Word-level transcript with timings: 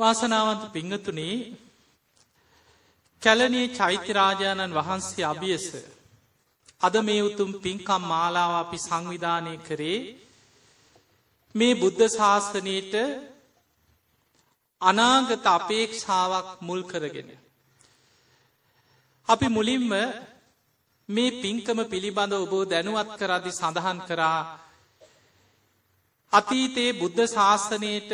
වාසනාවන්ත 0.00 0.62
පිංහතුනේ 0.72 1.36
කැලනේ 3.22 3.66
චෛත්‍යරාජාණන් 3.70 4.76
වහන්සේ 4.76 5.24
අභියස 5.24 5.66
අද 6.80 6.94
මේ 7.00 7.22
උතුම් 7.22 7.50
පින්කම් 7.58 8.02
මාලාව 8.04 8.52
අපි 8.54 8.78
සංවිධානය 8.78 9.54
කරේ 9.60 9.98
මේ 11.54 11.74
බුද්ධ 11.74 12.04
ශාසනයට 12.10 12.94
අනාගත 14.80 15.44
අපේක්ෂාවක් 15.48 16.48
මුල් 16.60 16.82
කරගෙන. 16.84 17.30
අපි 19.28 19.46
මුලින්ම 19.48 19.92
මේ 21.08 21.36
පින්කම 21.38 21.78
පිළිබඳ 21.84 22.32
ඔබෝ 22.34 22.64
දැනුවත් 22.64 23.10
කරදි 23.18 23.50
සඳහන් 23.52 23.98
කරා 24.08 24.40
අතීතයේ 26.32 26.92
බුද්ධ 26.94 27.20
ශාසනයට 27.28 28.10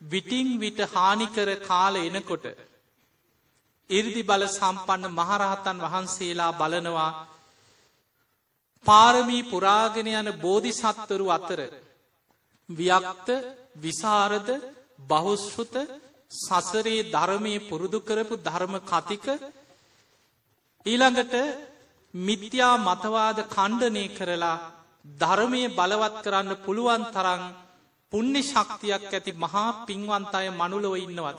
විටිං 0.00 0.48
විට 0.56 0.80
හානිකර 0.86 1.48
කාල 1.60 1.94
එනකොට 1.98 2.44
ඉර්දි 3.90 4.22
බල 4.22 4.42
සම්පන්න 4.48 5.04
මහරහතන් 5.12 5.78
වහන්සේලා 5.80 6.52
බලනවා 6.54 7.12
පාරමී 8.86 9.42
පුරාගෙන 9.44 10.08
යන 10.12 10.28
බෝධිසත්වරු 10.36 11.26
අතර 11.30 11.60
ව්‍යක්ත 12.68 13.28
විසාරද 13.76 14.48
බහුස්ෘත 15.04 15.74
සසරේ 16.38 17.06
ධර්මය 17.06 17.54
පුරුදු 17.60 17.98
කරපු 18.00 18.34
ධර්ම 18.38 18.74
කතික 18.82 19.26
ඊළඟට 20.86 21.34
මිත්‍යා 22.14 22.74
මතවාද 22.78 23.38
කණ්ඩනය 23.46 24.04
කරලා 24.10 24.58
ධර්මය 25.04 25.62
බලවත් 25.70 26.16
කරන්න 26.24 26.50
පුළුවන් 26.58 27.02
තරන් 27.06 27.42
පුුණ්‍ය 28.12 28.42
ශක්තියක් 28.42 29.04
ඇති 29.08 29.32
මහා 29.34 29.68
පින්වන්තය 29.86 30.46
මනුලොව 30.52 30.94
ඉන්නවද. 30.98 31.38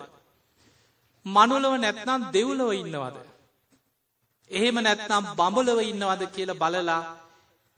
මනුලව 1.26 1.74
නැත්නම් 1.76 2.22
දෙව්ලොව 2.30 2.72
ඉන්නවද. 2.74 3.16
එහෙම 4.52 4.78
නැත්නම් 4.78 5.24
බඹලව 5.32 5.80
ඉන්නවද 5.84 6.22
කියල 6.28 6.52
බලලා 6.56 7.02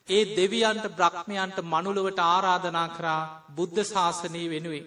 ඒ 0.07 0.23
දෙවියන්ට 0.31 0.85
බ්‍රහ්මයන්ට 0.91 1.57
මනුලවට 1.63 2.19
ආරාධනා 2.25 2.89
කරා 2.89 3.21
බුද්ධ 3.49 3.81
ශාසනය 3.83 4.43
වෙනුවෙන්. 4.49 4.85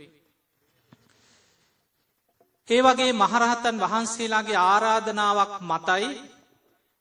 ඒ 2.68 2.80
වගේ 2.82 3.12
මහරහතන් 3.14 3.76
වහන්සේලාගේ 3.80 4.64
ආරාධනාවක් 4.64 5.52
මතයි 5.62 6.08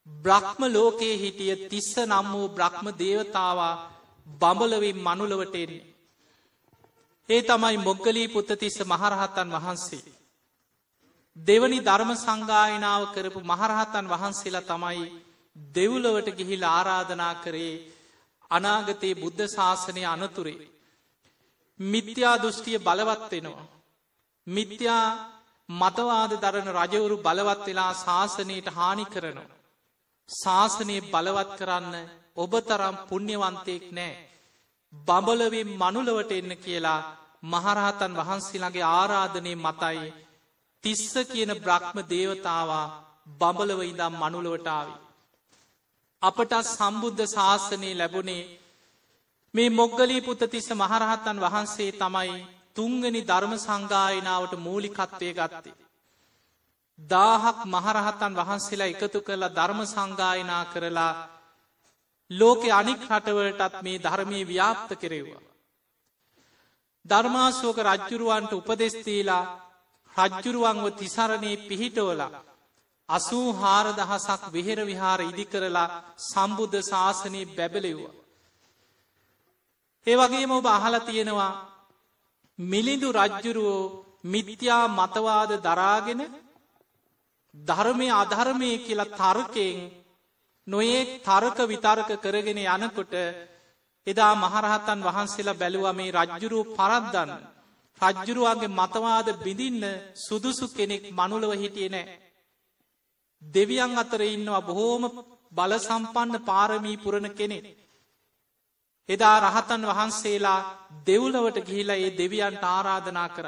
බ්‍රහ්ම 0.06 0.60
ලෝකයේ 0.68 1.16
හිටිය 1.16 1.54
තිස්ස 1.64 1.90
නම් 2.02 2.26
වූ 2.32 2.48
බ්‍රහ්ම 2.48 2.86
දේවතාවා 2.98 3.74
බඹලවින් 4.26 4.98
මනුලවට 4.98 5.56
එන්නේ. 5.56 5.93
ඒ 7.28 7.42
තමයි 7.42 7.76
මොග්ගලී 7.78 8.28
පුත්තතිස්ස 8.28 8.78
මහරහතන් 8.84 9.48
වහන්සේ. 9.50 10.14
දෙවනි 11.36 11.78
ධර්ම 11.80 12.10
සංගායනාව 12.16 13.02
කරපු 13.08 13.40
මහරහතන් 13.42 14.06
වහන්සේලා 14.06 14.64
තමයි 14.64 15.04
දෙව්ලවට 15.56 16.28
ගිහිල් 16.38 16.62
ආරාධනා 16.68 17.34
කරේ 17.36 17.74
අනාගතයේ 18.50 19.14
බුද්ධ 19.14 19.42
ශාසනය 19.48 20.02
අනතුරේ. 20.06 20.68
මිත්‍යා 21.80 22.36
දෘෂ්ටිය 22.36 22.78
බලවත් 22.78 23.30
වෙනවා. 23.32 23.66
මිත්‍යා 24.46 25.06
මතවාද 25.68 26.32
දරන 26.36 26.68
රජවරු 26.70 27.16
බලවත් 27.18 27.66
වෙලා 27.66 27.92
ශාසනයට 27.96 28.68
හානි 28.70 29.04
කරනවා. 29.06 29.54
ශාසනය 30.28 30.96
බලවත් 31.04 31.50
කරන්න 31.58 31.94
ඔබ 32.36 32.52
තරම් 32.62 32.96
පුුණ්්‍යවන්තයෙක් 33.08 33.84
නෑ. 33.92 34.33
බඹලවින් 34.94 35.70
මනුලවට 35.74 36.32
එන්න 36.32 36.52
කියලා 36.56 37.00
මහරහතන් 37.44 38.12
වහන්සේලාගේ 38.14 38.86
ආරාධනය 38.90 39.52
මතයි 39.56 40.12
තිස්ස 40.84 41.14
කියන 41.26 41.52
බ්‍රහ්ම 41.58 41.98
දේවතාවා 42.06 42.86
බඹලව 43.32 43.80
ඉදම් 43.84 44.14
මනුලවටාවි. 44.14 44.94
අපට 46.22 46.52
සම්බුද්ධ 46.66 47.22
ශාසනය 47.26 47.90
ලැබුණේ 47.92 48.50
මේ 49.54 49.70
මොග්ගලී 49.70 50.20
පුතතිස්ස 50.20 50.68
මහරහත්තන් 50.72 51.38
වහන්සේ 51.38 51.90
තමයි 51.94 52.34
තුංගනි 52.74 53.20
ධර්ම 53.22 53.54
සංගායනාවට 53.58 54.54
මූලිකත්වය 54.58 55.30
ගත්තේ. 55.32 55.80
දාහක් 56.98 57.58
මහරහතන් 57.66 58.32
වහන්සේලා 58.34 58.92
එකතු 58.92 59.18
කරලා 59.20 59.48
ධර්ම 59.50 59.80
සංගායනා 59.86 60.64
කරලා 60.66 61.12
ලෝකෙ 62.30 62.70
අනික් 62.70 63.00
රටවලටත් 63.08 63.82
මේ 63.82 63.98
ධර්මය 63.98 64.40
ව්‍යාප්ත 64.44 64.90
කෙරෙව්වා. 64.94 65.42
ධර්මාශෝක 67.06 67.78
රජ්ජුරුවන්ට 67.80 68.52
උපදෙස්තීලා 68.52 69.44
රජ්ජුරුවන්ව 70.14 70.86
තිසරණයේ 70.92 71.62
පිහිටෝලා 71.62 72.42
අසූ 73.08 73.48
හාරදහසක් 73.52 74.42
වෙහෙර 74.50 74.78
විහාර 74.82 75.20
ඉදි 75.22 75.44
කරලා 75.44 75.94
සම්බුද්ධ 76.22 76.80
ශාසනයේ 76.82 77.50
බැබලෙව්වා. 77.50 78.14
ඒ 80.06 80.16
වගේම 80.16 80.50
ඔබ 80.50 80.66
අහල 80.68 80.94
තියෙනවා 81.00 81.52
මිලිඳු 82.58 83.08
රජ්ජුරුවෝ 83.12 83.92
මිත්‍යා 84.24 84.84
මතවාද 84.90 85.50
දරාගෙන 85.60 86.22
ධර්මය 87.54 88.08
අධර්මය 88.12 88.70
කියලා 88.78 89.12
තර්කයෙන් 89.12 89.78
නොඒ 90.66 91.20
තර්ක 91.20 91.58
විතර්ක 91.64 92.10
කරගෙන 92.18 92.58
යනකොට 92.58 93.14
එදා 94.06 94.32
මහරහතන් 94.36 95.00
වහන්සේලා 95.02 95.54
බැලුව 95.54 95.86
මේ 95.92 96.12
රජ්ජුරුව 96.12 96.72
පරද්දන්න. 96.74 97.30
රජ්ජුරුවන්ගේ 98.00 98.68
මතවාද 98.70 99.28
බිඳින්න 99.38 99.84
සුදුසු 100.16 100.66
කෙනෙක් 100.70 101.04
මනුලව 101.12 101.52
හිටිය 101.54 101.88
නෑ. 101.88 102.20
දෙවියන් 103.42 103.98
අතර 103.98 104.20
ඉන්නවා 104.26 104.62
බොහෝම 104.62 105.02
බල 105.52 105.72
සම්පන්න 105.78 106.36
පාරමී 106.42 106.96
පුරණ 106.96 107.28
කෙනෙ. 107.32 107.58
එදා 109.08 109.36
රහතන් 109.40 109.82
වහන්සේලා 109.84 110.60
දෙව්ලවට 111.06 111.58
ගිහිලා 111.60 111.98
ඒ 111.98 112.10
දෙවියන්ට 112.14 112.64
ආරාධනා 112.66 113.28
කර. 113.28 113.46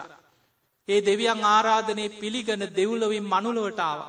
ඒ 0.88 1.00
දෙවියන් 1.02 1.40
ආරාධනය 1.46 2.04
පිළිගන 2.12 2.62
දෙව්ලොවින් 2.72 3.24
මනුලොවටාව. 3.24 4.00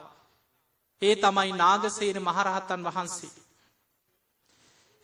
ඒ 1.02 1.16
තමයි 1.16 1.52
නාගසේන 1.54 2.18
මහරහත්තන් 2.20 2.86
වහන්සේ. 2.86 3.36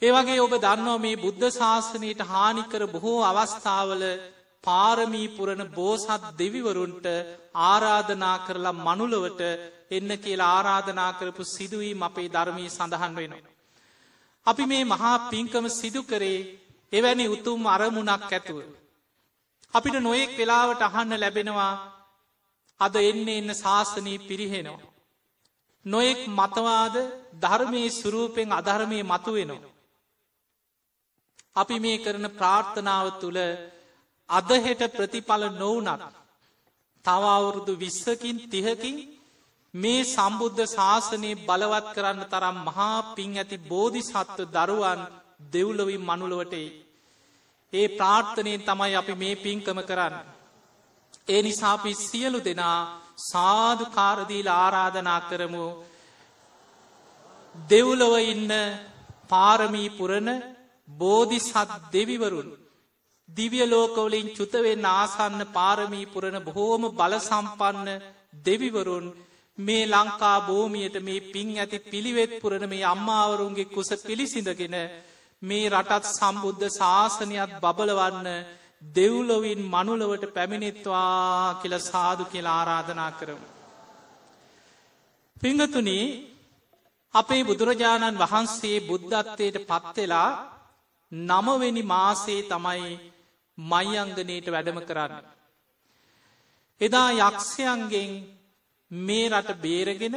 ඒවගේ 0.02 0.40
ඔබ 0.40 0.54
දන්නවා 0.58 1.00
මේ 1.00 1.18
බුද්ධ 1.18 1.50
ශාසනයට 1.52 2.22
හානිකර 2.24 2.84
බොහෝ 2.88 3.20
අවස්ථාවල 3.24 4.04
පාරමී 4.64 5.28
පුරණ 5.30 5.64
බෝසත් 5.70 6.24
දෙවිවරුන්ට 6.34 7.06
ආරාධනා 7.64 8.38
කරලා 8.40 8.76
මනුලවට 8.78 9.42
එන්න 9.92 10.12
කියලා 10.18 10.52
ආරාධනා 10.52 11.12
කරපු 11.14 11.44
සිදුවීම 11.46 12.02
අපේ 12.02 12.30
ධර්මී 12.30 12.70
සඳහන් 12.70 13.14
වෙනවා. 13.16 13.52
අපි 14.48 14.64
මේ 14.66 14.84
මහා 14.86 15.18
පින්කම 15.26 15.66
සිදු 15.72 16.02
කරේ 16.04 16.40
එවැනි 16.94 17.26
උතුම් 17.28 17.62
අරමුණක් 17.68 18.24
ඇතුව. 18.30 18.58
අපිට 19.74 19.96
නොයෙක් 20.00 20.32
වෙලාවට 20.38 20.82
අහන්න 20.84 21.14
ලැබෙනවා 21.16 21.74
අද 22.80 22.96
එන්න 23.02 23.28
එන්න 23.32 23.50
ශාසනී 23.56 24.18
පිරිහෙනවා. 24.22 24.93
නොයෙක් 25.86 26.22
මතවාද 26.30 26.96
ධර්මයේ 27.36 27.90
සුරූපෙන් 27.92 28.50
අධර්මය 28.52 29.00
මතුවෙනවා. 29.04 29.72
අපි 31.56 31.76
මේ 31.80 31.98
කරන 31.98 32.26
ප්‍රාර්ථනාව 32.32 33.08
තුළ 33.20 33.40
අදහෙට 34.30 34.82
ප්‍රතිඵල 34.90 35.44
නොවනත් 35.54 36.02
තවවුරුදු 37.06 37.74
විස්සකින් 37.76 38.38
තිහකින් 38.46 38.98
මේ 39.74 40.02
සම්බුද්ධ 40.06 40.64
ශාසනය 40.68 41.32
බලවත් 41.40 41.88
කරන්න 41.96 42.24
තරම් 42.26 42.58
මහා 42.62 42.98
පින් 43.16 43.32
ඇති 43.34 43.58
බෝධි 43.64 44.02
සත්ව 44.04 44.48
දරුවන් 44.48 45.00
දෙව්ලොවින් 45.54 46.02
මනුලවටේ. 46.02 46.68
ඒ 47.74 47.88
ප්‍රාර්ථනයෙන් 47.90 48.62
තමයි 48.62 48.96
අපි 48.96 49.14
මේ 49.14 49.36
පින්කම 49.36 49.80
කරන්න. 49.82 50.16
ඒ 51.28 51.42
නිසාපි 51.42 51.92
සියලු 51.98 52.40
දෙනා 52.40 52.80
සාධ 53.18 53.84
කාරදීල 53.90 54.48
ආරාධනා 54.50 55.22
කරමු. 55.24 55.68
දෙව්ලොව 57.56 58.14
ඉන්න 58.24 58.52
පාරමී 59.30 59.90
පුරණ 59.92 60.30
බෝධිසත් 60.90 61.56
දෙවිවරුන් 61.92 62.50
දිවිය 63.30 63.66
ලෝකවලින් 63.66 64.28
චුතවෙන් 64.32 64.86
ආසන්න 64.92 65.42
පාරමී 65.50 66.08
පුරණ 66.08 66.38
බොහෝම 66.42 66.84
බල 66.92 67.14
සම්පන්න 67.20 67.90
දෙවිවරුන් 68.40 69.06
මේ 69.58 69.86
ලංකා 69.88 70.38
භූමියයට 70.42 70.98
මේ 71.00 71.26
පින් 71.28 71.50
ඇති 71.56 71.78
පිළිවෙත් 71.82 72.32
පුරණ 72.42 72.66
මේ 72.68 72.84
අම්මාවරුන්ගේ 72.86 73.66
කුස 73.68 73.90
පිළිසිඳගෙන 74.00 74.76
මේ 75.42 75.70
රටත් 75.70 76.06
සම්බුද්ධ 76.10 76.66
ශාසනයක් 76.72 77.52
බබලවන්න 77.62 78.28
දෙව්ලොවින් 78.84 79.62
මනුලවට 79.66 80.34
පැමිණෙත්වා 80.34 81.60
කියල 81.62 81.76
සාදු 81.82 82.24
කියලා 82.26 82.58
ආරාධනා 82.60 83.12
කරමු. 83.12 83.48
පිංහතුනී 85.42 86.06
අපේ 87.14 87.44
බුදුරජාණන් 87.44 88.20
වහන්සේ 88.20 88.78
බුද්ධත්වයට 88.82 89.58
පත්වෙලා 89.70 90.30
නමවෙනි 91.12 91.84
මාසේ 91.86 92.42
තමයි 92.44 92.94
මයිංගනයට 93.58 94.48
වැඩම 94.48 94.80
කරන්න. 94.82 95.26
එදා 96.82 97.10
යක්ෂයන්ගෙන් 97.20 98.12
මේ 98.92 99.30
රට 99.32 99.62
බේරගෙන 99.62 100.16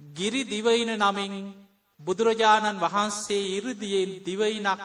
ගිරි 0.00 0.42
දිවයින 0.44 0.92
නමින් 0.98 1.34
බුදුරජාණන් 2.00 2.80
වහන්සේ 2.80 3.48
ඉරදියෙන් 3.56 4.10
දිවයිනක් 4.24 4.80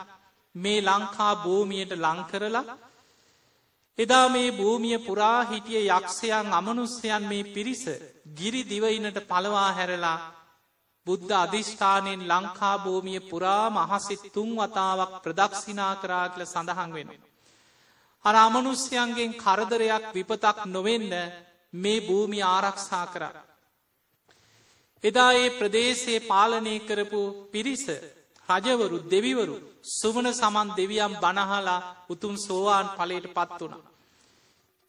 මේ 0.58 0.80
ලංකා 0.82 1.34
භූමියයට 1.38 1.92
ලංකරලා 1.98 2.78
එදා 4.00 4.28
මේ 4.30 4.50
භූමිය 4.54 4.98
පුරා 5.00 5.40
හිටිය 5.44 5.84
යක්ෂයන් 5.90 6.48
අමනුස්්‍යයන් 6.54 7.24
මේ 7.24 7.50
පිරිස 7.50 7.84
ගිරි 8.38 8.62
දිවයිනට 8.64 9.18
පලවා 9.26 9.70
හැරලා 9.72 10.18
බුද්ධ 11.08 11.34
අධිෂ්ඨානයෙන් 11.36 12.22
ලංකා 12.26 12.76
භූමිය 12.80 13.22
පුරා 13.22 13.66
මහසිත් 13.72 14.24
තුන් 14.34 14.50
වතාවක් 14.56 15.14
ප්‍රදක්ෂිනා 15.24 15.94
කරා 15.96 16.26
කියල 16.30 16.46
සඳහන් 16.46 16.92
වෙන. 16.94 17.10
අර 18.26 18.36
අමනුස්්‍යයන්ගෙන් 18.38 19.32
කරදරයක් 19.36 20.06
විපතක් 20.14 20.58
නොවෙන්න 20.68 21.14
මේ 21.74 22.00
භූමි 22.02 22.40
ආරක්ෂා 22.46 23.06
කරා. 23.08 23.46
එදා 25.04 25.32
ඒ 25.34 25.50
ප්‍රදේශයේ 25.52 26.26
පාලනය 26.26 26.76
කරපු 26.82 27.22
පිරිස 27.52 27.86
රජවරු 28.50 28.98
දෙවිවරු 29.06 29.58
සුමන 29.88 30.28
සමන් 30.32 30.70
දෙවියම් 30.72 31.14
බණහලා 31.16 31.86
උතුම් 32.10 32.36
සෝවාන් 32.38 32.88
පලට 32.92 33.28
පත් 33.30 33.60
වුණ. 33.62 33.84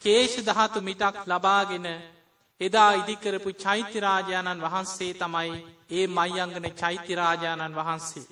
කේෂ 0.02 0.34
දහතු 0.44 0.78
මිටක් 0.80 1.16
ලබාගෙන 1.26 1.86
එදා 2.60 2.90
ඉදිකරපු 2.94 3.50
චෛත්‍යරාජාණන් 3.56 4.62
වහන්සේ 4.62 5.12
තමයි 5.14 5.50
ඒ 5.90 6.06
මයිංගන 6.08 6.66
චෛත්‍යරාජාණන් 6.74 7.76
වහන්සේ. 7.76 8.26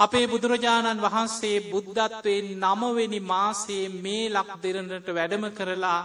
අපේ 0.00 0.26
බුදුරජාණන් 0.26 1.00
වහන්සේ 1.00 1.64
බුද්ධත්වයෙන් 1.66 2.46
නමවෙනි 2.62 3.20
මාසේ 3.22 3.84
මේ 3.96 4.24
ලක් 4.28 4.50
දෙරනට 4.62 5.08
වැඩම 5.10 5.44
කරලා 5.50 6.00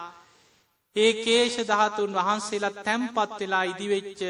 ඒ 0.95 1.11
කේෂ 1.15 1.55
දහතුන් 1.63 2.11
වහන්සේලා 2.13 2.77
තැම්පත් 2.79 3.39
වෙලා 3.39 3.63
ඉදිවෙච්ච 3.63 4.21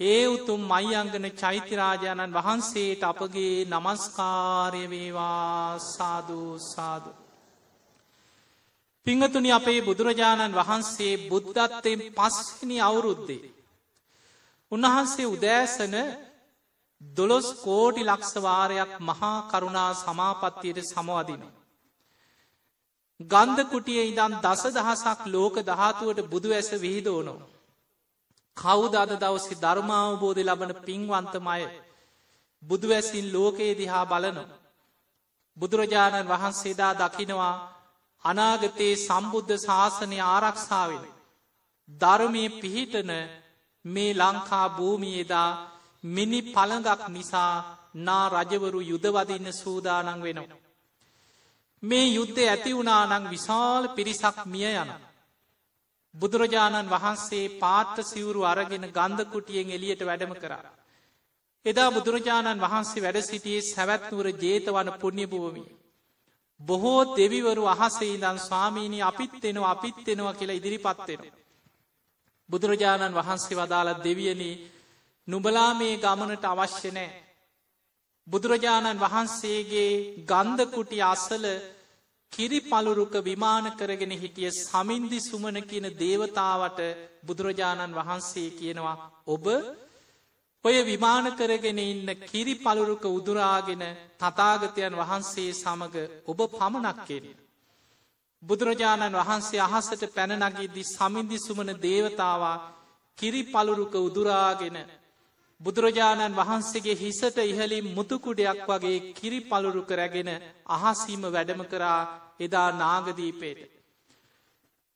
ඒ 0.00 0.26
උතුම් 0.26 0.60
මයිංගන 0.64 1.24
චෛත්‍යරාජාණන් 1.34 2.34
වහන්සේට 2.34 3.02
අපගේ 3.02 3.66
නමස්කාරය 3.66 4.84
වේවා 4.86 5.78
සාධූ 5.86 6.52
සාධු. 6.64 7.12
පිංහතුනි 9.06 9.50
අපේ 9.50 9.80
බුදුරජාණන් 9.80 10.54
වහන්සේ 10.54 11.14
බුද්ධත්වයෙන් 11.28 12.00
පස්නි 12.12 12.76
අවුරුද්දේ. 12.80 13.50
උන්වහන්සේ 14.72 15.26
උදෑසන 15.26 15.94
දොළොස් 17.00 17.48
කෝටි 17.56 18.02
ලක්ෂවාරයක් 18.04 18.90
මහා 19.00 19.36
කරුණා 19.50 19.92
සමාපත්තියට 19.96 20.78
සමවදින. 20.84 21.42
ගන්ධ 23.20 23.62
කුටිය 23.64 24.02
ඉදම් 24.04 24.32
දස 24.40 24.62
දහසක් 24.70 25.20
ලෝක 25.26 25.54
දහතුවට 25.64 26.28
බුදු 26.28 26.48
ඇස 26.52 26.70
විහිදෝනෝ. 26.76 27.40
කවුද 28.58 28.94
අද 28.94 29.12
දවසි 29.16 29.54
ධර්මාවබෝධය 29.56 30.42
ලබන 30.44 30.72
පින්වන්තමය 30.80 31.62
බුදුවැසින් 32.62 33.26
ලෝකයේ 33.32 33.74
දිහා 33.74 34.06
බලනු. 34.06 34.44
බුදුරජාණන් 35.56 36.28
වහන්සේදා 36.28 36.92
දකිනවා 36.96 37.54
අනාගතයේ 38.24 38.94
සම්බුද්ධ 38.98 39.54
ශාසනය 39.58 40.18
ආරක්ෂාවෙන. 40.26 41.04
ධර්මය 41.90 42.44
පිහිටන 42.52 43.10
මේ 43.84 44.12
ලංකා 44.14 44.66
භූමියේදා 44.70 45.50
මිනි 46.04 46.40
පළඟක් 46.44 47.02
නිසා 47.08 47.52
නා 47.96 48.24
රජවරු 48.30 48.80
යුදවදින්න 48.82 49.52
සූදානන් 49.54 50.22
වෙනවා. 50.22 50.58
මේ 51.82 52.06
යුද්ධ 52.08 52.40
ඇති 52.44 52.70
වුණානං 52.72 53.30
විශාල 53.30 53.84
පිරිසක් 53.90 54.36
මිය 54.46 54.74
යන. 54.74 54.90
බුදුරජාණන් 56.14 56.88
වහන්සේ 56.88 57.54
පාත්ත 57.56 57.96
සිවුරු 58.02 58.42
අරගෙන 58.44 58.84
ගන්ධකුටියෙන් 58.90 59.70
එලියට 59.70 60.02
වැඩම 60.02 60.32
කරා. 60.34 60.70
එදා 61.66 61.90
බුදුරජාණන් 61.90 62.60
වහන්සේ 62.60 63.02
වැඩ 63.02 63.18
සිටියේ 63.22 63.62
සැවැත්නුවර 63.64 64.28
ජේතවන 64.36 64.88
පුුණ්‍ය 64.94 65.26
භූමිය. 65.26 65.68
බොහෝ 66.60 67.16
දෙවිවරු 67.16 67.64
අහසේ 67.66 68.14
දන් 68.16 68.38
ස්වාමීණී 68.38 69.02
අපිත් 69.02 69.34
එෙනවා 69.40 69.70
අපිත් 69.70 70.08
එෙනවා 70.08 70.34
කියලා 70.34 70.56
ඉදිරිපත්වෙන. 70.56 71.22
බුදුරජාණන් 72.48 73.14
වහන්සේ 73.14 73.58
වදාළ 73.58 73.90
දෙවියන 74.00 74.42
නුබලා 75.28 75.72
මේ 75.74 75.94
ගමනට 75.96 76.44
අවශ්‍ය 76.46 76.90
නෑ. 76.90 77.10
බුදුරජාණන් 78.26 79.00
වහන්සේගේ 79.00 79.92
ගන්ධකුටි 80.24 80.98
අස්සල 81.04 81.44
කිරි 82.32 82.60
පළුරුක 82.62 83.14
විමාන 83.22 83.66
කරගෙන 83.72 84.12
හිටිය 84.12 84.50
සමින්දි 84.52 85.18
සුමන 85.20 85.56
කියන 85.62 85.86
දේවතාවට 85.96 86.80
බුදුරජාණන් 87.22 87.94
වහන්සේ 87.94 88.50
කියනවා 88.52 88.96
ඔබ 89.26 89.46
ඔය 90.64 90.76
විමාන 90.84 91.26
කරගෙන 91.32 91.78
ඉන්න 91.80 92.08
කිරි 92.22 92.54
පළුරුක 92.56 93.04
උදුරාගෙන 93.10 93.82
තතාගතයන් 94.16 94.94
වහන්සේ 94.94 95.50
සමඟ 95.54 95.96
ඔබ 96.26 96.38
පමණක් 96.50 96.98
කෙරෙන. 97.02 97.36
බුදුරජාණන් 98.42 99.18
වහන්සේ 99.20 99.60
අහසට 99.60 100.02
පැනනගිද්දි 100.10 100.82
සමින්දි 100.86 101.38
සුමන 101.38 101.70
දේවතාවා 101.78 102.56
කිරි 103.18 103.42
පළුරුක 103.44 103.94
උදුරාගෙන 103.98 104.76
බුදුරජාණන් 105.60 106.36
වහන්සේගේ 106.36 106.96
හිසට 106.96 107.38
ඉහලින් 107.44 107.86
මුතුකුඩයක් 107.94 108.60
වගේ 108.66 108.98
කිරි 109.12 109.40
පළුරුක 109.42 109.90
රැගෙන 109.92 110.30
අහසීම 110.68 111.22
වැඩම 111.26 111.62
කරා 111.64 112.00
එදා 112.40 112.68
නාගදීපේට. 112.74 113.60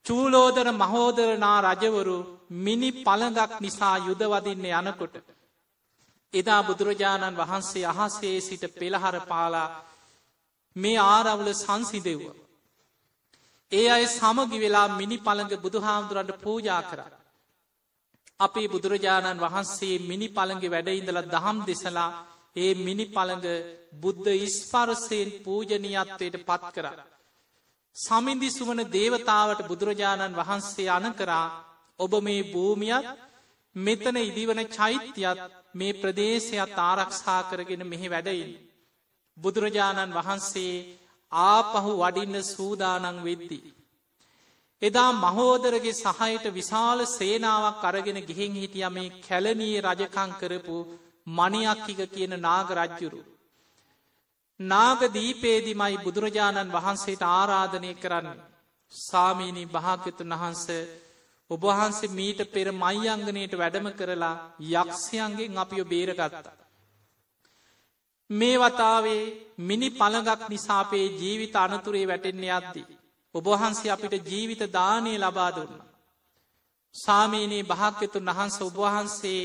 චූලෝදර 0.07 0.69
මහෝදරනා 0.75 1.59
රජවරු 1.67 2.17
මිනි 2.59 2.91
පළඟක් 2.99 3.53
නිසා 3.61 3.97
යුදවදින්න 4.01 4.67
යනකොට. 4.73 5.15
එදා 6.33 6.61
බුදුරජාණන් 6.63 7.39
වහන්සේ 7.39 7.87
අහසේ 7.87 8.37
සිට 8.41 8.65
පෙළහර 8.73 9.17
පාලා 9.23 9.69
මේ 10.77 11.03
ආරවුල 11.07 11.51
සංසිදෙව්ව. 11.55 12.23
ඒ 13.73 13.89
අය 13.91 14.05
සමගි 14.09 14.59
වෙලා 14.59 14.89
මිනි 14.91 15.19
පළඟ 15.19 15.55
බුදුහාමුදුරන්ට 15.57 16.41
පූජා 16.41 16.83
කර. 16.85 17.01
අපේ 18.43 18.69
බුදුරජාණන් 18.69 19.41
වහන්සේ 19.41 19.97
මිනි 20.01 20.29
පළඟ 20.29 20.65
වැඩඉඳල 20.69 21.19
දහම් 21.27 21.59
දෙසලා 21.65 22.11
ඒ 22.57 22.73
මිනි 22.77 23.07
පළඟ 23.07 23.47
බුද්ධ 23.95 24.29
ඉස්පරසයෙන් 24.39 25.29
පූජනීයත්වයට 25.41 26.37
පත් 26.41 26.65
කර. 26.75 26.87
සමින්දි 27.97 28.49
සුමන 28.51 28.81
දේවතාවට 28.91 29.61
බුදුරජාණන් 29.65 30.35
වහන්සේ 30.35 30.89
අන 30.89 31.07
කරා 31.13 31.47
ඔබ 31.99 32.13
මේ 32.21 32.43
භූමියත් 32.45 33.07
මෙතන 33.77 34.17
ඉදිවන 34.19 34.61
චෛත්‍යයත් 34.69 35.41
මේ 35.75 35.93
ප්‍රදේශයත් 35.93 36.79
ආරක්ෂා 36.81 37.43
කරගෙන 37.45 37.83
මෙහි 37.87 38.09
වැඩයින්. 38.09 38.51
බුදුරජාණන් 39.37 40.15
වහන්සේ 40.15 40.75
ආපහු 41.33 41.91
වඩින්න 41.97 42.37
සූදානං 42.45 43.19
වෙද්දි. 43.23 43.59
එදා 44.83 45.11
මහෝදරගේ 45.15 45.95
සහයට 45.95 46.47
විශාල 46.51 47.01
සේනාවක් 47.09 47.83
අරගෙන 47.85 48.19
ගිහින් 48.23 48.55
හිටිය 48.55 48.89
මේ 48.91 49.13
කැලනී 49.21 49.77
රජකං 49.81 50.31
කරපු 50.41 50.77
මනියක්කික 51.27 52.01
කියන 52.09 52.35
නාග 52.39 52.69
රජ්ජුරු. 52.73 53.21
නාග 54.61 55.01
දීපේදිමයි 55.11 55.97
බුදුරජාණන් 55.99 56.73
වහන්සේට 56.73 57.23
ආරාධනය 57.31 57.93
කරන්න. 57.97 58.41
සාමීනී 58.93 59.69
භාග්‍යතුන් 59.69 60.33
වහන්ස 60.33 60.67
ඔබහන්සේ 61.51 62.11
මීට 62.11 62.41
පෙර 62.47 62.69
මයිංගනයට 62.75 63.55
වැඩම 63.55 63.87
කරලා 63.93 64.41
යක්ෂයන්ගෙන් 64.73 65.59
අපිෝ 65.59 65.87
බේරගත්තා. 65.87 66.59
මේ 68.31 68.57
වතාවේ 68.59 69.23
මිනි 69.61 69.89
පළගක් 69.93 70.41
නිසාපේ 70.49 71.07
ජීවිත 71.13 71.57
අනතුරේ 71.57 72.05
වැටෙන්නේ 72.05 72.53
අද්දී. 72.53 73.02
ඔබහන්සේ 73.35 73.91
අපිට 73.91 74.15
ජීවිත 74.27 74.63
දානය 74.71 75.13
ලබා 75.19 75.51
දුන්න. 75.51 75.75
සාමීනී 76.95 77.65
භාග්‍යතුන් 77.65 78.29
වහන්ස 78.29 78.57
ඔබවහන්සේ 78.61 79.43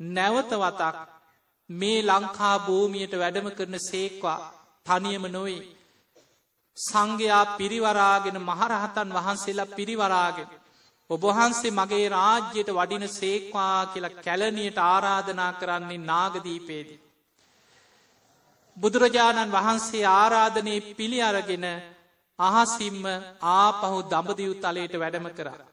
නැවතවතක් 0.00 0.96
මේ 1.70 1.98
ලංකා 2.02 2.56
භූමියයට 2.58 3.14
වැඩම 3.14 3.48
කරන 3.50 3.76
සේක්වා 3.80 4.38
තනියම 4.86 5.24
නොවේ. 5.28 5.66
සංඝයා 6.76 7.44
පිරිවරාගෙන 7.58 8.38
මහරහතන් 8.40 9.10
වහන්සේලා 9.10 9.74
පිරිවරාගෙන. 9.76 10.48
ඔබහන්සේ 11.10 11.70
මගේ 11.70 12.08
රාජ්‍යයට 12.10 12.70
වඩින 12.70 13.04
සේක්වා 13.10 13.86
කියලා 13.86 14.18
කැලනියට 14.18 14.78
ආරාධනා 14.84 15.52
කරන්නේ 15.52 16.04
නාගදීපේදී. 16.04 17.00
බුදුරජාණන් 18.76 19.52
වහන්සේ 19.52 20.04
ආරාධනයේ 20.14 20.86
පිළි 20.94 21.20
අරගෙන 21.22 21.66
අහසිම්ම 22.38 23.04
ආපහු 23.52 23.98
දඹදිව් 24.04 24.52
තලයට 24.56 24.94
වැඩම 24.96 25.26
කරා. 25.30 25.66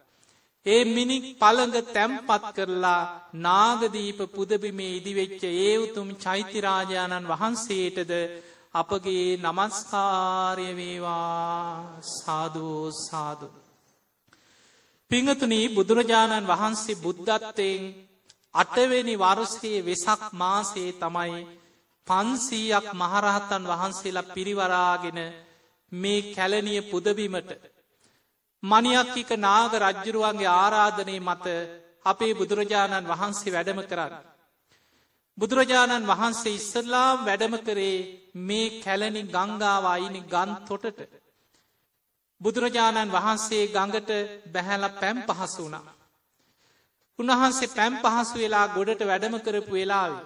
ඒ 0.66 0.82
මිනික් 0.88 1.26
පළඟ 1.36 1.76
තැම්පත් 1.88 2.46
කරලා 2.54 3.02
නාගදීප 3.40 4.20
පුදබිමේ 4.30 4.96
ඉදිවෙච්ච 4.96 5.44
ඒ 5.46 5.74
උතුම් 5.78 6.08
චෛත්‍යරාජාණන් 6.18 7.30
වහන්සේටද 7.32 8.14
අපගේ 8.74 9.28
නමස්කාරය 9.40 10.70
වේවා 10.72 12.02
සාධූ 12.14 12.84
සාධු. 13.02 13.48
පිංහතුනී 15.12 15.66
බුදුරජාණන් 15.70 16.48
වහන්සේ 16.48 16.98
බුද්ධත්වයෙන් 16.98 17.84
අටවෙනි 18.54 19.16
වර්සයේ 19.18 19.80
වෙසක් 19.82 20.22
මාසේ 20.34 20.92
තමයි 20.96 21.42
පන්සීයක් 22.08 22.88
මහරහත්තන් 22.94 23.64
වහන්සේලා 23.66 24.30
පිරිවරාගෙන 24.30 25.20
මේ 25.92 26.34
කැලනිය 26.34 26.82
පුදබිමට 26.84 27.50
මනියක්කික 28.64 29.30
නාග 29.38 29.74
රජ්ජුරුවන්ගේ 29.76 30.54
ආරාධනය 30.54 31.18
මත 31.22 31.46
අපේ 32.06 32.34
බුදුරජාණන් 32.34 33.06
වහන්සේ 33.06 33.54
වැඩම 33.54 33.80
කරන්න. 33.84 34.14
බුදුරජාණන් 35.38 36.08
වහන්සේ 36.08 36.54
ඉස්සල්ලාම් 36.54 37.18
වැඩම 37.22 37.56
කරේ 37.60 37.98
මේ 38.42 38.74
කැලනි 38.78 39.22
ගංගාවයිනි 39.26 40.22
ගන් 40.26 40.52
තොටට. 40.64 41.00
බුදුරජාණන් 42.42 43.12
වහන්සේ 43.12 43.64
ගඟට 43.68 44.12
බැහැල 44.48 44.86
පැම් 44.94 45.18
පහසු 45.28 45.64
වුණා. 45.64 45.96
උන්වහන්සේ 47.20 47.70
පැම් 47.70 47.94
පහසු 47.98 48.36
වෙලා 48.36 48.68
ගොඩට 48.70 49.02
වැඩම 49.04 49.36
කරපු 49.40 49.74
වෙලාවේ. 49.74 50.26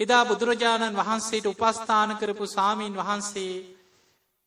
එදා 0.00 0.24
බුදුරජාණන් 0.24 0.96
වහන්සේට 0.96 1.46
උපස්ථාන 1.46 2.10
කරපු 2.16 2.44
සාමීන් 2.48 2.94
වහන්සේ 2.94 3.54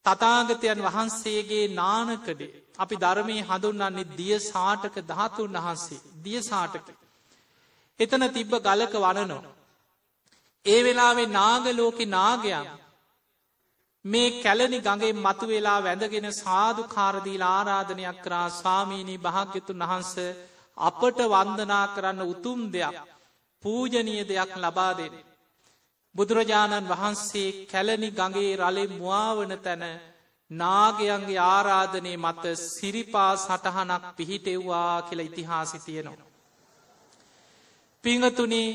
තතාගතයන් 0.06 0.80
වහන්සේගේ 0.82 1.66
නානකඩේ 1.74 2.54
අපි 2.80 2.96
ධර්මය 2.98 3.38
හඳුන්න්නේ 3.42 4.12
දිය 4.14 4.38
සාටක 4.44 4.96
ධාතුන් 5.04 5.58
වහන්සේ 5.58 6.06
දිය 6.22 6.40
සාටක. 6.44 6.88
එතන 8.00 8.24
තිබ්බ 8.30 8.54
ගලක 8.62 8.94
වනනෝ. 8.98 9.44
ඒ 10.66 10.80
වෙලාවේ 10.84 11.32
නාගලෝක 11.32 12.00
නාගයන් 12.08 12.68
මේ 14.06 14.30
කැලනි 14.38 14.80
ගගේ 14.82 15.14
මතු 15.16 15.46
වෙලා 15.46 15.80
වැඳගෙන 15.80 16.28
සාධු 16.34 16.84
කාරදීල 16.88 17.44
ආරාධනයක් 17.48 18.18
කරා 18.24 18.48
ස්වාමීණී 18.52 19.20
භාග්‍යතුන් 19.20 19.84
වහන්ස 19.84 20.14
අපට 20.78 21.20
වන්දනා 21.28 21.86
කරන්න 21.88 22.22
උතුම් 22.24 22.60
දෙයක් 22.70 22.98
පූජනීය 23.64 24.24
දෙයක් 24.24 24.52
ලබා 24.58 24.94
දෙන. 24.94 25.14
බුදුරජාණන් 26.15 26.89
වහන්සේ 26.89 27.50
කැලනි 27.65 28.10
ගගේ 28.13 28.51
රලේ 28.57 28.88
මුවාවන 28.89 29.53
තැන 29.60 29.84
නාගයන්ගේ 30.51 31.43
ආරාධනය 31.48 32.13
මත 32.17 32.43
සිරිපා 32.67 33.31
සටහනක් 33.38 34.03
පිහිටෙව්වා 34.15 35.01
කියල 35.01 35.22
ඉතිහාසි 35.22 35.79
තියෙනවා. 35.79 36.31
පිංහතුනේ 38.03 38.69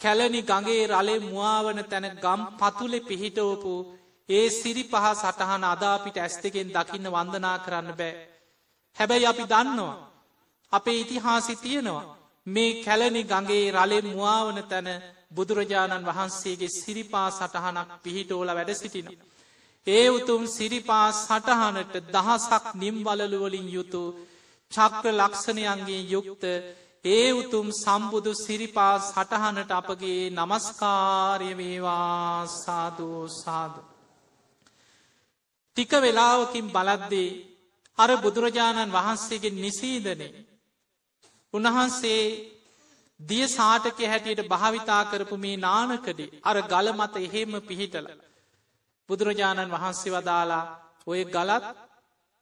කැලනි 0.00 0.40
ගගේ 0.44 0.82
රලේ 0.88 1.20
මුවාවන 1.22 1.80
තැන 1.84 2.06
ගම් 2.16 2.42
පතුලෙ 2.56 3.00
පිහිටවපු 3.02 3.74
ඒ 4.28 4.46
සිරි 4.50 4.84
පහ 4.84 5.06
සටහන 5.14 5.64
අදාපිට 5.66 6.16
ඇස්තකෙන් 6.18 6.68
දකින්න 6.70 7.06
වන්දනා 7.08 7.58
කරන්න 7.58 7.90
බෑ. 7.92 8.14
හැබැයි 8.96 9.26
අපි 9.26 9.44
දන්නවා. 9.44 9.96
අපේ 10.72 10.98
ඉතිහාසි 11.00 11.54
තියෙනවා. 11.56 12.06
මේ 12.46 12.72
කැලනි 12.84 13.22
ගගේ 13.24 13.66
රලේ 13.72 14.02
මුවාවන 14.04 14.58
තැන 14.64 14.88
බුදුරජාණන් 15.36 16.06
වහන්සේගේ 16.06 16.74
සිරිපා 16.74 17.28
සටහනක් 17.30 17.90
පිහිටෝල 18.02 18.50
වැඩ 18.50 18.72
සිටින. 18.74 19.08
ඒ 19.86 20.06
උතුම් 20.10 20.42
සිරිපා 20.48 21.08
සටහනට 21.14 21.94
දහසක් 22.08 22.64
නිම්වලළුවලින් 22.76 23.68
යුතු 23.70 24.02
චක්‍ර 24.72 25.14
ලක්ෂණයන්ගේ 25.14 26.02
යුක්ත 26.06 26.44
ඒ 27.04 27.28
උතුම් 27.32 27.66
සම්බුදු 27.74 28.32
සිරිපා 28.36 28.94
සටහනට 29.00 29.70
අපගේ 29.72 30.22
නමස්කාරය 30.32 31.50
වේවා 31.54 32.46
සාධූ 32.54 33.22
සාධ. 33.34 33.78
ටික 35.76 35.92
වෙලාවකින් 35.96 36.66
බලද්දේ 36.68 37.30
අර 37.98 38.10
බුදුරජාණන් 38.16 38.92
වහන්සේගේ 38.92 39.56
නිසීදනේ. 39.56 40.34
උන්වහන්සේ 41.54 42.22
දිය 43.20 43.46
සාටක 43.48 44.00
හැටියට 44.02 44.48
භාවිතා 44.48 45.02
කරපු 45.04 45.36
මේ 45.38 45.56
නානකඩේ 45.58 46.32
අර 46.42 46.56
ගල 46.64 46.88
මත 46.92 47.14
එහෙම 47.18 47.52
පිහිටල. 47.62 48.06
බුදුරජාණන් 49.08 49.72
වහන්සේ 49.72 50.12
වදාලා 50.12 50.64
ඔය 51.06 51.20
ගලත් 51.26 51.64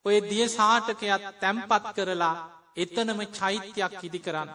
ඔය 0.04 0.16
දිය 0.22 0.46
සාටකයත් 0.48 1.24
තැම්පත් 1.40 1.84
කරලා 1.96 2.36
එතනම 2.76 3.20
චෛත්‍යයක් 3.32 3.94
ඉදි 4.02 4.20
කරන්න. 4.20 4.50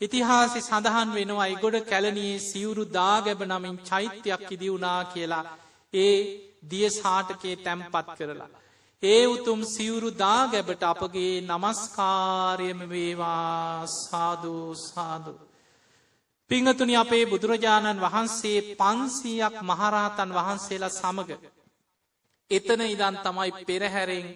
ඉතිහාසි 0.00 0.60
සඳහන් 0.60 1.10
වෙනවා 1.12 1.48
ඉගොඩ 1.48 1.76
කැලනයේ 1.84 2.38
සිවුරු 2.40 2.84
දාගැබ 2.90 3.40
නමින් 3.44 3.76
චෛත්‍යයක් 3.82 4.46
ඉදිවුනා 4.50 5.00
කියලා 5.06 5.44
ඒ 5.94 6.14
දිය 6.64 6.88
සාටකේ 6.92 7.56
තැම්පත් 7.58 8.08
කරලා. 8.18 8.50
ඒ 9.02 9.24
උතුම් 9.26 9.60
සිවුරු 9.66 10.08
දාගැබට 10.16 10.82
අපගේ 10.84 11.34
නමස්කාරයම 11.42 12.80
වේවා 12.86 13.86
සාධූ 13.96 14.74
සාධූ. 14.84 15.47
පිංහතුනි 16.50 16.94
අපේ 16.96 17.24
බුදුරජාණන් 17.26 18.02
වහන්සේ 18.02 18.58
පන්සීයක් 18.74 19.56
මහරහතන් 19.62 20.30
වහන්සේලා 20.30 20.92
සමග. 20.92 21.30
එතන 22.50 22.80
ඉදන් 22.86 23.16
තමයි 23.18 23.50
පෙරහැරෙන් 23.62 24.28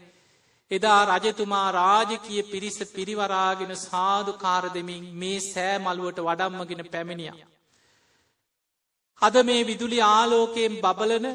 එදා 0.71 1.01
රජතුමා 1.11 1.69
රාජකිය 1.73 2.43
පිරිස 2.45 2.79
පිරිවරාගෙන 2.89 3.73
සාධකාර 3.79 4.65
දෙමින් 4.71 5.05
මේ 5.15 5.39
සෑ 5.43 5.79
මළුවට 5.79 6.19
වඩම්මගෙන 6.21 6.83
පැමිණිය. 6.87 7.33
අද 9.23 9.35
මේ 9.43 9.63
විදුලි 9.63 9.99
ආලෝකයෙන් 10.09 10.75
බබලන 10.77 11.27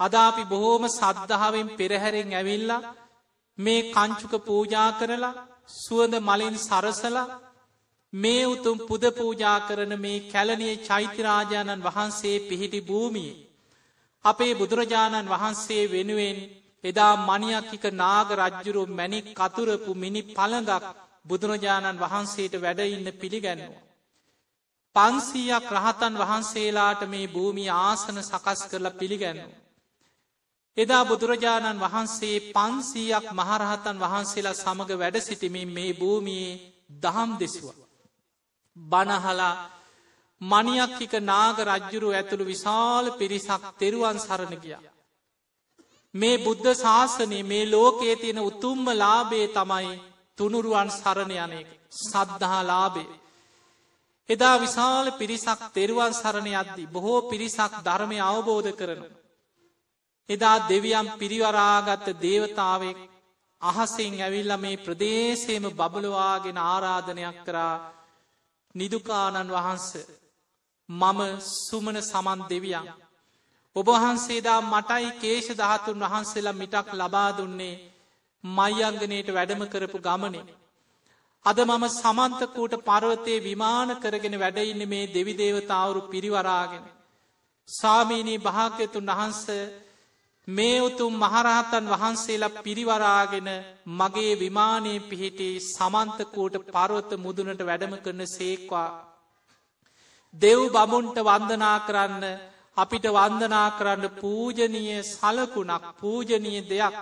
අදාපි 0.00 0.42
බොහෝම 0.44 0.84
සද්ධාවෙන් 0.90 1.68
පෙරහැරෙන් 1.72 2.30
ඇවිල්ලා 2.32 2.86
මේ 3.58 3.86
කංචුක 3.88 4.34
පූජා 4.42 4.90
කරලා 4.92 5.38
සුවඳ 5.76 6.14
මලින් 6.20 6.56
සරසලා 6.60 7.26
මේ 8.12 8.46
උතුම් 8.46 8.78
පුද 8.80 9.02
පූජා 9.12 9.58
කරන 9.60 9.92
මේ 9.96 10.24
කැලනිය 10.28 10.76
චෛත්‍යරාජාණන් 10.78 11.82
වහන්සේ 11.82 12.36
පිහිටි 12.40 12.80
භූමිය. 12.82 13.36
අපේ 14.24 14.54
බුදුරජාණන් 14.54 15.28
වහන්සේ 15.28 15.84
වෙනුවෙන් 15.86 16.38
එදා 16.84 17.14
මනියක්කික 17.18 17.84
නාග 17.92 18.28
රජ්ජුරු 18.32 18.82
මැණික් 18.88 19.26
කතුරපු 19.34 19.92
මිනි 19.94 20.22
පළඟක් 20.26 20.84
බුදුරජාණන් 21.24 21.98
වහන්සේට 21.98 22.54
වැඩඉන්න 22.56 23.08
පිළිගැන්නවා. 23.14 23.86
පන්සීයක් 24.96 25.66
රහතන් 25.70 26.14
වහන්සේලාට 26.16 27.02
මේ 27.06 27.26
භූමි 27.26 27.64
ආසන 27.80 28.18
සකස් 28.22 28.60
කරලා 28.70 28.90
පිළිගැන්නවා. 28.92 29.58
එදා 30.76 31.04
බුදුරජාණන් 31.04 31.82
වහන්සේ 31.84 32.36
පන්සීයක් 32.52 33.26
මහරහතන් 33.32 33.96
වහන්සේලා 33.96 34.54
සමඟ 34.54 34.92
වැඩ 34.94 35.16
සිටිමින් 35.20 35.70
මේ 35.70 35.92
භූමියේ 35.92 36.60
දහම් 37.02 37.30
දෙසවා. 37.38 37.87
බනහලා 38.78 39.54
මනියක්කික 40.40 41.12
නාග 41.22 41.56
රජ්ජුරු 41.60 42.08
ඇතුළු 42.10 42.44
විශාල 42.46 43.06
පිරිසක් 43.12 43.62
තෙරුවන් 43.76 44.18
සරණ 44.18 44.54
ගිය. 44.56 44.76
මේ 46.14 46.38
බුද්ධ 46.38 46.68
ශාසනය 46.74 47.40
මේ 47.44 47.66
ලෝකයේ 47.66 48.16
තියෙන 48.16 48.40
උතුම්ම 48.40 48.84
ලාබේ 48.94 49.48
තමයි 49.48 49.94
තුනුරුවන් 50.38 50.90
සරණ 50.92 51.32
යනෙක් 51.36 51.68
සද්ධහා 51.92 52.62
ලාබේ. 52.64 53.10
එදා 54.28 54.56
විශාල 54.58 55.06
පිරිසක් 55.12 55.60
තෙරුවන් 55.70 56.12
සරණ 56.14 56.48
යද්දි 56.54 56.84
බොහෝ 56.86 57.20
පිරිසක් 57.24 57.72
ධර්මය 57.82 58.18
අවබෝධ 58.22 58.70
කරනු. 58.72 59.06
එදා 60.28 60.56
දෙවියම් 60.62 61.06
පිරිවරාගත්ත 61.18 62.06
දේවතාවෙක් 62.16 62.98
අහසෙන් 63.62 64.14
ඇවිල්ල 64.16 64.52
මේ 64.56 64.76
ප්‍රදේශයම 64.78 65.64
බබලවාගෙන 65.72 66.58
ආරාධනයක් 66.64 67.38
කරා 67.44 67.97
නිදුකානන් 68.74 69.48
වහන්ස 69.48 69.88
මම 70.88 71.20
සුමන 71.40 71.96
සමන් 72.02 72.40
දෙවියන්. 72.46 72.88
ඔබහන්සේදා 73.76 74.60
මටයි 74.64 75.10
කේෂ 75.16 75.48
දහතුන් 75.54 76.02
වහන්සේලා 76.02 76.52
මිටක් 76.54 76.88
ලබා 76.94 77.30
දුන්නේ 77.32 77.74
මයිංගනයට 78.44 79.28
වැඩම 79.30 79.62
කරපු 79.66 79.98
ගමනේ. 80.00 80.46
අද 81.44 81.58
මම 81.60 81.84
සමන්තකූට 81.92 82.74
පරවතේ 82.82 83.40
විමාන 83.40 83.90
කරගෙන 83.96 84.36
වැඩඉන්න 84.36 84.82
මේ 84.86 85.06
දෙවිදේවතාවරු 85.08 86.00
පිරිවරාගෙන. 86.04 86.84
සාමීනී 87.68 88.38
භාග්‍යතුන් 88.40 89.10
වහන්ස 89.10 89.44
මේ 90.48 90.76
උතුම් 90.80 91.12
මහරහතන් 91.14 91.90
වහන්සේලා 91.92 92.56
පිරිවරාගෙන 92.58 93.48
මගේ 93.94 94.32
විමානයේ 94.36 95.02
පිහිටි 95.02 95.48
සමන්තකූට 95.64 96.54
පරවත 96.68 97.10
මුදුනට 97.18 97.60
වැඩම 97.62 97.94
කරන 97.98 98.22
සේක්වා. 98.28 98.90
දෙව් 100.34 100.60
බමුන්ට 100.70 101.18
වන්දනා 101.22 101.76
කරන්න 101.80 102.24
අපිට 102.76 103.06
වන්දනා 103.10 103.68
කරන්න 103.72 104.16
පූජනීය 104.16 104.98
සලකුණක් 105.04 105.84
පූජනීය 105.96 106.66
දෙයක් 106.66 106.96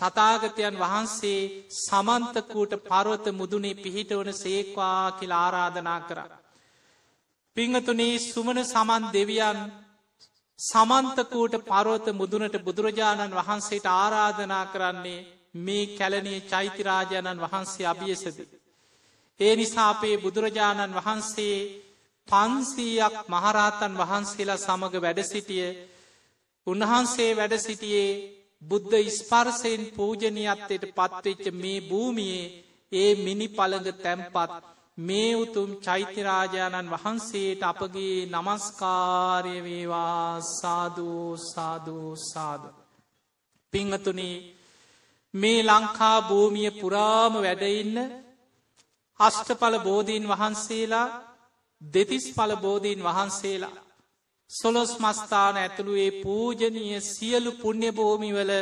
තතාගතයන් 0.00 0.76
වහන්සේ 0.76 1.40
සමන්තකූට 1.78 2.72
පරවත 2.82 3.26
මුදුනේ 3.32 3.76
පිහිටවන 3.76 4.30
සේක්වා 4.34 5.12
කියල 5.12 5.32
ආරාධනා 5.34 6.00
කර. 6.02 6.18
පිංහතුනේ 7.56 8.22
සුමන 8.22 8.58
සමන් 8.64 9.04
දෙවියන් 9.12 9.58
සමන්තකූට 10.64 11.54
පරෝත 11.62 12.06
මුදුනට 12.12 12.56
බුදුරජාණන් 12.60 13.34
වහන්සේට 13.34 13.86
ආරාධනා 13.92 14.64
කරන්නේ 14.66 15.26
මේ 15.56 15.86
කැලනේ 15.92 16.40
චෛතිරාජාණන් 16.42 17.42
වහන්සේ 17.42 17.86
අභියසද. 17.86 18.38
ඒ 19.40 19.54
නිසා 19.56 19.88
අපේ 19.90 20.16
බුදුරජාණන් 20.18 20.96
වහන්සේ 20.96 21.56
පන්සීයක් 22.28 23.16
මහරහතන් 23.28 23.94
වහන්සේලා 23.94 24.58
සමඟ 24.58 24.96
වැඩ 24.98 25.20
සිටිය 25.24 25.68
උන්වහන්සේ 26.66 27.30
වැඩ 27.32 27.54
සිටියේ 27.58 28.10
බුද්ධ 28.62 28.94
ඉස්පර්සයෙන් 29.02 29.82
පූජනයත්තයට 29.92 30.84
පත්වෙච්ච 30.92 31.44
මේ 31.54 31.78
භූමියයේ 31.82 32.52
ඒ 32.92 33.10
මිනි 33.16 33.48
පළඟ 33.50 33.98
තැම්පත් 33.98 34.73
මේ 34.98 35.34
උතුම් 35.34 35.70
චෛත්‍යරාජාණන් 35.78 36.90
වහන්සේට 36.90 37.62
අපගේ 37.62 38.26
නමස්කාරය 38.26 39.56
වේවා 39.60 40.40
සාධූ 40.40 41.36
සාධූ 41.44 42.10
සාධ. 42.24 42.66
පිංහතුනී 43.72 44.36
මේ 45.34 45.60
ලංකා 45.62 46.18
භූමිය 46.20 46.70
පුරාම 46.72 47.34
වැඩඉන්න 47.36 47.98
අෂ්ටඵල 49.20 49.76
බෝධීන් 49.78 50.28
වහන්සේලා 50.28 51.08
දෙතිස් 51.82 52.26
පල 52.32 52.52
බෝධීන් 52.56 53.02
වහන්සේලා 53.02 53.76
සොලොස් 54.50 54.92
මස්ථාන 54.98 55.56
ඇතුළුවේ 55.56 56.10
පූජනීය 56.22 57.00
සියලු 57.02 57.50
පුුණ්‍ය 57.52 57.88
භූමිවල 57.92 58.52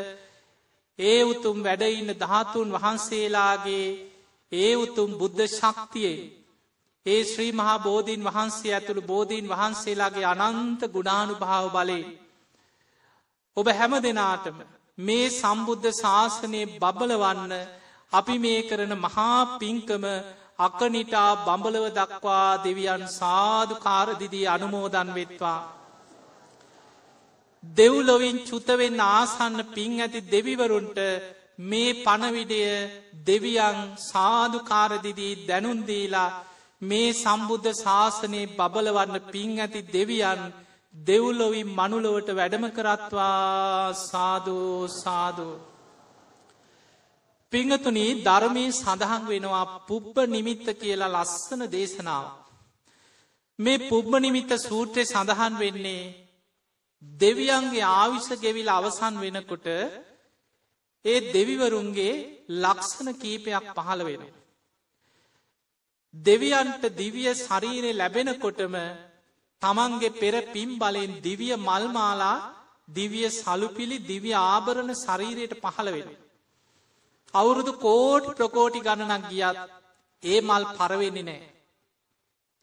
ඒ 0.99 1.21
උතුම් 1.25 1.59
වැඩඉන්න 1.61 2.11
ධාතුන් 2.15 2.69
වහන්සේලාගේ 2.73 4.12
ඒ 4.53 4.73
උතුම් 4.77 5.11
බුද්ධ 5.15 5.43
ශක්තියෙන් 5.49 6.19
ඒ 7.07 7.21
ශ්‍රී 7.25 7.53
මහා 7.53 7.79
බෝධීන් 7.81 8.25
වහන්සේ 8.25 8.75
ඇතුළු 8.75 9.03
බෝධීන් 9.03 9.49
වහන්සේලාගේ 9.49 10.27
අනන්ත 10.27 10.83
ගුණානු 10.89 11.35
භාව 11.37 11.67
බලේ. 11.71 12.05
ඔබ 13.57 13.67
හැම 13.71 13.95
දෙනාටම 14.01 14.59
මේ 14.99 15.27
සම්බුද්ධ 15.31 15.89
ශාසනය 15.95 16.61
බබලවන්න 16.75 17.53
අපි 18.13 18.37
මේ 18.39 18.61
කරන 18.63 18.93
මහා 18.99 19.59
පින්කම 19.59 20.05
අකනිටා 20.59 21.31
බඹලව 21.39 21.87
දක්වා 21.91 22.49
දෙවියන් 22.59 23.05
සාධු 23.11 23.75
කාරදිදී 23.79 24.47
අනුමෝදන් 24.47 25.09
වෙත්වා. 25.11 25.61
දෙව්ලොවින් 27.65 28.39
චුතවෙන්න 28.45 29.01
ආසන්න 29.03 29.59
පින් 29.67 29.93
ඇති 29.99 30.21
දෙවිවරුන්ට 30.27 30.99
මේ 31.59 31.99
පණවිඩය 31.99 32.63
දෙවියන් 33.23 33.79
සාධකාරදිදී 34.03 35.35
දැනුන්දීලා 35.47 36.31
මේ 36.83 37.09
සම්බුද්ධ 37.15 37.71
ශාසනයේ 37.75 38.53
බබලවන්න 38.53 39.27
පින් 39.27 39.51
ඇති 39.59 39.81
දෙවියන් 39.89 40.41
දෙව්ලොවින් 40.95 41.69
මනුලොවට 41.71 42.29
වැඩම 42.31 42.65
කරත්වා 42.71 43.95
සාධූ 44.03 44.89
සාධූ. 44.95 45.55
පිංහතුනී 47.53 48.11
ධර්මී 48.23 48.71
සඳහන් 48.73 49.25
වෙනවා 49.27 49.67
පුබ්බ 49.83 50.17
නිමිත්ත 50.27 50.67
කියලා 50.75 51.15
ලස්සන 51.17 51.63
දේශනාව. 51.69 52.25
මේ 53.59 53.85
පුබ්බ 53.85 54.13
නිමිත්ත 54.19 54.53
සූත්‍රය 54.59 55.03
සඳහන් 55.05 55.55
වෙන්නේ 55.59 56.13
දෙවියන්ගේ 57.03 57.91
ආවිස 57.93 58.29
ගෙවිල 58.41 58.69
අවසන් 58.69 59.15
වෙනකොට 59.17 59.67
ඒ 61.05 61.21
දෙවිවරුන්ගේ 61.33 62.13
ලක්ෂණ 62.57 63.09
කීපයක් 63.15 63.67
පහළ 63.77 64.03
වෙන. 64.05 64.23
දෙවියන්ට 66.15 66.85
දිවිය 66.95 67.29
ශරීරය 67.37 67.93
ලැබෙනකොටම 67.93 68.77
තමන්ගේ 69.63 70.11
පෙර 70.13 70.35
පිම් 70.49 70.71
බලෙන් 70.79 71.13
දිවිය 71.21 71.55
මල්මාලා 71.59 72.43
දිවිය 72.89 73.29
සලුපිලි 73.33 73.99
දිවිය 74.03 74.37
ආභරණ 74.37 74.93
ශරීරයට 74.97 75.55
පහළ 75.57 75.91
වෙන. 75.91 76.09
අවුරුදු 77.35 77.73
කෝට් 77.79 78.25
ප්‍රකෝටි 78.33 78.81
ගණනක් 78.81 79.25
ගියත් 79.31 79.59
ඒ 80.23 80.41
මල් 80.41 80.65
පරවෙන්නේ 80.73 81.25
නෑ. 81.25 81.51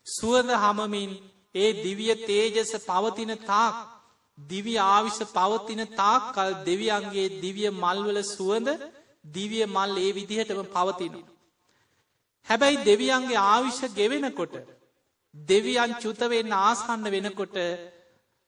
සුවද 0.07 0.49
හමමින් 0.55 1.11
ඒ 1.55 1.69
දිවිය 1.77 2.13
තේජස 2.21 2.71
පවතින 2.81 3.33
තාක් 3.41 3.75
දිවි 4.39 4.75
ආවිශ 4.77 5.21
පවතින 5.29 5.81
තාක් 5.91 6.23
කල් 6.33 6.51
දෙවියන්ගේ 6.63 7.27
දිවිය 7.37 7.69
මල්වල 7.73 8.17
සුවඳ 8.25 8.69
දිවිය 9.25 9.65
මල් 9.67 9.97
ඒ 9.97 10.11
විදිහටම 10.11 10.61
පවතින. 10.67 11.15
හැබැයි 12.47 12.83
දෙවියන්ගේ 12.83 13.43
ආවිශ්‍ය 13.43 13.87
ගෙවෙනකොට 13.91 14.53
දෙවියන් 15.35 15.91
චුතවෙන්න 15.95 16.53
ආසන්න 16.59 17.03
වෙනකොට 17.07 17.57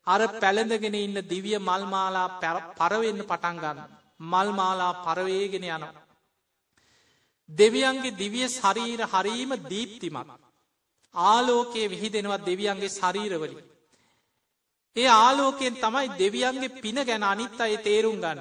අර 0.08 0.22
පැළඳගෙන 0.36 0.96
ඉන්න 0.96 1.18
දිවිය 1.24 1.58
මල්මාලා 1.60 2.30
පරවෙන්න 2.78 3.22
පටන්ගන්න 3.24 3.80
මල්මාලා 4.24 4.94
පරවේගෙන 5.00 5.66
යන. 5.66 5.84
දෙවියන්ගේ 7.50 8.12
දිවිය 8.14 8.48
ශරීර 8.50 9.02
හරීම 9.06 9.52
දීප්තිමත්. 9.66 10.32
ආලෝකයේ 11.16 11.90
විහිදෙනවත් 11.90 12.42
දෙවියන්ගේ 12.44 12.90
ශරීරවලින්. 12.92 13.71
ඒ 14.96 15.08
ආලෝකයෙන් 15.08 15.76
තමයි 15.76 16.08
දෙවියන්ගේ 16.20 16.76
පින 16.78 16.98
ගැන 17.04 17.24
අනිත් 17.24 17.60
අය 17.60 17.78
තේරුම් 17.80 18.18
ගන්න. 18.18 18.40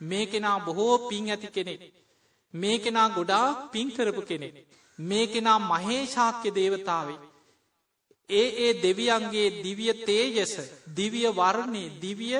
මේ 0.00 0.26
කෙනා 0.26 0.58
බොහෝ 0.60 1.08
පින් 1.08 1.24
ඇති 1.26 1.48
කෙනෙක්. 1.48 1.82
මේ 2.54 2.78
කෙනා 2.78 3.08
ගොඩා 3.10 3.68
පින්කරපු 3.68 4.22
කෙනෙක්. 4.22 4.54
මේ 4.98 5.26
කෙනා 5.26 5.58
මහේශාක්‍ය 5.60 6.50
දේවතාවේ. 6.50 7.18
ඒ 8.30 8.48
ඒ 8.58 8.72
දෙවියන්ගේ 8.82 9.54
දිවිය 9.62 9.92
තේජස 10.02 10.52
දිවිය 10.96 11.28
වර්ණය 11.30 11.84
දිවිය 12.00 12.38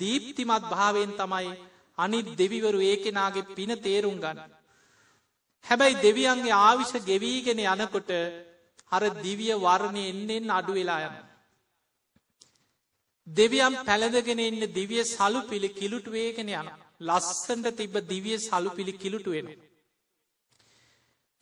දීප්තිමත් 0.00 0.64
භාවෙන් 0.64 1.12
තමයි 1.12 1.52
අනිත් 1.98 2.26
දෙවිවරු 2.36 2.80
ඒ 2.82 2.96
කෙනාගේ 2.96 3.50
පින 3.56 3.70
තේරුම් 3.78 4.16
ගන්න. 4.16 4.38
හැබැයි 5.64 6.02
දෙවියන්ගේ 6.02 6.58
ආවිෂ 6.60 6.92
ගෙවීගෙන 7.06 7.60
යනකොට 7.64 8.10
හර 8.92 9.04
දිවිය 9.22 9.54
වර්ණය 9.56 10.02
එන්නෙන් 10.08 10.50
අඩු 10.50 10.72
වෙලා 10.74 11.02
යන්න. 11.06 11.31
දෙවියම් 13.32 13.74
පැළඳගෙන 13.80 14.40
ඉන්න 14.40 14.64
දිවිය 14.70 15.04
සලු 15.06 15.40
පිළි 15.44 15.68
කිලුට 15.70 16.06
වේගෙන 16.08 16.48
යන 16.50 16.68
ලස්සන්ට 17.00 17.76
තිබ 17.76 17.94
දිවිය 18.04 18.38
සලු 18.38 18.70
පිළි 18.70 18.92
කිලුටුවෙන. 18.94 19.48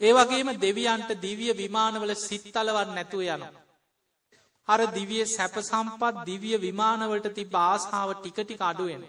ඒවගේම 0.01 0.51
දෙවියන්ට 0.59 1.11
දිවිය 1.19 1.53
විමානවල 1.55 2.13
සිත්තලවන් 2.17 2.91
නැතුව 2.91 3.23
යන. 3.27 3.43
අර 4.69 4.81
දිවිය 4.89 5.25
සැප 5.27 5.57
සම්පත් 5.61 6.25
දිවිය 6.25 6.57
විමානවලට 6.59 7.29
ති 7.35 7.45
බාසාාව 7.47 8.11
ටිකටි 8.17 8.61
අඩුවෙන. 8.63 9.05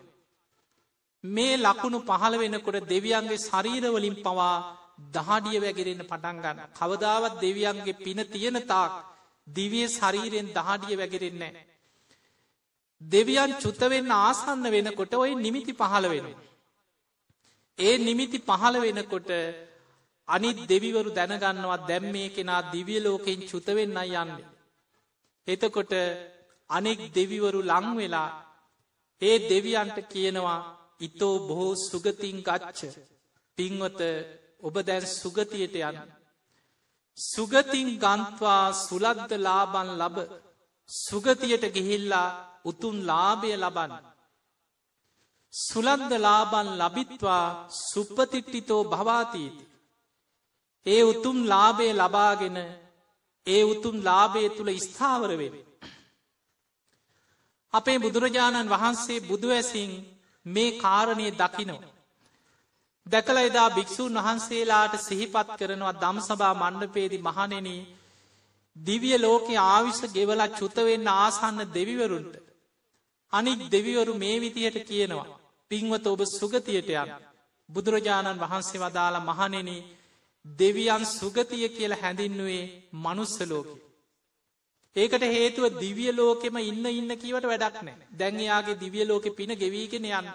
මේ 1.24 1.58
ලකුණු 1.58 2.00
පහළ 2.02 2.36
වෙනකොට 2.38 2.88
දෙවියන්ගේ 2.88 3.38
ශරීරවලින් 3.40 4.18
පවා 4.20 4.56
දහඩිය 5.16 5.60
වැගරෙන්න 5.60 6.04
පටන්ගන්න 6.04 6.64
කවදාවත් 6.76 7.36
දෙවියන්ගේ 7.40 8.00
පින 8.00 8.20
තියෙන 8.28 8.58
තාක් 8.66 8.94
දිවිය 9.48 9.88
ශරීරයෙන් 9.90 10.50
දහඩිය 10.50 10.98
වැගරෙන්නේ. 10.98 11.71
දෙවියන් 13.02 13.52
චුත්තවෙන්න 13.56 14.12
ආසන්න 14.12 14.64
වෙනකොට 14.66 15.14
ඔයි 15.14 15.36
නිමිති 15.36 15.74
පහළ 15.74 16.06
වෙන. 16.10 16.28
ඒ 17.80 17.98
නිමිති 18.00 18.40
පහළ 18.40 18.76
වෙනකොට 18.80 19.30
අනිත් 20.28 20.58
දෙවිවරු 20.68 21.10
දැනගන්නවා 21.12 21.86
දැම් 21.86 22.06
මේ 22.12 22.30
කෙනා 22.30 22.62
දිවිය 22.72 23.00
ලෝකෙන් 23.00 23.40
චුතවෙන්න 23.42 23.98
යන්න. 24.14 24.32
එතකොට 25.48 25.94
අනෙක් 26.70 27.00
දෙවිවරු 27.12 27.60
ලංවෙලා 27.62 28.30
ඒ 29.22 29.38
දෙවියන්ට 29.50 29.98
කියනවා 30.08 30.60
ඉතෝ 31.00 31.36
බොහෝ 31.40 31.74
සුගතින් 31.82 32.38
ගච්ච 32.40 32.80
පින්වත 33.58 34.02
ඔබ 34.62 34.76
දැන් 34.80 35.06
සුගතියට 35.12 35.76
යන්න. 35.82 35.98
සුගතින් 37.18 37.90
ගන්ත්වා 37.98 38.66
සුලද්ද 38.78 39.32
ලාබන් 39.40 39.90
ලබ 39.98 40.18
සුගතියට 40.90 41.66
ගිහිල්ලා 41.74 42.30
උතුම් 42.66 42.96
ලාභය 43.02 43.52
ලබන්න. 43.56 43.94
සුලන්ද 45.54 46.12
ලාබන් 46.20 46.68
ලබිත්වා 46.78 47.46
සුප්පතිට්ටිතෝ 47.82 48.84
භවාතීති. 48.86 49.64
ඒ 50.86 51.02
උතුම් 51.04 51.38
ලාභය 51.46 51.88
ලබාගෙන 51.94 52.58
ඒ 53.48 53.64
උතුම් 53.64 53.96
ලාභය 54.00 54.44
තුළ 54.50 54.72
ස්ථාවර 54.80 55.32
වෙන. 55.38 55.56
අපේ 57.74 57.98
බුදුරජාණන් 58.00 58.70
වහන්සේ 58.70 59.20
බුදුවැසින් 59.22 59.92
මේ 60.46 60.72
කාරණය 60.74 61.28
දකිනෝ. 61.34 61.82
දැකල 63.08 63.38
එදා 63.40 63.70
භික්‍ෂූන් 63.70 64.16
වහන්සේලාට 64.16 64.94
සිහිපත් 65.00 65.50
කරනවා 65.60 65.94
දම් 65.94 66.18
සභා 66.20 66.54
මණ්ඩපේදි 66.54 67.18
මහනෙන 67.20 67.68
දිවිය 68.76 69.18
ලෝකෙ 69.18 69.56
ආවිශ 69.66 70.04
ගෙවලා 70.10 70.48
චුතවෙන්න 70.50 71.08
ආසන්න 71.14 71.60
දෙවිවරුන්ට 71.70 72.51
අනික් 73.34 73.60
දෙවිවරු 73.70 74.14
මේ 74.16 74.38
විදිහට 74.40 74.78
කියනවා 74.86 75.28
පින්වත 75.72 76.06
ඔබ 76.08 76.22
සුගතියට 76.30 76.90
යන 76.94 77.12
බුදුරජාණන් 77.70 78.42
වහන්සේ 78.42 78.82
වදාළ 78.82 79.18
මහනෙන 79.22 79.70
දෙවියන් 80.46 81.04
සුගතිය 81.08 81.68
කියල 81.70 81.94
හැඳින්නුවේ 81.94 82.66
මනුස්සලෝක. 82.96 83.68
ඒකට 84.96 85.24
හේතුව 85.30 85.66
දිවිය 85.76 86.12
ලෝකෙම 86.12 86.56
ඉන්න 86.62 86.86
ඉන්න 86.92 87.12
කීවට 87.16 87.46
වැඩක් 87.46 87.78
නෑ 87.80 88.08
දැන්යාගේ 88.14 88.80
දිවිය 88.80 89.06
ලෝකෙ 89.06 89.30
පින 89.32 89.52
ගෙවීගෙන 89.56 90.06
යන්න. 90.10 90.28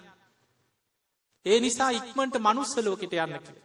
ඒ 1.45 1.57
නිසා 1.59 1.91
ඉක්මට 1.91 2.35
මනුස්සලෝකට 2.39 3.13
යන්න 3.15 3.37
කිය. 3.39 3.59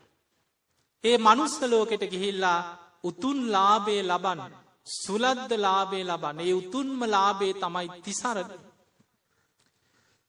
ඒ 1.04 1.16
මනුස්සලෝකෙට 1.18 2.04
ගිහිල්ලා 2.06 2.58
උතුන් 3.04 3.38
ලාබේ 3.50 4.02
ලබන්න. 4.02 4.52
සුලද්ද 4.86 5.50
ලාබේ 5.58 6.04
ලබන්න 6.04 6.42
ඒ 6.42 6.54
උතුන්ම 6.54 7.00
ලාබේ 7.06 7.54
තමයි 7.54 7.88
තිසරද. 8.02 8.50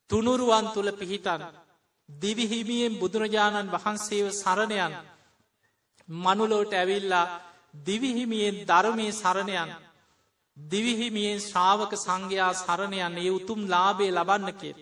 තුනුරුවන් 0.10 0.66
තුළ 0.74 0.89
පිහිටන් 0.94 1.44
දිවිහිමියෙන් 2.10 3.00
බුදුරජාණන් 3.00 3.74
වහන්සේව 3.74 4.28
සරණයන් 4.34 4.94
මනුලෝට 6.10 6.74
ඇවිල්ලා 6.74 7.32
දිවිහිමියෙන් 7.86 8.58
ධර්මය 8.66 9.08
සරණයන් 9.13 9.72
දිවිහිමියෙන් 10.58 11.39
ශ්‍රාවක 11.39 11.94
සංඝයා 11.98 12.54
සරණයන් 12.56 13.18
ඒ 13.18 13.32
උතුම් 13.32 13.62
ලාබේ 13.68 14.12
ලබන්න 14.12 14.52
කිය. 14.54 14.76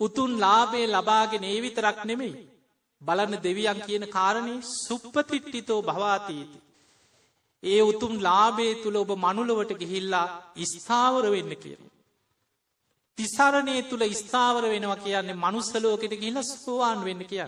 උතුන් 0.00 0.30
ලාබේ 0.36 0.86
ලබාගෙන 0.88 1.44
ඒ 1.44 1.58
විතරක් 1.60 1.98
නෙමෙයි. 2.04 2.34
බලන්න 3.02 3.34
දෙවියන් 3.40 3.80
කියන 3.80 4.04
කාරණය 4.08 4.54
සුප්පතිට්ටිතෝ 4.76 5.80
භවාතීති. 5.82 6.58
ඒ 7.62 7.80
උතුම් 7.82 8.14
ලාබේ 8.20 8.72
තුළ 8.76 8.96
ඔබ 8.96 9.10
මනුලවට 9.16 9.72
ගිහිල්ලා 9.76 10.26
ස්ථාවර 10.64 11.24
වෙන්න 11.30 11.52
කියන. 11.56 11.82
තිසරණය 13.18 13.76
තුළ 13.84 14.04
ස්ථාවර 14.14 14.64
වෙනවා 14.66 14.98
කියන්නේ 14.98 15.36
මනුස්සලෝකෙට 15.36 16.14
ගිහිල 16.14 16.38
ස්වාන් 16.44 16.98
වෙන්න 17.04 17.22
කිය. 17.26 17.44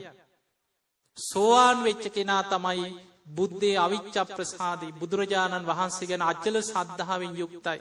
සෝවාන් 1.18 1.78
වෙච්ච 1.80 2.04
කෙනා 2.08 2.42
තමයි 2.44 2.88
බුද්ධේ 3.28 3.76
අවිච්ච 3.78 4.16
ප්‍රසාදී 4.28 4.92
බුදුරජාණන් 4.94 5.66
වහන්සේ 5.66 6.08
ගැන 6.08 6.22
අච්චල 6.22 6.56
සද්ධාවෙන් 6.62 7.34
යුක්තයි. 7.36 7.78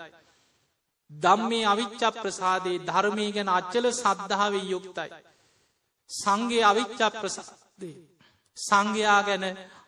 දම්මේ 1.12 1.66
අවිච්ච 1.66 2.04
ප්‍රසාදේ 2.16 2.78
ධර්මය 2.82 3.28
ගැන 3.32 3.50
අච්චල 3.50 3.86
සද්ධාවෙන් 3.94 4.66
යුක්තයි. 4.68 5.10
සංගේ 6.10 6.64
අවිච්ච 6.64 7.02
ප්‍රසාදේ 7.14 7.96
සංඝයා 8.58 9.22
ගැන 9.24 9.46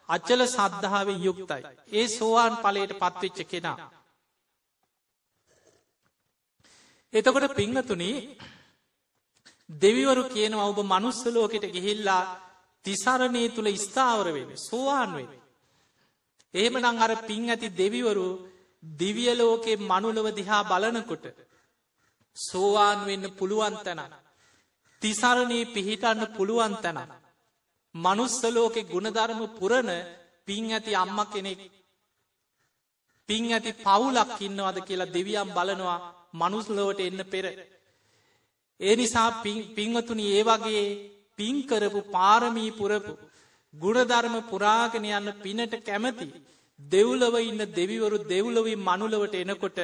අච්චල 0.10 0.42
සද්ධාවෙන් 0.48 1.20
යුක්තයි. 1.20 1.64
ඒ 1.92 2.08
සෝවාන් 2.10 2.54
පලයට 2.58 2.94
පත්වෙච්ච 2.96 3.40
කෙනා. 3.46 3.78
එතකොට 7.14 7.56
පිංහතුනී 7.56 8.18
දෙවිවරු 9.70 10.24
කියනවා 10.26 10.68
ඔබ 10.68 10.80
මනුස්සලෝකට 10.84 11.66
ගිහිල්ලා 11.68 12.24
තිසරණය 12.86 13.44
තුළ 13.50 13.70
ස්ථාවර 13.78 14.28
වෙන 14.30 14.50
සෝවාන් 14.60 15.12
වෙන. 15.16 15.32
එහෙම 16.54 16.76
නං 16.80 16.98
අර 16.98 17.12
පින් 17.22 17.44
ඇති 17.50 17.68
දෙවිවරු 17.74 18.28
දිවියලෝකේ 18.84 19.82
මනුලව 19.82 20.28
දිහා 20.32 20.64
බලනකොට 20.64 21.26
සෝවාන් 22.38 23.00
වෙන්න 23.06 23.26
පුළුවන් 23.32 23.76
තැන. 23.80 24.02
තිසරණී 25.02 25.66
පිහිටන්න 25.68 26.22
පුළුවන් 26.30 26.76
තැන. 26.78 27.00
මනුස්සලෝකෙ 27.96 28.82
ගුණධර්ම 28.86 29.42
පුරණ 29.50 29.92
පින් 30.46 30.66
ඇති 30.70 30.92
අම්ම 30.96 31.20
කෙනෙක් 31.26 31.62
පින් 33.30 33.44
ඇති 33.50 33.72
පවුලක් 33.80 34.32
ඉන්නවද 34.40 34.78
කියලා 34.80 35.14
දෙවියම් 35.14 35.50
බලනවා 35.50 36.00
මනුස්ලෝට 36.34 37.00
එන්න 37.02 37.22
පෙර. 37.26 37.46
ඒ 38.80 38.96
නිසා 38.96 39.30
පිංවතුනි 39.76 40.26
ඒ 40.32 40.44
වගේ 40.44 40.86
පින්කරපු 41.40 42.02
පාරමී 42.10 42.72
පුරපු 42.74 43.14
ගුණධර්ම 43.74 44.36
පුරාගෙන 44.44 45.06
යන්න 45.10 45.30
පිනට 45.38 45.76
කැමති 45.82 46.28
දෙව්ලව 46.80 47.36
ඉන්න 47.42 47.62
දෙවිවරු 47.72 48.18
දෙව්ලොවී 48.26 48.80
මනුලවට 48.80 49.36
එනකොට 49.38 49.80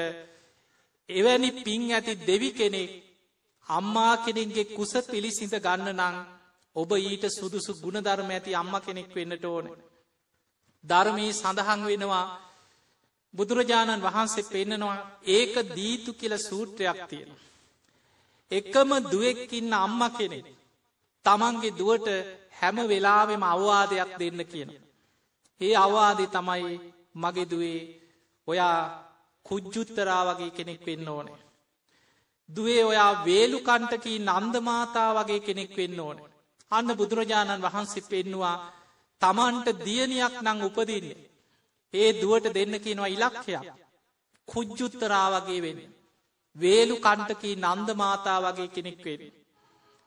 එවැනි 1.10 1.50
පින් 1.60 1.84
ඇති 1.90 2.14
දෙවි 2.22 2.50
කෙනෙක් 2.52 2.92
අම්මා 3.70 4.14
කෙනෙක්ගේ 4.20 4.72
කුස 4.72 4.94
පිළිසිඳ 5.06 5.56
ගන්න 5.58 5.90
නං 5.96 6.16
ඔබ 6.76 6.92
ඊට 6.94 7.26
සුදුසු 7.30 7.72
ගුණධර්ම 7.76 8.30
ඇති 8.30 8.52
අම්ම 8.54 8.74
කෙනෙක් 8.80 9.10
වෙන්නට 9.12 9.46
ඕන. 9.46 9.68
ධර්මී 10.84 11.32
සඳහන් 11.34 11.82
වෙනවා 11.84 12.26
බුදුරජාණන් 13.38 14.04
වහන්සේ 14.04 14.44
පෙන්නනවා 14.46 14.98
ඒක 15.28 15.56
දීතු 15.76 16.12
කියල 16.14 16.34
සූත්‍රයක් 16.40 17.00
තියෙන. 17.10 17.32
එකම 18.52 18.90
දුවෙක්කින්න 19.04 19.74
අම්ම 19.76 20.02
කෙනෙ. 20.12 20.40
තමන්ගේ 21.26 21.78
දුවට 21.80 22.08
හැම 22.60 22.78
වෙලාවෙම 22.88 23.44
අවවාදයක් 23.46 24.12
දෙන්න 24.20 24.42
කියන. 24.46 24.70
ඒ 25.62 25.76
අවවාදය 25.76 26.26
තමයි 26.28 26.76
මගෙදුවේ 27.16 27.82
ඔයා 28.48 28.80
කුජ්ජුත්තරා 29.46 30.24
වගේ 30.28 30.52
කෙනෙක් 30.52 30.82
වෙන්න 30.86 31.08
ඕනේ. 31.08 31.40
දුවේ 32.50 32.84
ඔයා 32.86 33.12
වේලුකන්ටකී 33.26 34.20
නන්දමාතා 34.22 35.16
වගේ 35.16 35.40
කෙනෙක් 35.40 35.72
වෙන්න 35.78 36.00
ඕන. 36.00 36.18
අන්න 36.72 36.90
බුදුරජාණන් 36.96 37.64
වහන්සේ 37.64 38.08
පෙන්නවා 38.10 38.56
තමන්ට 39.22 39.68
දියනියක් 39.86 40.36
නං 40.42 40.60
උපදින්නේ. 40.62 41.27
ඒ 41.94 42.10
දුවට 42.14 42.54
දෙන්න 42.54 42.74
කියනවා 42.80 43.08
ඉලක්කයක්. 43.08 43.66
කුජ්ජුත්තරා 44.48 45.28
වගේ 45.36 45.62
වෙන. 45.62 45.80
වේලු 46.56 46.96
කණ්ටකී 46.98 47.56
නන්ද 47.58 47.90
මාතා 47.96 48.40
වගේ 48.44 48.70
කෙනෙක් 48.70 49.00
වෙන. 49.06 49.22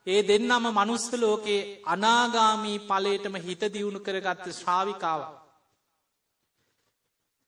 ඒ 0.07 0.21
දෙන්නම 0.23 0.64
මනුස්ස 0.71 1.07
ලෝකයේ 1.14 1.69
අනාගාමී 1.87 2.79
පලේටම 2.81 3.35
හිත 3.38 3.62
දියුණු 3.69 4.01
කරගත්ත 4.01 4.47
ශ්‍රාවිකාව. 4.53 5.21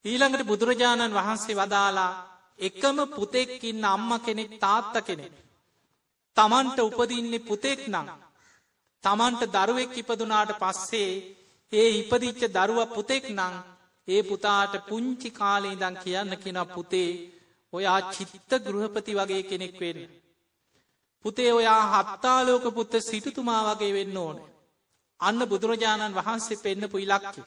ඊළඟට 0.04 0.48
බුදුරජාණන් 0.48 1.16
වහන්සේ 1.18 1.56
වදාලා 1.56 2.12
එකම 2.58 2.98
පුතෙක්කින්න 3.10 3.84
අම්ම 3.86 4.10
කෙනෙක් 4.20 4.52
තාත්ත 4.58 4.94
කෙනෙක්. 5.02 5.34
තමන්ට 6.36 6.78
උපදින්නේ 6.80 7.46
පුතෙක් 7.48 7.80
නම්. 7.88 8.08
තමන්ට 9.04 9.42
දරුවෙක් 9.54 9.92
ඉපදුනාට 9.96 10.52
පස්සේ 10.54 11.12
ඒ 11.72 11.88
ඉපදිච්ච 11.92 12.42
දරුව 12.48 12.80
පුතෙක් 12.88 13.24
නං 13.30 13.54
ඒ 14.08 14.22
පුතාට 14.22 14.74
පුංචි 14.88 15.30
කාලේ 15.32 15.76
දං 15.76 15.96
කියන්න 15.96 16.32
කෙන 16.38 16.58
පුතේ 16.68 17.10
ඔයා 17.72 18.00
චිත්ත 18.10 18.52
ගෘහපති 18.60 19.12
වගේ 19.14 19.42
කෙනෙක් 19.44 19.74
වෙන්න. 19.80 20.00
පුතේ 21.24 21.50
ඔයා 21.52 21.82
හත්තාලෝක 21.92 22.64
පුත්ත 22.74 22.94
සිටතුමා 23.00 23.62
වගේ 23.68 23.92
වෙන්න 23.92 24.16
ඕන. 24.16 24.38
අන්න 25.20 25.40
බුදුරජාණන් 25.46 26.16
වහන්සේ 26.16 26.58
පෙන්න්නපු 26.58 26.96
ඉලක්කි. 26.98 27.42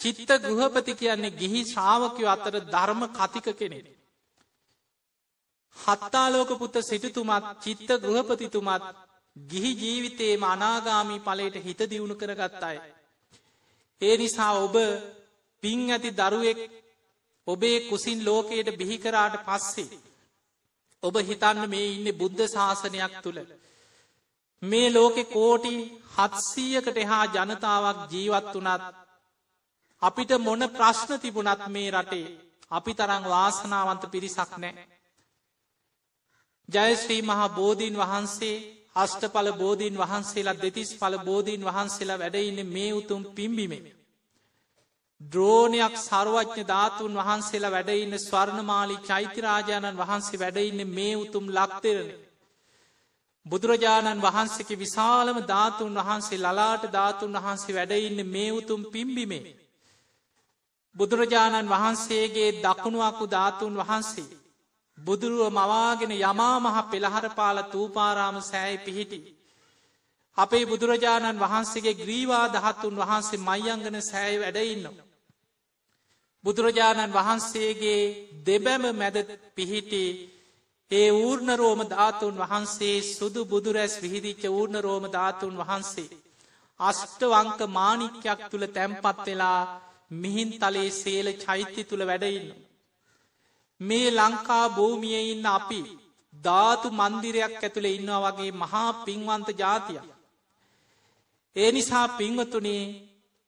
චිත්ත 0.00 0.30
ගෘහපති 0.42 0.92
කියන්නේ 0.94 1.36
ගිහි 1.40 1.60
ශ්‍රාවකයෝ 1.64 2.30
අතර 2.30 2.54
ධර්ම 2.64 3.02
කතික 3.10 3.46
කෙනෙ. 3.54 3.80
හත්තාලෝක 5.76 6.50
පුත්ත 6.58 6.76
සිටතුමත් 6.82 7.46
චිත්ත 7.62 7.90
ගෘහපතිතුමත් 8.00 8.84
ගිහි 9.36 9.70
ජීවිතයේ 9.74 10.42
අනාගාමී 10.44 11.20
පලට 11.20 11.64
හිත 11.64 11.80
දියුණු 11.90 12.14
කරගත්තායි. 12.14 12.80
ඒ 14.00 14.16
නිසා 14.16 14.52
ඔබ 14.58 14.76
පින් 15.62 15.80
ඇති 15.90 16.10
දරුවෙක් 16.12 16.58
ඔබේ 17.46 17.78
කුසින් 17.82 18.18
ලෝකයට 18.22 18.68
බිහිකරාට 18.72 19.36
පස්සේ. 19.42 19.98
ඔබ 21.02 21.14
හිතන්න 21.20 21.60
මේ 21.68 21.86
ඉන්න 21.88 22.08
බුද්ධ 22.14 22.42
ශාසනයක් 22.46 23.14
තුළ. 23.22 23.40
මේ 24.62 24.88
ලෝකෙ 24.90 25.24
කෝටි 25.26 25.74
හත්සීයකට 26.14 26.96
එහා 26.96 27.24
ජනතාවක් 27.28 27.98
ජීවත් 28.10 28.54
වනත් 28.54 28.82
අපිට 30.02 30.30
මොන 30.38 30.62
ප්‍රශ්න 30.70 31.12
තිබුණත් 31.18 31.62
මේ 31.68 31.90
රටේ 31.92 32.28
අපි 32.70 32.92
තරං 32.94 33.24
වාසනාවන්ත 33.26 34.04
පිරිසක් 34.10 34.52
නෑ. 34.56 34.74
ජයශ්‍රී 36.68 37.22
මහා 37.22 37.48
බෝධීන් 37.50 37.96
වහන්සේ 37.96 38.56
අෂ්ටඵල 38.96 39.48
බෝධීන් 39.54 39.96
වහන්සේලා 39.96 40.56
දෙතිස් 40.56 40.90
පල 40.94 41.16
බෝධීන් 41.20 41.62
වහන්සේලා 41.62 42.18
වැඩඉන්න 42.18 42.60
මේ 42.68 42.92
උතුම් 42.92 43.22
පිම්බිමේ. 43.32 43.94
ද්‍රෝණයක් 45.20 45.94
සර්වඥ 45.98 46.62
ධාතුන් 46.64 47.14
වහන්සේලා 47.14 47.70
වැඩඉන්න 47.70 48.18
ස්වර්ණමාලි 48.18 48.96
චෛත්‍යරාජාණන් 49.02 49.98
වහන්සේ 49.98 50.40
වැඩඉන්න 50.40 50.80
මේ 50.88 51.16
උතුම් 51.16 51.44
ලක්තෙරණ. 51.48 52.10
බුදුරජාණන් 53.46 54.22
වහන්සේක 54.22 54.70
විශාලම 54.76 55.38
ධාතුන් 55.44 55.94
වහන්සේ 55.96 56.38
ලලාට 56.38 56.84
ධාතුන් 56.90 57.36
වහන්සේ 57.36 57.74
වැඩඉන්න 57.74 58.20
මේ 58.26 58.50
උතුම් 58.52 58.80
පිම්බිමේ. 58.86 59.56
බුදුරජාණන් 60.96 61.70
වහන්සේගේ 61.70 62.50
දකුණුවකු 62.60 63.24
ධාතුන් 63.28 63.74
වහන්සේ. 63.76 64.43
බුදුරුව 64.98 65.50
මවාගෙන 65.50 66.12
යමා 66.12 66.56
මහ 66.60 66.76
පෙළහර 66.90 67.26
පාල 67.30 67.58
තූපාරාම 67.64 68.36
සෑයි 68.42 68.78
පිහිටි. 68.78 69.18
අපේ 70.38 70.64
බුදුරජාණන් 70.66 71.40
වහන්සේගේ 71.40 71.94
ග්‍රීවා 71.94 72.46
දහත්තුන් 72.50 72.96
වහන්සේ 72.96 73.40
මයිංගන 73.40 73.96
සෑයි 74.02 74.40
වැඩඉන්න. 74.40 74.84
බුදුරජාණන් 76.44 77.12
වහන්සේගේ 77.12 78.02
දෙබැම 78.46 78.84
මැද 78.92 79.16
පිහිටි 79.54 80.04
ඒ 80.90 81.10
ඌර්ණ 81.18 81.50
රෝම 81.56 81.80
ධාතුන් 81.86 82.36
වහන්සේ 82.36 82.96
සුදු 83.08 83.40
බුදුරැස් 83.44 83.94
විහිදිච්ච 84.02 84.42
ඌර්ණ 84.48 84.78
රෝම 84.80 85.04
ධාතුන් 85.08 85.54
වහන්සේ. 85.58 86.14
අෂ්ටවංක 86.80 87.60
මානික්‍යයක් 87.70 88.40
තුළ 88.50 88.66
තැම්පත් 88.68 89.18
වෙලා 89.26 89.60
මිහින් 90.12 90.50
තලේ 90.52 90.90
සේල 90.92 91.28
චෛත්‍ය 91.36 91.82
තුළ 91.84 92.02
වැඩඉන්න. 92.02 92.48
මේ 93.84 94.08
ලංකා 94.10 94.66
භූමිය 94.68 95.18
ඉන්න 95.24 95.46
අපි 95.48 95.80
ධාතු 96.34 96.88
මන්දිරයක් 96.90 97.54
ඇතුළේ 97.56 97.94
ඉන්නවා 97.94 98.22
වගේ 98.26 98.52
මහා 98.54 98.90
පින්වන්ත 99.04 99.48
ජාතිය. 99.58 100.00
ඒ 101.56 101.70
නිසා 101.72 102.06
පින්වතුනේ 102.10 102.84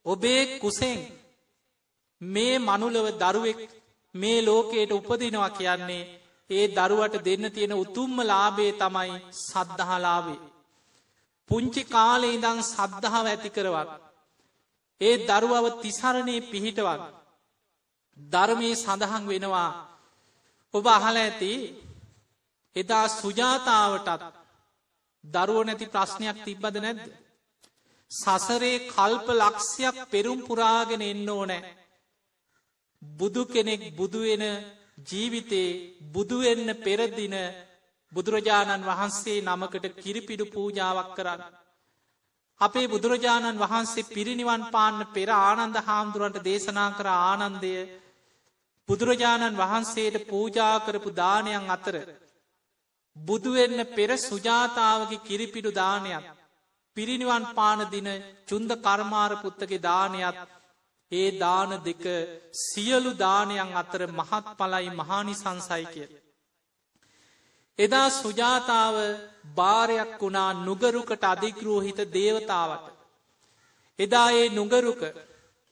ඔබේ 0.06 0.42
කුසෙන් 0.58 0.98
මේ 2.20 2.54
මනුලව 2.58 3.06
දරුවෙක් 3.14 3.60
මේ 4.14 4.38
ලෝකයට 4.42 4.90
උපදිනවා 4.92 5.50
කියන්නේ 5.50 6.04
ඒ 6.50 6.66
දරුවට 6.68 7.24
දෙන්න 7.24 7.44
තියෙන 7.52 7.74
උතුම්ම 7.74 8.16
ලාබේ 8.22 8.72
තමයි 8.72 9.12
සද්ධහලාවේ. 9.40 10.40
පුංචි 11.50 11.82
කාලේ 11.86 12.34
ඉදං 12.34 12.58
සද්ධාව 12.64 13.26
ඇති 13.26 13.50
කරවත්. 13.50 13.90
ඒ 15.00 15.14
දරුවව 15.20 15.66
තිසරණය 15.82 16.36
පිහිටවත්. 16.42 17.02
ධර්මය 18.16 18.68
සඳහන් 18.74 19.24
වෙනවා. 19.26 19.70
ඔබ 20.76 20.86
අහල 20.88 21.16
ඇති 21.18 21.52
එදා 22.76 23.06
සුජාතාවටත් 23.10 24.24
දරුව 25.24 25.60
නැති 25.62 25.86
ප්‍රශ්නයක් 25.88 26.36
තිබ්බද 26.40 26.76
නැද්ද. 26.78 27.02
සසරේ 28.10 28.84
කල්ප 28.86 29.26
ලක්ෂයක් 29.34 29.96
පෙරුම් 30.06 30.40
පුරාගෙන 30.42 31.02
එන්න 31.02 31.28
ඕනෑ. 31.30 31.74
බුදු 33.02 33.42
කෙනෙක් 33.46 33.82
බුදුවෙන 33.92 34.44
ජීවිතේ 35.02 35.70
බුදුවෙන්න 36.06 36.68
පෙරදින 36.78 37.36
බුදුරජාණන් 38.12 38.84
වහන්සේ 38.84 39.44
නමකට 39.44 39.86
කිරිපිඩු 39.96 40.44
පූජාවක් 40.46 41.10
කරන්න. 41.16 41.42
අපේ 42.60 42.88
බුදුරජාණන් 42.88 43.58
වහන්සේ 43.58 44.08
පිරිනිවන් 44.08 44.62
පාන්න 44.70 44.98
පෙර 45.08 45.28
ආනන්ද 45.30 45.76
හාමුදුරන්ට 45.78 46.38
දේශනා 46.42 46.90
කර 46.92 47.08
ආනන්දය 47.08 47.72
බුදුරජාණන් 48.88 49.56
වහන්සේට 49.56 50.16
පූජා 50.26 50.74
කරපු 50.80 51.10
දානයන් 51.12 51.70
අතර. 51.70 51.96
බුදුවෙන්න 53.16 53.80
පෙර 53.88 54.10
සුජාතාවගේ 54.20 55.24
කිරිපිඩු 55.24 55.70
දානයක් 55.72 56.26
පිරිනිවන් 56.96 57.44
පාන 57.52 57.80
දින 57.86 58.08
චුන්ද 58.46 58.70
කර්මාරපුත්තගේ 58.78 59.82
දානයක් 59.82 60.36
ඒ 61.12 61.28
දාන 61.34 61.70
දෙක 61.80 62.04
සියලු 62.62 63.10
දානයන් 63.16 63.70
අතර 63.74 64.02
මහත් 64.10 64.46
පලයි 64.54 64.88
මහානි 64.92 65.34
සංසයි 65.34 65.86
කිය. 65.86 66.08
එදා 67.78 68.08
සුජාතාව 68.12 68.96
භාරයක් 69.56 70.12
වුණා 70.16 70.50
නුගරුකට 70.60 71.22
අධිග්‍රෝහිත 71.24 72.00
දේවතාවට. 72.10 72.86
එදා 73.98 74.28
ඒ 74.32 74.48
නුගරුක 74.50 75.02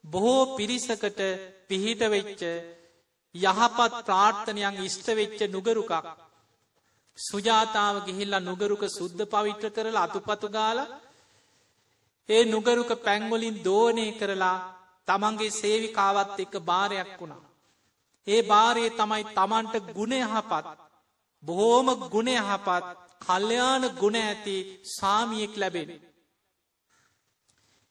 බොහෝ 0.05 0.57
පිරිසකට 0.57 1.20
පිහිට 1.68 2.03
වෙච්ච 2.09 2.42
යහපත් 3.35 3.94
ප්‍රාර්ථනයන් 4.03 4.77
ඉෂ්ටවෙච්ච 4.81 5.40
නුගරුකක්. 5.49 5.92
සුජාතාව 7.18 7.97
ගිහිල්ලා 8.07 8.40
නුගරුක 8.40 8.83
සුද්ධ 8.88 9.25
පවිට්‍ර 9.27 9.70
කරලා 9.70 10.05
අතුපතු 10.05 10.49
ගාල 10.51 10.79
ඒ 12.29 12.44
නුගරුක 12.44 12.90
පැංගොලින් 12.99 13.57
දෝනය 13.61 14.07
කරලා 14.12 14.57
තමන්ගේ 15.09 15.51
සේවිකාවත් 15.53 16.38
එක්ක 16.40 16.55
භාරයක් 16.62 17.11
වුණා. 17.14 17.42
ඒ 18.27 18.40
භාරයේ 18.42 18.90
තමයි 18.92 19.25
තමන්ට 19.31 19.75
ගුණයහපත් 19.92 20.66
බොහෝම 21.42 21.88
ගුණයහපත් 22.07 22.68
කල්්‍යයාන 23.20 23.85
ගුණ 23.92 24.16
ඇති 24.18 24.57
සාමියෙක් 24.90 25.55
ලැබෙන. 25.57 25.90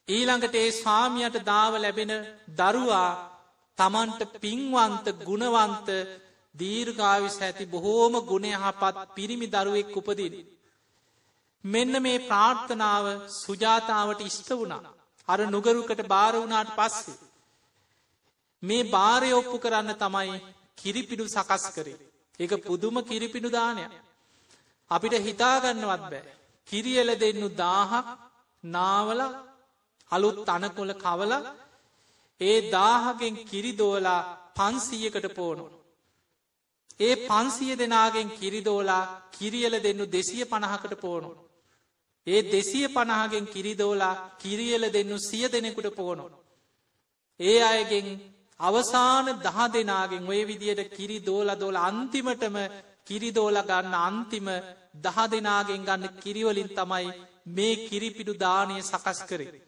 ඊළඟට 0.08 0.56
ඒ 0.56 0.72
ස්වාමියට 0.74 1.38
දාව 1.44 1.74
ලැබෙන 1.76 2.12
දරුවා 2.50 3.12
තමන්ට 3.78 4.22
පින්වන්ත 4.40 5.06
ගුණවන්ත 5.22 5.90
දීර්ගාවිස 6.56 7.38
ඇති 7.40 7.66
බොහෝම 7.66 8.14
ගුණයහපත් 8.24 8.98
පිරිමි 9.16 9.48
දරුවෙක් 9.48 9.96
උපදින. 9.96 10.34
මෙන්න 11.64 11.94
මේ 12.00 12.20
ප්‍රාර්ථනාව 12.22 13.06
සුජාතාවට 13.36 14.22
ඉෂ්ට 14.22 14.50
වුණා. 14.52 14.94
අර 15.28 15.40
නුගරුකට 15.48 16.02
බාර 16.06 16.34
වුණාට 16.36 16.76
පස්සේ. 16.76 17.22
මේ 18.64 18.84
භාරය 18.86 19.30
ඔප්පු 19.32 19.58
කරන්න 19.60 19.92
තමයි 19.96 20.38
කිරිපිඩු 20.78 21.26
සකස් 21.28 21.66
කරේ. 21.76 22.00
ඒක 22.40 22.54
පුදුම 22.62 22.96
කිරිපිඩු 23.02 23.50
දානය. 23.50 23.84
අපිට 24.92 25.16
හිතාගන්නවත් 25.20 26.04
බෑ. 26.04 26.24
කිරියල 26.68 27.10
දෙන්නු 27.16 27.48
දාහක් 27.56 28.08
නාවල 28.64 29.22
අලුත් 30.12 30.50
අනකොල 30.50 30.92
කවල 30.96 31.34
ඒ 32.44 32.58
දාහගෙන් 32.72 33.36
කිරිදෝලා 33.46 34.22
පන්සීයකට 34.56 35.28
පෝනු. 35.36 35.66
ඒ 37.00 37.16
පන්සිය 37.24 37.74
දෙනාගෙන් 37.76 38.30
කිරිදෝලා 38.32 39.04
කිරියල 39.32 39.76
දෙන්නු 39.84 40.06
දෙසිය 40.08 40.46
පණහකට 40.46 40.94
පෝනු. 41.02 41.32
ඒ 42.28 42.42
දෙසිය 42.44 42.88
පණහාගෙන් 42.88 43.46
කිරිදෝලා 43.48 44.16
කිරියල 44.38 44.84
දෙන්නු 44.90 45.18
සිය 45.20 45.46
දෙනෙකුට 45.48 45.90
පෝනො. 45.96 46.26
ඒ 47.40 47.60
අයගෙන් 47.64 48.08
අවසාන 48.60 49.28
දහ 49.38 49.60
දෙනාගෙන් 49.70 50.28
ඔය 50.28 50.42
විදියට 50.44 50.82
කිරි 50.90 51.18
දෝල 51.22 51.50
දෝල 51.56 51.78
අන්තිමටම 51.80 52.58
කිරිදෝල 53.06 53.58
ගන්න 53.62 53.96
අන්තිම 54.02 54.48
දහ 54.96 55.18
දෙනාගෙන් 55.28 55.82
ගන්න 55.82 56.04
කිරිවලින් 56.18 56.70
තමයි 56.70 57.08
මේ 57.48 57.76
කිරිපිඩු 57.88 58.34
දානය 58.36 58.76
සකස් 58.82 59.20
කරේ. 59.24 59.62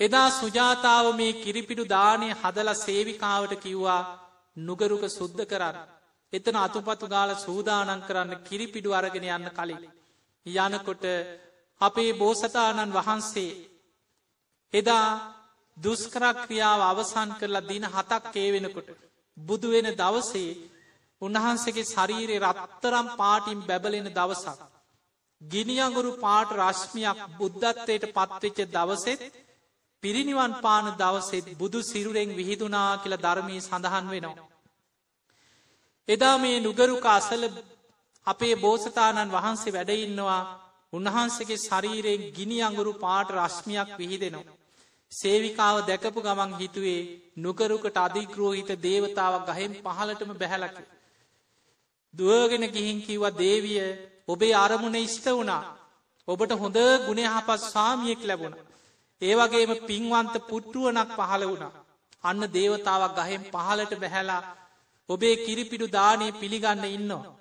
එදා 0.00 0.28
සුජාතාව 0.32 1.06
මේ 1.12 1.32
කිරිපිඩු 1.36 1.84
දානය 1.86 2.26
හදල 2.32 2.70
සේවිකාවට 2.76 3.54
කිව්වා 3.58 4.02
නුගරුක 4.56 5.04
සුද්ධ 5.10 5.42
කරන්න. 5.44 5.76
එතන 6.32 6.56
අතුපතු 6.58 7.06
ගාල 7.06 7.30
සූදානන් 7.36 8.02
කරන්න 8.02 8.32
කිරිපිඩු 8.42 8.90
අරගෙන 8.92 9.26
යන්න 9.28 9.48
කලින්. 9.50 9.82
යනකොට 10.46 11.04
අපේ 11.80 12.12
බෝසතාණන් 12.14 12.94
වහන්සේ 12.94 13.58
එදා 14.74 15.08
දුස්කරක්‍රියාව 15.76 16.80
අවසන් 16.82 17.30
කරලා 17.34 17.66
දින 17.66 17.84
හතක් 17.86 18.34
ඒ 18.36 18.52
වෙනකොට. 18.52 18.88
බුදුවෙන 19.36 19.88
දවසේ 19.94 20.58
උන්වහන්සගේ 21.22 21.86
ශරීරය 21.86 22.36
රත්තරම් 22.40 23.06
පාටින් 23.16 23.60
බැබලෙන 23.62 24.08
දවසක්. 24.10 24.58
ගිනියගුරු 25.40 26.10
පාට 26.16 26.50
රශ්මියක් 26.54 27.18
බුද්ධත්වයට 27.36 28.04
පත්වෙච්ච 28.12 28.58
දවසෙත් 28.70 29.22
පිරිනිවන් 30.02 30.52
පාන 30.60 30.86
දවසෙත් 30.96 31.46
බුදු 31.54 31.78
සිරුරෙන් 31.82 32.30
විහිදුනා 32.30 32.90
කියල 32.98 33.14
ධර්මී 33.16 33.60
සඳහන් 33.60 34.06
වෙනවා. 34.08 34.46
එදා 36.08 36.36
මේ 36.36 36.60
නුගරුක 36.60 37.06
අසල 37.08 37.42
අපේ 38.26 38.54
බෝසතාණන් 38.56 39.32
වහන්සේ 39.32 39.74
වැඩඉන්නවා 39.74 40.42
උන්වහන්සගේ 40.92 41.58
ශරීරයෙන් 41.58 42.22
ගිනි 42.32 42.58
අඟුරු 42.60 42.92
පාට 42.96 43.28
රශ්මියක් 43.32 43.90
විහිදෙනවා. 43.98 44.54
සේවිකාව 45.12 45.76
දැකපු 45.82 46.20
ගමන් 46.20 46.52
හිතුවේ 46.56 47.02
නුකරුකට 47.36 47.96
අධිග්‍රෝහිත 47.98 48.70
දේවතාවක් 48.80 49.48
ගහෙන් 49.48 49.72
පහලටම 49.78 50.30
බැහැලක. 50.34 50.76
දුවගෙන 52.14 52.64
ගිහින් 52.68 52.98
කිව්වා 53.00 53.36
දේවිය 53.36 53.82
ඔබේ 54.28 54.54
අරමුණ 54.56 54.98
ඉෂ්ට 54.98 55.26
වුණා. 55.28 55.62
ඔබට 56.28 56.52
හොඳ 56.54 56.78
ගුණහපත් 57.06 57.60
ස්වාමියෙක් 57.64 58.22
ලැබුණ. 58.24 58.67
ඒවගේම 59.22 59.72
පින්වන්ත 59.82 60.34
පුට්ටුවනක් 60.42 61.10
පහළ 61.18 61.44
වුණා. 61.44 61.72
අන්න 62.24 62.42
දේවතාවක් 62.50 63.18
ගහෙන් 63.18 63.42
පහලට 63.46 63.92
බැහැලා 63.96 64.42
ඔබේ 65.08 65.36
කිරිපිඩු 65.38 65.86
දානය 65.88 66.26
පිළිගන්න 66.32 66.84
ඉන්නවා. 66.88 67.34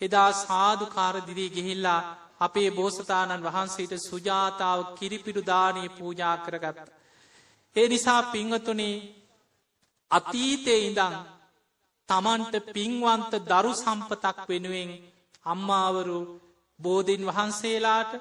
එදා 0.00 0.30
සාධකාරදිරී 0.38 1.50
ගිහිල්ලා 1.50 2.00
අපේ 2.40 2.70
බෝසතාණන් 2.70 3.44
වහන්සේට 3.44 3.94
සුජාතාව 4.00 4.80
කිරිපිඩු 4.94 5.42
දානී 5.44 5.88
පූජා 5.90 6.36
කරගත්ත. 6.38 6.86
ඒ 7.76 7.86
නිසා 7.88 8.22
පිංහතුනේ 8.24 8.96
අතීතය 10.10 10.74
ඉඳං 10.80 11.14
තමන්ට 12.08 12.54
පින්වන්ත 12.68 13.32
දරු 13.44 13.72
සම්පතක් 13.74 14.38
වෙනුවෙන් 14.48 14.90
අම්මාවරු 15.46 16.18
බෝධීන් 16.80 17.24
වහන්සේලාට 17.28 18.12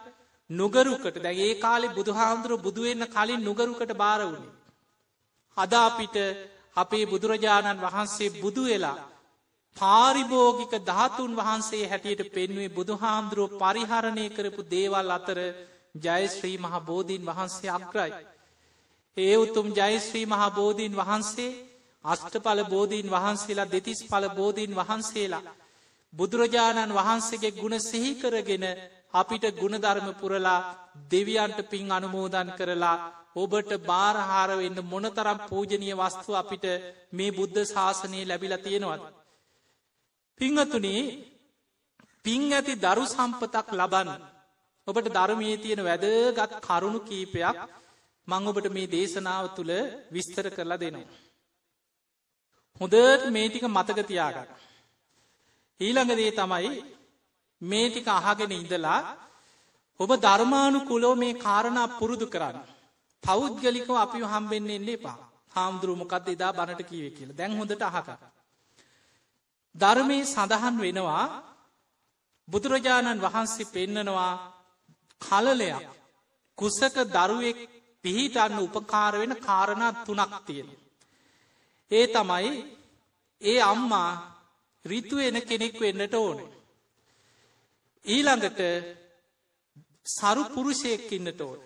නුගරුකට 0.49 1.17
දැගේ 1.17 1.53
කාලෙ 1.57 1.87
බුදුහාමුදුරුව 1.89 2.61
බුදුවෙන්න 2.61 3.03
කලින් 3.07 3.41
නුගරුකට 3.41 3.91
බාර 3.93 4.21
වුණේ. 4.23 4.55
අදාපිට 5.57 6.15
අපේ 6.77 7.05
බුදුරජාණන් 7.05 7.79
වහන්සේ 7.79 8.35
බුදු 8.35 8.63
වෙලා 8.63 8.97
පාරිභෝගික 9.77 10.73
ධාතුන් 10.83 11.31
වහන්සේ 11.33 11.83
හැටියට 11.85 12.31
පෙන්වේ 12.31 12.69
බුදුහාමුදුරුව 12.69 13.51
පරිහරණය 13.55 14.25
කරපු 14.29 14.61
දේවල් 14.65 15.09
අතර 15.11 15.39
ජයශ්‍රී 15.95 16.57
මහ 16.57 16.73
බෝධීන් 16.81 17.23
වහන්සේ 17.25 17.71
අක්‍රයි. 17.71 18.13
ඒ 19.17 19.35
උතුම් 19.37 19.67
ජයශ්‍රී 19.71 20.25
මහ 20.25 20.43
බෝධීන් 20.51 20.93
වහන්සේ 20.95 21.57
අෂ්ටඵල 22.05 22.61
බෝධීන් 22.65 23.07
වහන්සේලා 23.09 23.67
දෙතිස් 23.67 23.99
පල 24.03 24.25
බෝධීන් 24.31 24.73
වහන්සේලා. 24.73 25.43
බුදුරජාණන් 26.13 26.93
වහන්සේගේ 26.93 27.51
ගුණ 27.53 27.75
සිහිකරගෙන 27.81 28.65
අපිට 29.13 29.45
ගුණධර්ම 29.53 30.07
පුරලා 30.15 30.65
දෙවියන්ට 31.05 31.59
පින් 31.65 31.91
අනුමෝදන් 31.91 32.49
කරලා 32.53 32.97
ඔබට 33.35 33.71
බාරහාරවෙන්න 33.83 34.79
මොනතරම් 34.83 35.39
පූජනය 35.45 35.89
වස්තු 35.93 36.31
අපිට 36.33 36.65
මේ 37.11 37.31
බුද්ධ 37.31 37.59
ශාසනය 37.65 38.19
ලැබිල 38.23 38.53
තියෙනවද. 38.57 39.03
පිංහතුනේ 40.39 41.01
පින් 42.25 42.41
ඇති 42.51 42.73
දරු 42.77 43.03
සම්පතක් 43.07 43.67
ලබන්න. 43.73 44.21
ඔබට 44.87 45.07
ධර්මයේ 45.09 45.57
තියෙන 45.57 45.81
වැදගත් 45.81 46.51
කරුණු 46.61 46.99
කීපයක් 47.01 47.57
මං 48.27 48.43
ඔබට 48.45 48.67
මේ 48.69 48.87
දේශනාව 48.87 49.45
තුළ 49.55 49.73
විස්තර 50.11 50.47
කරලා 50.49 50.79
දෙනවා. 50.79 51.15
හොඳට 52.81 53.23
මේටික 53.29 53.65
මතකතියාගන්න. 53.67 54.47
ඊළඟදේ 55.79 56.31
තමයි 56.33 56.69
මේටික 57.61 58.07
අහගෙන 58.09 58.51
ඉඳලා 58.53 59.01
ඔබ 59.99 60.11
ධර්මානු 60.17 60.79
කුලෝ 60.85 61.15
මේ 61.15 61.33
කාරණා 61.35 61.93
පුරුදු 61.99 62.27
කරන්න. 62.27 62.57
පෞද්ගලිකව 63.23 63.89
අපි 63.95 64.19
හම්බෙන්න්න 64.23 64.69
එන්නේ 64.69 64.93
එපා 64.93 65.17
හාමුදුරුවමකක්ද 65.55 66.27
එදා 66.29 66.51
බණට 66.53 66.81
කීවේ 66.83 67.15
කියල 67.17 67.29
දැන් 67.33 67.53
හොඳට 67.53 67.83
අහක. 67.83 68.09
ධර්මය 69.75 70.17
සඳහන් 70.25 70.75
වෙනවා 70.77 71.25
බුදුරජාණන් 72.47 73.23
වහන්සේ 73.25 73.65
පෙන්නනවා 73.67 74.33
කලලයක් 75.21 75.85
කුසක 76.57 76.95
දරුවෙක් 77.07 77.57
පිහිටන්න 78.03 78.59
උපකාර 78.59 79.13
වෙන 79.15 79.33
කාරණා 79.39 79.97
තුනක් 79.99 80.33
තියෙන. 80.45 80.69
ඒ 81.91 82.05
තමයි 82.07 82.49
ඒ 83.41 83.59
අම්මා 83.63 84.11
රිතු 84.85 85.15
එන 85.19 85.37
කෙනෙක් 85.41 85.75
වෙන්නට 85.77 86.15
ඕන. 86.15 86.39
ඊළඟට 88.07 88.61
සරු 90.07 90.43
පුරුෂයෙක් 90.45 91.11
ඉන්නට 91.11 91.41
ඕන. 91.41 91.59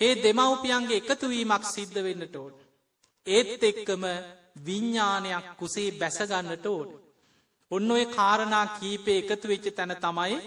ඒ 0.00 0.14
දෙමව්පියන්ගේ 0.16 0.98
එකතුවීමක් 0.98 1.64
සිද්ධ 1.66 2.00
වෙන්නට 2.00 2.36
ඕන. 2.36 2.54
ඒත් 3.26 3.62
එක්කම 3.62 4.04
විඤ්ඥානයක් 4.58 5.46
කුසේ 5.56 5.90
බැසගන්නට 5.92 6.66
ඕන. 6.66 6.88
ඔන්න 7.70 7.90
ඔය 7.90 8.04
කාරණා 8.08 8.66
කීපය 8.74 9.12
එකතු 9.18 9.46
වෙච්ච 9.48 9.66
තැන 9.70 9.94
තමයි 9.96 10.38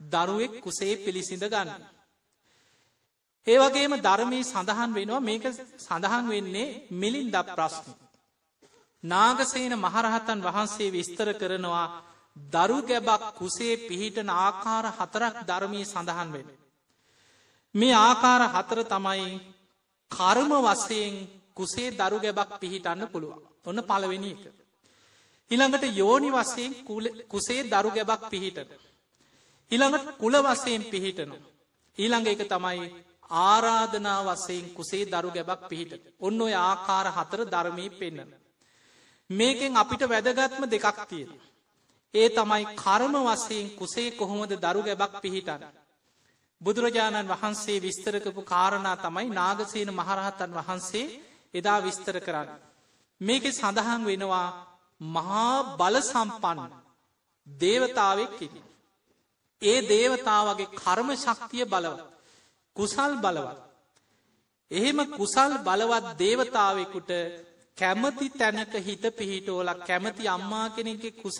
දරුවෙක් 0.00 0.54
කුසේ 0.60 0.94
පිළිසිඳ 0.96 1.44
ගන්න. 1.44 1.82
ඒවගේම 3.46 3.94
ධර්මී 3.98 4.44
සඳහන් 4.44 4.94
වෙනවා 4.94 5.20
මේක 5.20 5.44
සඳහන් 5.78 6.24
වෙන්නේ 6.28 6.76
මිලින් 6.92 7.28
ද 7.28 7.36
ප්‍රශ්න. 7.48 7.90
නාගසේන 9.04 9.74
මහරහතන් 9.76 10.40
වහන්සේ 10.40 10.90
විස්තර 10.90 11.28
කරනවා 11.34 11.86
දරු 12.48 12.78
ගැබක් 12.82 13.22
කුසේ 13.34 13.74
පිහිටන 13.78 14.30
ආකාර 14.38 14.84
හතරක් 14.90 15.34
ධර්මී 15.46 15.84
සඳහන් 15.84 16.28
වෙන. 16.32 16.48
මේ 17.74 17.94
ආකාර 18.00 18.42
හතර 18.48 18.80
තමයි 18.84 19.40
කර්ම 20.10 20.52
වසයෙන් 20.60 21.14
කුසේ 21.54 21.90
දරු 21.92 22.18
ගැබක් 22.18 22.50
පිහිටන්න 22.60 23.02
පුළුවන් 23.06 23.42
ඔන්න 23.64 23.82
පළවෙනි 23.82 24.30
එක. 24.32 24.44
ඉළඟට 25.50 25.84
යෝනි 25.92 26.30
වසයෙන් 26.30 26.72
කුසේ 27.28 27.62
දරු 27.64 27.90
ගැබක් 27.90 28.22
පිහිටට. 28.28 28.70
ඊළඟට 29.70 30.16
කුල 30.16 30.34
වසයෙන් 30.44 30.82
පිහිටනු. 30.84 31.36
ඊළඟ 31.98 32.26
එක 32.26 32.42
තමයි 32.46 32.88
ආරාධනා 33.42 34.20
වසයෙන් 34.26 34.66
කුසේ 34.70 35.04
දරු 35.06 35.30
ගැබක් 35.30 35.68
පිහිට. 35.68 35.92
ඔන්න 36.18 36.40
ඔය 36.40 36.54
ආකාර 36.54 37.06
හතර 37.08 37.40
ධර්මී 37.46 37.90
පෙන්න්නන. 37.92 38.30
මේකෙන් 39.30 39.76
අපිට 39.76 40.02
වැදගත්ම 40.04 40.64
දෙකක් 40.66 40.98
තියෙන. 41.08 41.30
ඒ 42.14 42.28
තමයි 42.30 42.64
කර්ම 42.76 43.14
වසයෙන් 43.26 43.66
කුසේ 43.72 44.10
කොහොමද 44.12 44.52
දරු 44.56 44.80
ගැබක් 44.82 45.12
පිහිටන්න. 45.20 45.62
බුදුරජාණන් 46.60 47.30
වහන්සේ 47.30 47.78
විස්තරකපු 47.80 48.42
කාරණා 48.44 48.96
තමයි 48.98 49.28
නාගසේන 49.30 49.90
මහරහතන් 49.92 50.50
වහන්සේ 50.58 51.06
එදා 51.54 51.78
විස්තර 51.80 52.16
කරන්න. 52.20 52.48
මේක 53.20 53.44
සඳහන් 53.50 54.02
වෙනවා 54.04 54.48
මහා 55.00 55.76
බල 55.76 55.96
සම්පන්න 56.02 56.72
දේවතාවෙක් 57.46 58.32
කිරි. 58.32 58.62
ඒ 59.62 59.78
දේවතාවගේ 59.84 60.72
කර්ම 60.74 61.08
ශක්තිය 61.16 61.64
බලවත්. 61.64 62.00
කුසල් 62.76 63.12
බලවත්. 63.16 63.58
එහෙම 64.70 64.98
කුසල් 65.10 65.52
බලවත් 65.60 66.06
දේවතාවෙකුට 66.18 67.10
කැමති 67.78 68.26
තැනක 68.32 68.74
හිත 68.80 69.04
පිහිටෝල 69.12 69.68
කැමති 69.80 70.24
අම්මා 70.28 70.66
කෙනෙගේ 70.70 71.12
කුස 71.14 71.38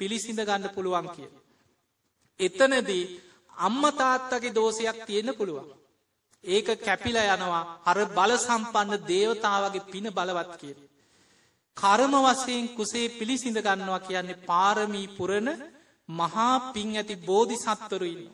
පිළිසිඳ 0.00 0.40
ගන්න 0.40 0.66
පුළුවන් 0.70 1.08
කිය. 1.10 1.30
එතනදී 2.40 3.04
අම්මතාත්තගේ 3.58 4.52
දෝසයක් 4.52 4.98
තියෙන 5.04 5.30
පුළුවන්. 5.32 5.68
ඒක 6.44 6.68
කැපිල 6.78 7.16
යනවා 7.26 7.62
අර 7.84 7.98
බල 8.08 8.32
සම්පන්න 8.38 9.04
දේවතාවගේ 9.04 9.86
පින 9.86 10.06
බලවත් 10.10 10.52
කිය. 10.60 10.74
කරම 11.76 12.14
වසයෙන් 12.24 12.66
කුසේ 12.70 13.06
පිළිසිඳ 13.10 13.58
ගන්නවා 13.58 14.00
කියන්නේ 14.00 14.42
පාරමී 14.42 15.08
පුරණ 15.10 15.48
මහා 16.08 16.72
පින් 16.72 16.90
ඇති 16.92 17.22
බෝධි 17.22 17.56
සත්වරු 17.58 18.06
ඉන්න. 18.06 18.26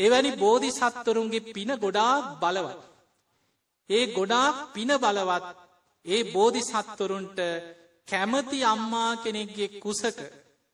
එවැනි 0.00 0.30
බෝධි 0.34 0.70
සත්වරුන්ගේ 0.72 1.48
පින 1.48 1.70
ගොඩාක් 1.76 2.24
බලවත්. 2.38 2.80
ඒ 3.90 4.04
ගොඩාක් 4.08 4.56
පින 4.74 4.90
බලවත් 4.96 5.44
ඒ 6.06 6.22
බෝධි 6.26 6.62
සත්වරුන්ට 6.62 7.38
කැමති 8.08 8.58
අම්මා 8.64 9.10
කෙනෙක්ගේ 9.16 9.74
කුසක 9.78 10.18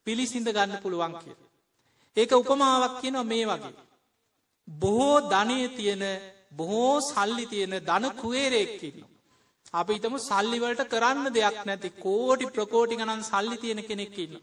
පිළිසිඳ 0.06 0.48
ගන්න 0.48 0.80
පුළුවන් 0.82 1.14
කිය. 1.18 1.36
ඒක 2.16 2.32
උපමාවක් 2.34 2.94
කියන 3.00 3.18
මේ 3.24 3.44
වගේ. 3.46 3.74
බොහෝ 4.68 5.18
ධනය 5.24 5.58
තියෙන 5.70 6.04
බොහෝ 6.52 6.96
සල්ලි 7.02 7.44
තියෙන 7.46 7.74
ධන 7.80 8.04
කුවේරෙක්කින්න. 8.14 9.04
අපි 9.72 9.92
හිතම 9.92 10.14
සල්ලිවලට 10.20 10.82
කරන්න 10.86 11.26
දෙයක් 11.30 11.58
නැති 11.64 11.88
කෝටි 11.98 12.46
ප්‍රකෝටි 12.48 12.96
ගණන් 12.96 13.24
සල්ලි 13.24 13.56
තියෙන 13.58 13.80
කෙනෙක්කින්න. 13.84 14.34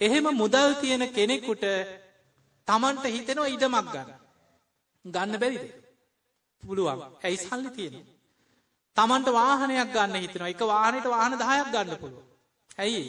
එහෙම 0.00 0.26
මුදල් 0.34 0.70
තියෙන 0.80 1.04
කෙනෙකුට 1.10 1.64
තමන්ට 2.68 3.04
හිතෙනවා 3.06 3.48
ඉඩමක් 3.48 3.86
ගන්න. 3.94 4.10
ගන්න 5.04 5.38
බැරිද. 5.38 5.64
පුළුවන් 6.62 7.00
ඇයි 7.20 7.38
සල්ලි 7.38 7.70
තියෙන. 7.70 7.94
තමන්ට 8.96 9.28
වාහනයක් 9.30 9.90
ගන්න 9.92 10.16
හිතෙන 10.18 10.46
එක 10.46 10.62
වාහනයට 10.66 11.06
වාහන 11.06 11.34
දහයක් 11.36 11.68
ගන්න 11.70 11.98
පුළුව. 11.98 12.22
ඇයි 12.78 13.02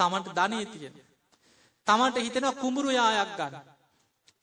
තමන්ට 0.00 0.28
ධනය 0.34 0.64
තියෙන. 0.66 0.94
තමන්ට 1.86 2.16
හිතෙනවා 2.18 2.54
කුඹුරු 2.54 2.90
යායක් 2.92 3.32
ගන්න. 3.38 3.70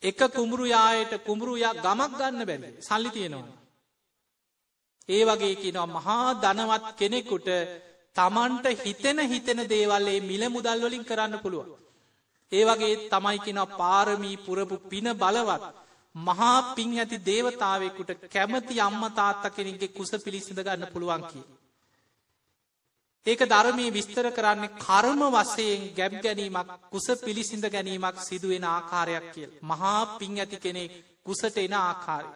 එක 0.03 0.19
කුඹුරු 0.29 0.65
යායට 0.67 1.13
කුඹුරුයා 1.19 1.73
ගමක් 1.75 2.11
ගන්න 2.13 2.45
බැරි 2.45 2.69
සල්ලි 2.79 3.09
තියෙනවා. 3.09 3.57
ඒ 5.09 5.23
වගේ 5.23 5.55
කියනවා 5.55 5.87
මහා 5.87 6.29
ධනවත් 6.35 6.85
කෙනෙකුට 6.95 7.49
තමන්ට 8.15 8.65
හිතෙන 8.79 9.19
හිතෙන 9.21 9.59
දේවල්ලේ 9.65 10.19
මිල 10.21 10.43
මුදල් 10.49 10.79
වලින් 10.81 11.03
කරන්න 11.03 11.39
පුළුවන්. 11.39 11.69
ඒ 12.51 12.63
වගේ 12.65 13.09
තමයි 13.09 13.39
කෙන 13.39 13.59
පාරමී 13.73 14.37
පුරපු 14.37 14.75
පින 14.83 15.07
බලවත් 15.15 15.63
මහා 16.15 16.75
පින් 16.75 16.91
ඇති 16.95 17.17
දේවතාවෙකුට 17.21 18.11
කැමති 18.27 18.79
අම්ම 18.79 19.03
තාත්ත 19.11 19.43
කෙනෙගේ 19.51 19.89
කුස 19.89 20.11
පිළිසිඳ 20.19 20.59
ගන්න 20.59 20.91
පුළුවන් 20.93 21.23
කිය. 21.23 21.45
ඒක 23.25 23.41
ධර්මය 23.45 23.85
විස්තර 23.91 24.25
කරන්නේ 24.31 24.75
කර්ම 24.77 25.21
වසයෙන් 25.29 25.81
ගැබ් 25.93 26.13
ගැනීමක් 26.21 26.69
කුස 26.89 27.07
පිළිසිඳ 27.17 27.65
ගැනීමක් 27.67 28.17
සිදුවෙන 28.19 28.65
ආකාරයක් 28.65 29.25
කියල්. 29.33 29.51
මහා 29.61 30.17
පින් 30.17 30.33
ඇති 30.35 30.57
කෙනෙක් 30.57 30.91
කුසට 31.23 31.57
එන 31.57 31.73
ආකාරය. 31.75 32.29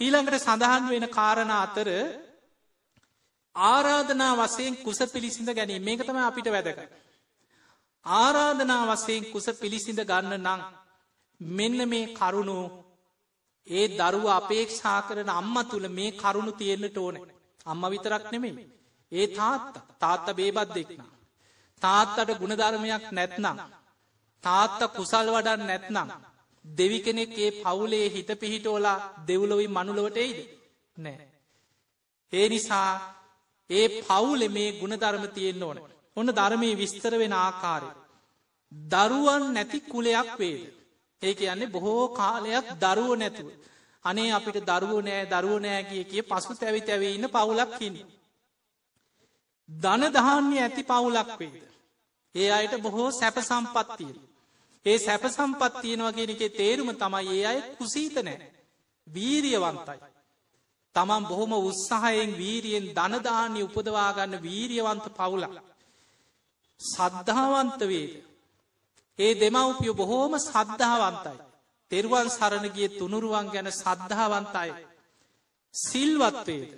ඊළඟට 0.00 0.38
සඳහන් 0.38 0.84
වෙන 0.88 1.06
කාරණ 1.10 1.52
අතර 1.56 1.88
ආරාධනා 3.56 4.32
වසයෙන් 4.38 4.74
කුස 4.78 4.98
පිළිසිඳ 5.08 5.50
ගැනීම 5.50 5.82
මේක 5.82 6.00
තම 6.00 6.18
අපිට 6.20 6.48
වැදකයි. 6.48 6.88
ආරාධනා 8.06 8.82
වසයෙන් 8.88 9.24
කුස 9.26 9.46
පිළිසිඳ 9.54 10.00
ගන්න 10.02 10.46
නං 10.46 10.60
මෙන්න 11.40 11.78
මේ 11.86 12.12
කරුණු 12.12 12.58
ඒ 13.66 13.86
දරුව 13.90 14.26
අපේක්ෂා 14.30 15.00
කරන 15.02 15.30
අම්ම 15.30 15.56
තුළ 15.64 15.86
මේ 15.90 16.10
කරුණු 16.14 16.52
තියෙන්න්නට 16.54 16.98
ඕන 16.98 17.16
අම්ම 17.66 17.82
විතරක් 17.88 18.24
නෙමෙයි 18.32 18.79
ඒ 19.12 19.26
තාත්ත 19.32 19.74
තාත්ත 19.98 20.26
බේබත් 20.34 20.70
දෙක්න 20.70 21.04
තාත්තට 21.82 22.30
ගුණධර්මයක් 22.38 23.04
නැත්නම් 23.10 23.58
තාත්ත 24.44 24.80
කුසල් 24.92 25.28
වඩන් 25.28 25.66
නැත්නම් 25.66 26.08
දෙවි 26.64 26.98
කෙනෙක් 27.00 27.32
ඒ 27.38 27.50
පවුලේ 27.58 28.06
හිත 28.08 28.30
පිහිටෝලා 28.36 28.98
දෙව්ලොවි 29.26 29.66
මනුලවට 29.68 30.16
එයිද 30.18 30.38
නෑ 30.96 31.28
ඒ 32.32 32.46
නිසා 32.48 32.90
ඒ 33.70 33.86
පවුලෙ 34.00 34.46
මේ 34.48 34.70
ගුණධර්ම 34.72 35.24
තියෙන්න්න 35.28 35.64
ඕන 35.64 35.78
ඔන්න 36.16 36.30
ධර්මය 36.30 36.70
විස්තර 36.74 37.14
වෙන 37.14 37.34
ආකාරය. 37.34 37.88
දරුවන් 38.72 39.44
නැති 39.52 39.78
කුලයක් 39.82 40.30
වේද. 40.36 40.62
ඒක 41.22 41.40
යන්නේ 41.44 41.68
බොහෝ 41.68 42.04
කාලයක් 42.10 42.66
දරුව 42.76 43.12
නැතුව. 43.14 43.48
අනේ 44.04 44.30
අපිට 44.30 44.58
දරුව 44.62 44.92
නෑ 45.00 45.28
දරුව 45.28 45.56
නෑ 45.58 45.82
කිය 45.84 46.04
කිය 46.04 46.22
පසු 46.24 46.52
තැවි 46.54 46.80
තැවේ 46.82 47.14
ඉන්න 47.14 47.28
පවුලක්කින්න. 47.28 47.96
ධන 49.70 50.02
දහන්නේ 50.10 50.62
ඇති 50.62 50.82
පවුලක් 50.84 51.30
වේද. 51.40 51.56
ඒ 52.34 52.50
අයට 52.50 52.74
බොහෝ 52.78 53.10
සැප 53.12 53.36
සම්පත්තිය. 53.40 54.14
ඒ 54.86 54.98
සැප 54.98 55.24
සම්පත්තියනවා 55.28 56.12
කියෙනෙකේ 56.12 56.50
තේරුම 56.50 56.90
තමයි 56.94 57.28
ඒ 57.34 57.46
අය 57.46 57.58
කුසීත 57.78 58.16
නෑ. 58.18 58.38
වීරියවන්තයි. 59.06 59.98
තමන් 60.94 61.24
බොහොම 61.24 61.52
උත්සාහයෙන් 61.60 62.32
වීරියෙන් 62.34 62.86
ධනදානය 62.90 63.60
උපදවාගන්න 63.64 64.42
වීරියවන්ත 64.42 65.06
පවුලක්. 65.12 65.54
සද්ධාවන්ත 66.80 67.80
වේද. 67.82 68.12
ඒ 69.18 69.32
දෙමව්පියෝ 69.34 69.94
බොහෝම 69.94 70.32
සද්ධාවන්තයි. 70.40 71.38
තෙරුවන් 71.90 72.28
සරණගිය 72.30 72.88
තුනුරුවන් 72.90 73.46
ගැන 73.48 73.68
සද්ධාවන්තයි. 73.74 74.70
සිල්වත්වේද. 75.74 76.70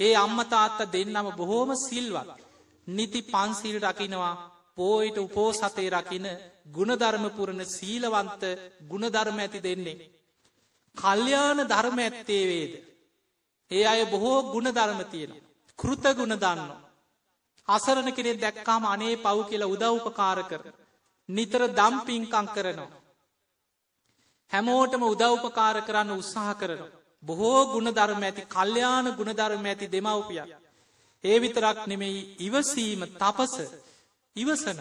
ඒ 0.00 0.14
අම්ම 0.16 0.38
තාත්ත 0.46 0.78
දෙන්නම 0.88 1.26
බොහෝම 1.32 1.70
සිල්වත්. 1.78 2.28
නිති 2.86 3.20
පන්සිල් 3.24 3.76
රකිනවා 3.82 4.34
පෝයිට 4.76 5.18
උපෝ 5.18 5.50
සතේ 5.52 5.90
රකින 5.90 6.26
ගුණධර්මපුරණ 6.68 7.62
සීලවන්ත 7.66 8.42
ගුණධර්ම 8.90 9.38
ඇති 9.38 9.60
දෙන්නේ. 9.60 9.98
කල්්‍යාන 10.96 11.60
ධර්ම 11.64 11.98
ඇත්තේ 11.98 12.44
වේද. 12.46 12.72
ඒ 13.70 13.84
අය 13.86 14.02
බොහෝ 14.06 14.38
ගුණධර්ම 14.44 15.00
තියෙන. 15.06 15.32
කෘත 15.78 16.04
ගුණ 16.14 16.34
දන්න. 16.36 16.70
අසරණ 17.68 18.10
කෙනෙ 18.12 18.32
දැක්කාම 18.36 18.84
අනේ 18.86 19.14
පව් 19.16 19.38
කියලා 19.48 19.72
උදව්පකාර 19.74 20.38
කර. 20.44 20.62
නිතර 21.28 21.62
දම්පින්කං 21.70 22.48
කරනවා. 22.48 22.90
හැමෝටම 24.52 25.02
උදව්පකාර 25.04 25.76
කරන්න 25.82 26.10
උත්සාහ 26.12 26.54
කරනවා. 26.54 26.97
බොහෝ 27.22 27.60
ගුණධර්ම 27.66 28.22
ඇති 28.22 28.42
කල්්‍යාන 28.46 29.06
ගුණධර්ම 29.12 29.64
ඇති 29.64 29.86
දෙමවපිය. 29.88 30.40
ඒ 31.24 31.36
විතරක් 31.38 31.78
නෙමෙයි 31.86 32.20
ඉවසීම 32.38 33.00
තපස 33.14 33.54
ඉවසන. 34.36 34.80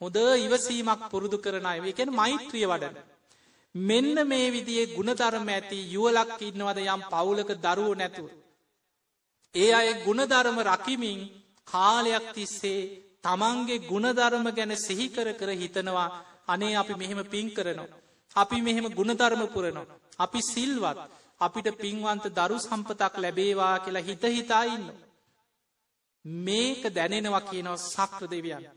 හොද 0.00 0.16
ඉවසීමක් 0.38 1.02
පුරුදු 1.10 1.38
කරන 1.38 1.66
අය 1.66 1.78
එකෙන 1.90 2.10
මෛත්‍රිය 2.12 2.66
වඩන. 2.66 2.96
මෙන්න 3.74 4.16
මේ 4.26 4.46
විදියේ 4.50 4.86
ගුණධර්ම 4.88 5.48
ඇති 5.48 5.78
යුවලක් 5.86 6.40
ඉන්නවද 6.40 6.78
යම් 6.86 7.02
පවුලක 7.04 7.50
දරුවෝ 7.56 7.94
නැතුව. 7.94 8.28
ඒ 9.54 9.70
අය 9.72 9.88
ගුණධර්ම 10.04 10.58
රකිමින් 10.62 11.20
කාලයක් 11.68 12.26
තිස්සේ 12.34 12.82
තමන්ගේ 13.22 13.84
ගුණධර්ම 13.90 14.46
ගැන 14.50 14.72
සිහිකර 14.76 15.28
කර 15.34 15.50
හිතනවා 15.52 16.08
අනේ 16.48 16.74
අපි 16.76 16.94
මෙහෙම 16.94 17.20
පින් 17.24 17.48
කරනවා. 17.50 17.96
අපි 18.36 18.56
මෙහෙම 18.58 18.86
ගුණධර්ම 18.90 19.42
පුරනවා. 19.48 19.86
අපි 20.18 20.40
සිල්වත් 20.44 21.19
අපිට 21.40 21.68
පින්වන්ත 21.76 22.24
දරු 22.30 22.56
සම්පතක් 22.58 23.14
ලැබේවා 23.16 23.76
කියලා 23.78 24.02
හිත 24.02 24.24
හිතා 24.30 24.64
ඉන්න. 24.66 24.86
මේක 26.24 26.82
දැනෙනවා 26.90 27.40
කියනව 27.42 27.76
සක්‍ර 27.86 28.22
දෙවියන්ට. 28.26 28.76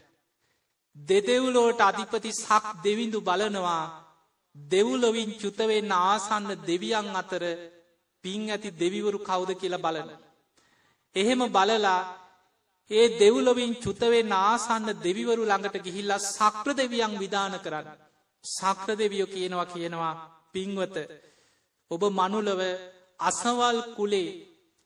දෙදෙව්ලෝට 0.96 1.80
අධිපති 1.82 2.32
සක් 2.34 2.66
දෙවිඳු 2.84 3.20
බලනවා 3.22 3.84
දෙව්ලොවින් 4.56 5.32
චුතවෙන්න 5.34 5.92
ආසන්න 5.92 6.50
දෙවියන් 6.64 7.08
අතර 7.16 7.44
පින් 8.24 8.42
ඇති 8.50 8.70
දෙවිවරු 8.74 9.20
කවුද 9.20 9.50
කියලා 9.54 9.86
බලන. 9.86 10.10
එහෙම 11.16 11.42
බලලා 11.50 12.00
ඒ 12.92 13.06
දෙව්ලොවින් 13.18 13.74
චුතවෙන් 13.76 14.32
ආසන්න 14.42 14.88
දෙවිවරු 15.00 15.44
ළඟට 15.44 15.78
ගිහිල්ලා 15.80 16.26
සක්‍ර 16.30 16.70
දෙවියන් 16.74 17.14
විධාන 17.18 17.56
කරන්න. 17.60 17.88
සක්‍ර 18.46 18.90
දෙවියෝ 18.94 19.28
කියනවා 19.28 19.66
කියනවා 19.66 20.14
පින්වත 20.54 20.96
ඔබ 21.92 22.02
මනුලව 22.12 22.62
අසවල් 23.20 23.78
කුලේ 23.96 24.30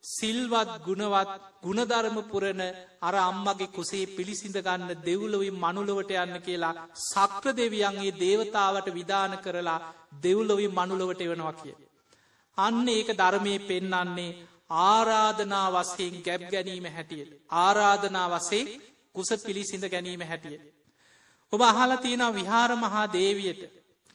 සිල්වත් 0.03 0.69
ගුණවත් 0.79 1.29
ගුණධර්ම 1.63 2.17
පුරණ 2.23 2.61
අර 3.01 3.15
අම්මගේ 3.21 3.67
කුසේ 3.69 4.05
පිළිසිඳ 4.07 4.57
ගන්න 4.57 4.91
දෙව්ලොවින් 5.01 5.55
මනුලොවට 5.55 6.11
යන්න 6.15 6.35
කියලා 6.39 6.75
සක්‍ර 7.03 7.47
දෙවියන්ගේ 7.53 8.15
දේවතාවට 8.15 8.87
විධාන 8.91 9.33
කරලා 9.39 9.85
දෙව්ලොවින් 10.23 10.71
මනුලොවට 10.71 11.21
එවනවා 11.21 11.53
කිය. 11.53 11.75
අන්න 12.57 12.87
ඒක 12.89 13.09
ධර්මය 13.13 13.53
පෙන්නන්නේ 13.61 14.37
ආරාධනා 14.87 15.67
වසයෙන් 15.73 16.15
ගැබ් 16.21 16.41
ගැනීම 16.45 16.85
හැටියට. 16.87 17.31
ආරාධනා 17.57 18.27
වසේ 18.29 18.63
කුස 19.15 19.29
පිළිසිඳ 19.39 19.85
ගැනීම 19.85 20.21
හැටියට. 20.21 20.63
ඔබ 21.53 21.61
අහලා 21.63 21.97
තියෙන 21.97 22.23
විහාර 22.31 22.71
මහා 22.77 23.05
දේවියට 23.09 23.61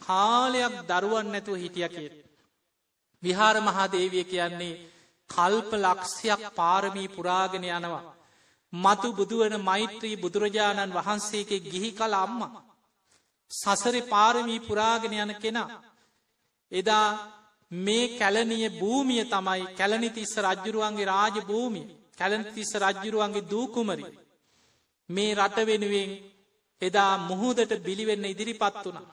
කාලයක් 0.00 0.74
දරුවන් 0.88 1.26
නැතුව 1.28 1.56
හිටිය 1.56 1.88
කියට. 1.90 2.16
විහාර 3.22 3.56
මහාදේවිය 3.60 4.24
කියන්නේ 4.24 4.80
කල්ප 5.30 5.70
ලක්ෂයක් 5.76 6.42
පාරමී 6.52 7.08
පුරාගෙන 7.08 7.64
යනවා. 7.66 8.04
මතු 8.72 9.08
බුදුවන 9.12 9.54
මෛත්‍රී 9.60 10.16
බුදුරජාණන් 10.16 10.96
වහන්සේගේ 10.96 11.60
ගිහි 11.62 11.90
කල 11.92 12.14
අම්ම. 12.16 12.40
සසර 13.50 13.96
පාරමී 14.04 14.60
පුරාගෙන 14.60 15.14
යන 15.14 15.32
කෙනා. 15.36 15.70
එදා 16.72 17.08
මේ 17.70 18.04
කැලනිය 18.14 18.66
භූමිය 18.72 19.24
තමයි 19.26 19.64
කැලනි 19.74 20.10
තිස්ස 20.10 20.34
රජ්ජුරුවන්ගේ 20.38 21.06
රාජ 21.06 21.36
භූමිය 21.42 21.86
කැලන 22.18 22.44
තිස්ස 22.46 22.72
රජ්ජුරුවන්ගේ 22.76 23.46
දූකුමරි. 23.46 24.04
මේ 25.08 25.34
රට 25.34 25.58
වෙනුවෙන් 25.62 26.10
එදා 26.82 27.12
මුහුදට 27.20 27.72
බිලිවෙන්න 27.80 28.24
ඉදිරිපත් 28.26 28.76
වුණා. 28.84 29.10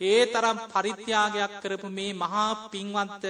ඒ 0.00 0.26
තරම් 0.26 0.58
පරිත්‍යාගයක් 0.68 1.52
කරපු 1.62 1.88
මේ 1.88 2.12
මහා 2.14 2.68
පින්වන්ත 2.70 3.24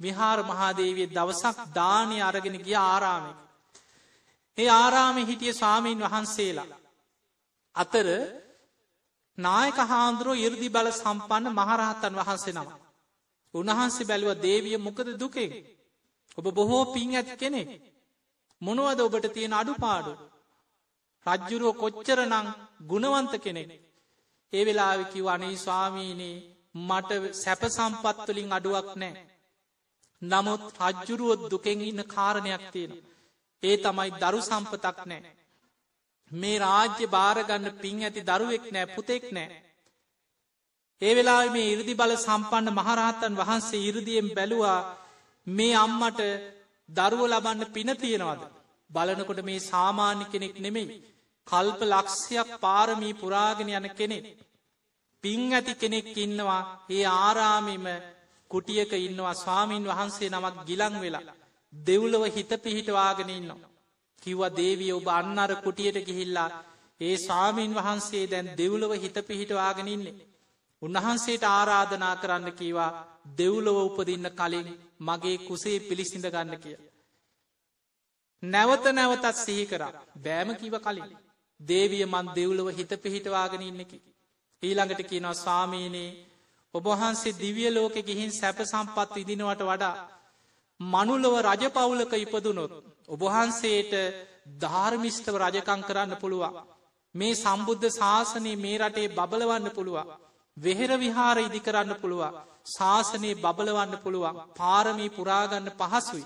විහාර 0.00 0.38
මහාදේවිය 0.42 1.06
දවසක් 1.08 1.58
දානය 1.74 2.16
අරගෙන 2.20 2.56
ගිය 2.58 2.76
ආරාමක. 2.76 3.36
ඒ 4.58 4.68
ආරාමි 4.74 5.22
හිටිය 5.26 5.52
ස්වාමීන් 5.52 6.00
වහන්සේලා. 6.00 6.78
අතර 7.74 8.06
නායක 9.38 9.78
හාන්දුරුව 9.84 10.36
ඉරදි 10.38 10.68
බල 10.68 10.88
සම්පන්න 10.92 11.46
මහරහත්තන් 11.52 12.14
වහන්සේ 12.14 12.54
නම. 12.54 12.68
උන්වහන්සේ 13.54 14.06
බැලුව 14.06 14.32
දේවිය 14.38 14.76
මොකද 14.78 15.08
දුකේ. 15.14 15.50
ඔබ 16.38 16.46
බොහෝ 16.50 16.84
පින් 16.94 17.10
ඇති 17.14 17.34
කෙනෙ. 17.34 17.62
මොනුවද 18.62 18.98
ඔබට 19.00 19.26
තියෙන 19.34 19.52
අඩු 19.52 19.74
පාඩු. 19.76 20.12
රජ්ජුරුව 21.26 21.72
කොච්චර 21.74 22.18
නං 22.24 22.46
ගුණවන්ත 22.82 23.34
කෙනෙක්. 23.38 23.70
ඒ 24.52 24.64
වෙලාවිකිව 24.64 25.26
අනේ 25.26 25.56
ස්වාමීනී 25.56 26.36
මට 26.80 27.10
සැප 27.34 27.62
සම්පත්වලින් 27.68 28.52
අඩුවක් 28.52 28.88
නෑ. 28.94 29.24
නමුත් 30.22 30.64
රජ්ජුරුවොත් 30.80 31.42
දුකෙන් 31.50 31.80
ඉන්න 31.82 32.02
කාරණයක් 32.06 32.64
තියෙන. 32.72 32.92
ඒ 33.62 33.76
තමයි 33.78 34.10
දරු 34.14 34.40
සම්පතක් 34.42 34.98
නෑ. 35.04 35.32
මේ 36.30 36.58
රාජ්‍ය 36.58 37.04
භාරගන්න 37.08 37.66
පින් 37.74 37.98
ඇති 38.02 38.20
දරුවෙක් 38.22 38.64
නෑ 38.72 38.86
පුතෙක් 38.86 39.24
නෑ. 39.32 39.48
ඒ 41.02 41.12
වෙලා 41.14 41.42
මේ 41.48 41.72
ඉරදි 41.72 41.94
බල 41.94 42.12
සම්පන්න 42.16 42.68
මහරහත්තන් 42.72 43.34
වහන්සේ 43.34 43.82
ඉරදියෙන් 43.82 44.28
බැලුවා 44.30 44.80
මේ 45.46 45.74
අම්මට 45.76 46.20
දරුව 46.88 47.20
ලබන්න 47.24 47.72
පින 47.72 47.90
තියෙනවද. 47.96 48.42
බලනකොට 48.90 49.40
මේ 49.42 49.60
සාමාන්‍ය 49.62 50.24
කෙනෙක් 50.24 50.54
නෙමෙයි. 50.58 51.15
කල්ප 51.46 51.80
ලක්ෂයක් 51.84 52.50
පාරමී 52.60 53.14
පුරාගෙන 53.14 53.70
යන 53.70 53.88
කෙනෙ. 53.92 54.18
පින් 55.24 55.40
ඇති 55.52 55.72
කෙනෙක් 55.74 56.08
ඉන්නවා 56.16 56.62
ඒ 56.90 57.04
ආරාමිම 57.16 57.86
කුටියක 58.50 58.92
ඉන්නවා 58.98 59.34
ස්වාමීන් 59.36 59.84
වහන්සේ 59.84 60.30
නමක් 60.30 60.56
ගිලං 60.68 60.94
වෙලා. 61.02 61.34
දෙව්ලව 61.72 62.22
හිත 62.28 62.52
පිහිටවාගෙන 62.64 63.30
ඉන්නවා. 63.30 63.70
කිව්ව 64.22 64.42
දේවිය 64.52 64.92
ඔබ 64.92 65.08
අන්නර 65.10 65.52
කුටියට 65.64 65.98
ගිහිල්ලා 66.08 66.50
ඒ 67.00 67.16
ස්වාමීන් 67.18 67.72
වහන්සේ 67.74 68.24
දැන් 68.26 68.48
දෙව්ලව 68.56 68.92
හිත 68.94 69.16
පිහිටවාගෙන 69.28 69.88
ඉන්නේ. 69.88 70.16
උන්වහන්සේට 70.82 71.44
ආරාධනා 71.46 72.16
කරන්න 72.16 72.52
කීවා 72.52 72.96
දෙව්ලොව 73.38 73.78
උපදින්න 73.80 74.28
කලින් 74.32 74.68
මගේ 75.00 75.38
කුසේ 75.38 75.78
පිළිසිඳ 75.80 76.26
ගන්න 76.26 76.58
කිය. 76.58 76.76
නැවත 78.42 78.84
නැවතත් 78.92 79.36
සිහි 79.36 79.64
කරා 79.66 79.92
බෑම 80.16 80.50
කිව 80.56 80.74
කලින්. 80.80 81.25
දේවිය 81.60 82.04
මන් 82.06 82.26
දෙව්ලව 82.30 82.68
හිත 82.70 82.92
පිහිටවාගෙන 82.98 83.62
ඉන්නකි. 83.62 83.98
ඊළඟට 84.62 85.02
කියනවා 85.04 85.34
ස්වාමීනයේ 85.36 86.16
ඔබහන්සේ 86.74 87.32
දිවිය 87.34 87.70
ලෝකෙ 87.70 88.00
ගිහින් 88.02 88.32
සැප 88.32 88.58
සම්පත් 88.62 89.16
ඉදිනවට 89.16 89.62
වඩා. 89.62 89.96
මනුලව 90.80 91.34
රජපවුලක 91.42 92.12
ඉපදුනොත්. 92.16 92.72
ඔබහන්සේට 93.08 93.92
ධාර්මිෂ්ටව 94.60 95.36
රජකං 95.36 95.82
කරන්න 95.82 96.16
පුළුවන්. 96.16 96.56
මේ 97.14 97.34
සම්බුද්ධ 97.34 97.86
ශාසනයේ 97.90 98.56
මේ 98.56 98.78
රටේ 98.78 99.08
බබලවන්න 99.10 99.70
පුළුවන්. 99.70 100.12
වෙහෙර 100.56 100.90
විහාර 100.96 101.38
ඉදි 101.38 101.60
කරන්න 101.60 101.94
පුළුවන්. 101.96 102.36
ශාසනයේ 102.68 103.34
බබලවන්න 103.36 103.98
පුළුවන් 103.98 104.36
පාරමී 104.54 105.10
පුරාගන්න 105.10 105.68
පහසුයි. 105.72 106.24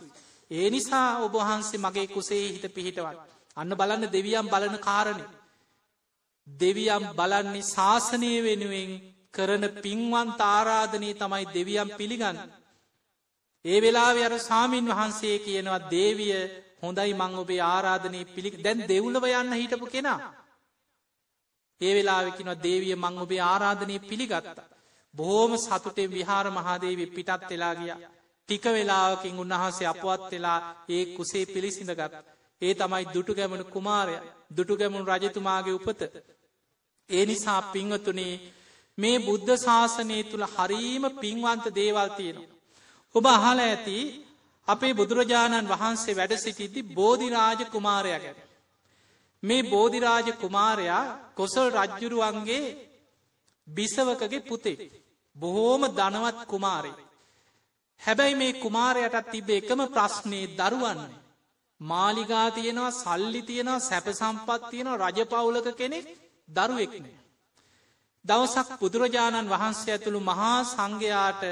ඒ 0.51 0.69
නිසා 0.71 1.09
ඔබහන්සේ 1.21 1.79
මගේ 1.79 2.07
කුසේ 2.09 2.45
හිත 2.49 2.67
පිහිටවත්. 2.71 3.40
අන්න 3.57 3.73
බලන්න 3.73 4.07
දෙවියම් 4.09 4.47
බලන 4.49 4.77
කාරණය. 4.79 5.25
දෙවියම් 6.47 7.05
බලන්නේ 7.15 7.67
ශාසනය 7.67 8.33
වෙනුවෙන් 8.41 8.91
කරන 9.33 9.65
පින්වන් 9.77 10.29
තාරාධනී 10.37 11.15
තමයි 11.15 11.45
දෙවියම් 11.49 11.89
පිළිගන්න. 11.99 12.39
ඒ 13.65 13.79
වෙලා 13.81 14.13
අර 14.21 14.35
සාමීන් 14.41 14.87
වහන්සේ 14.89 15.37
කියනවා 15.39 15.87
දේවිය 15.91 16.35
හොඳයි 16.83 17.13
මං 17.15 17.33
ඔබේ 17.35 17.63
ආරාධනය 17.67 18.21
පිළි 18.27 18.51
දැන් 18.59 18.79
දෙව්ලව 18.89 19.25
යන්න 19.31 19.53
හිටපු 19.53 19.87
කෙනා. 19.87 20.19
ඒ 21.81 21.93
වෙලාවෙකිනවා 21.95 22.63
දේවිය 22.63 22.95
මං 22.97 23.19
ඔබේ 23.19 23.43
ආරාධනය 23.43 23.97
පිළිගත්තා. 24.01 24.69
බොහෝම 25.15 25.53
සතුටේ 25.57 26.09
විහාර 26.09 26.47
මහාදේවි 26.51 27.07
පිටත් 27.09 27.49
වෙලා 27.51 27.75
ගිය. 27.75 27.93
ටික 28.49 28.65
වෙලාවකින් 28.67 29.39
උන්වහන්සේ 29.39 29.87
අපවත් 29.87 30.31
වෙලා 30.33 30.59
ඒ 30.89 31.05
කුසේ 31.17 31.45
පිළිසිඳගත්. 31.47 32.15
ඒ 32.63 32.75
තමයි 32.75 33.05
දුටු 33.07 33.33
ගැමනු 33.35 33.65
කුමාරය 33.67 34.17
දුටු 34.51 34.75
ගැමුණු 34.77 35.11
රජතුමාගේ 35.13 35.77
උපත. 35.79 36.01
ඒ 37.11 37.25
නිසා 37.27 37.61
පිංවතුනේ 37.69 38.35
මේ 38.99 39.19
බුද්ධ 39.19 39.53
ශාසනය 39.59 40.19
තුළ 40.25 40.47
හරීම 40.49 41.05
පින්වන්ත 41.17 41.65
දේවල් 41.73 42.09
තියෙනවා. 42.11 42.51
ඔබ 43.15 43.25
අහල 43.29 43.59
ඇති 43.61 43.99
අපේ 44.69 44.93
බුදුරජාණන් 44.93 45.71
වහන්සේ 45.71 46.17
වැඩ 46.17 46.35
සිටිද්දි 46.37 46.89
බෝධිරාජ 46.91 47.61
කුමාරය 47.67 48.11
ගැන. 48.15 48.39
මේ 49.43 49.63
බෝධිරාජ 49.65 50.29
කුමාරයා 50.35 51.05
කොසල් 51.35 51.69
රජ්ජුරුවන්ගේ 51.77 52.67
බිසවකගේ 53.69 54.43
පුතේ. 54.43 54.91
බොහෝම 55.37 55.83
ධනවත් 55.91 56.39
කුමාරය. 56.47 56.93
හැබැයි 58.01 58.35
මේ 58.35 58.53
කුමාරයටත් 58.55 59.31
තිබ 59.33 59.49
එකම 59.51 59.81
ප්‍රශ්නය 59.89 60.41
දරුවන්නේ. 60.59 61.21
මාලිගා 61.81 62.51
තියෙනවා 62.51 62.91
සල්ලි 62.93 63.43
තියෙනවා 63.43 63.81
සැප 63.81 64.07
සම්පත් 64.11 64.71
තියෙනවා 64.71 65.09
රජපවුලක 65.09 65.69
කෙනෙක් 65.75 66.07
දරුවෙක්නේ. 66.49 67.19
දවසක් 68.25 68.69
බුදුරජාණන් 68.81 69.51
වහන්සේ 69.51 69.93
ඇතුළු 69.93 70.21
මහා 70.23 70.59
සංඝයාට 70.67 71.43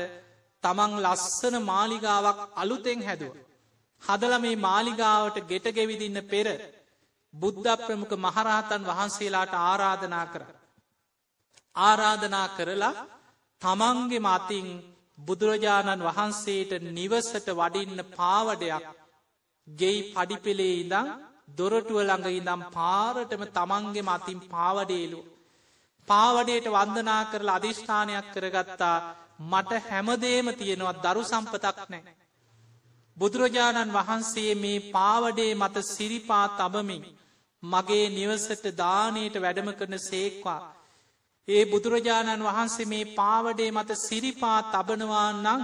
තමන් 0.65 0.93
ලස්සන 1.05 1.55
මාලිගාවක් 1.63 2.41
අලුතෙන් 2.55 3.01
හැදුව. 3.03 3.35
හදල 4.03 4.35
මේ 4.39 4.57
මාලිගාවට 4.59 5.47
ගෙට 5.47 5.67
ගෙවිදින්න 5.71 6.21
පෙර 6.25 6.49
බුද්ධ 7.35 7.77
ප්‍රමුඛ 7.79 8.15
මහරහතන් 8.19 8.83
වහන්සේලාට 8.85 9.53
ආරාධනා 9.63 10.27
කර. 10.27 10.43
ආරාධනා 11.77 12.49
කරලා 12.51 12.95
තමන්ගේ 13.63 14.25
මතින් 14.29 14.69
බුදුරජාණන් 15.19 16.07
වහන්සේට 16.07 16.73
නිවසට 16.91 17.47
වඩින්න 17.53 18.01
පාවඩයක් 18.13 18.98
ගෙයි 19.69 19.99
පඩිපෙළේ 20.13 20.77
ඉඳං 20.83 21.09
දොරටුව 21.51 21.99
ළඟ 22.01 22.29
ඉඳම් 22.31 22.63
පාරටම 22.71 23.43
තමන්ගේ 23.49 24.05
මතින් 24.05 24.41
පාවඩේලු. 24.47 25.21
පාවඩයට 26.09 26.67
වන්දනා 26.69 27.23
කරලා 27.25 27.57
අධිෂ්ඨානයක් 27.57 28.27
කරගත්තා 28.35 28.97
මට 29.43 29.73
හැමදේම 29.89 30.47
තියෙනවා 30.53 31.01
දරු 31.05 31.23
සම්පතක් 31.25 31.79
නෑ. 31.91 32.17
බුදුරජාණන් 33.17 33.95
වහන්සේ 33.95 34.53
මේ 34.55 34.85
පාවඩේ 34.93 35.53
මත 35.55 35.77
සිරිපා 35.87 36.47
තබමින් 36.51 37.05
මගේ 37.63 38.07
නිවසට 38.11 38.65
දානයට 38.77 39.37
වැඩම 39.37 39.71
කරන 39.73 39.99
සේක්වා. 40.01 40.61
ඒ 41.49 41.63
බුදුරජාණන් 41.65 42.43
වහන්සේ 42.43 42.85
මේ 42.85 43.11
පාවඩේ 43.15 43.71
මත 43.71 43.91
සිරිපා 43.99 44.59
තබනවා 44.65 45.31
නං 45.35 45.63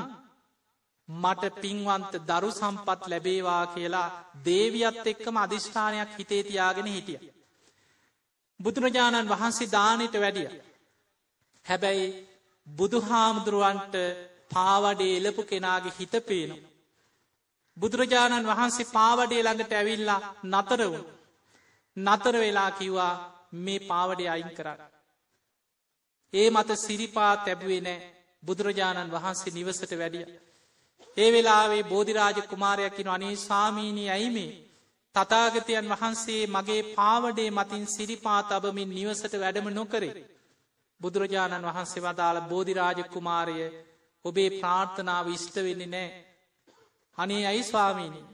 මට 1.08 1.54
පින්වන්ත 1.56 2.12
දරු 2.26 2.50
සම්පත් 2.50 3.00
ලැබේවා 3.06 3.66
කියලා 3.68 4.08
දේවියත් 4.44 5.06
එක්කම 5.06 5.36
අධිෂ්ඨානයක් 5.36 6.10
හිතේ 6.18 6.42
තියාගෙන 6.42 6.86
හිටිය. 6.86 7.18
බුදුරජාණන් 8.60 9.28
වහන්සේ 9.28 9.68
දානයට 9.68 10.14
වැඩිය. 10.14 10.48
හැබැයි 11.66 12.06
බුදුහාමුදුරුවන්ට 12.66 13.94
පාවඩේ 14.50 15.16
එලපු 15.16 15.42
කෙනාගේ 15.44 15.96
හිත 15.98 16.14
පේනු. 16.22 16.56
බුදුරජාණන් 17.76 18.46
වහන්සේ 18.46 18.92
පාවඩේ 18.92 19.42
ළඟට 19.42 19.72
ඇවිල්ලා 19.72 20.20
නතරවුන්. 20.44 21.04
නතර 21.96 22.34
වෙලා 22.36 22.70
කිව්වා 22.70 23.12
මේ 23.54 23.80
පාවඩේ 23.82 24.28
අයින් 24.28 24.50
කරන්න. 24.50 24.80
ඒ 26.32 26.48
මත 26.50 26.68
සිරිපා 26.76 27.32
තැබුවේ 27.38 27.80
නෑ 27.80 28.00
බුදුරජාණන් 28.42 29.12
වහන්සේ 29.12 29.54
නිවසට 29.54 29.92
වැඩිය. 29.94 30.26
ඒ 31.16 31.30
වෙලාවේ 31.32 31.82
බෝධිරාජ 31.84 32.38
කුමාරයකින 32.44 33.08
අනේ 33.08 33.34
සාමීනී 33.38 34.08
ඇයිමේ 34.10 34.52
තතාගතයන් 35.14 35.88
වහන්සේ 35.90 36.42
මගේ 36.48 36.82
පාවඩේ 36.94 37.50
මතින් 37.50 37.84
සිරිපා 37.88 38.40
තබමින් 38.44 38.90
නිවසට 38.90 39.34
වැඩම 39.34 39.68
නොකරේ. 39.70 40.14
බුදුරජාණන් 41.00 41.66
වහන්සේ 41.66 42.02
වදාළ 42.02 42.38
බෝධිරාජ 42.42 43.00
කුමාරය 43.06 43.56
ඔබේ 44.24 44.50
ප්‍රාර්ථනාව 44.52 45.26
ඉෂ්ට 45.28 45.56
වෙන්නේ 45.58 45.86
නෑ. 45.88 46.10
අනේ 47.18 47.42
ඇයි 47.46 47.64
ස්වාමීණී. 47.64 48.26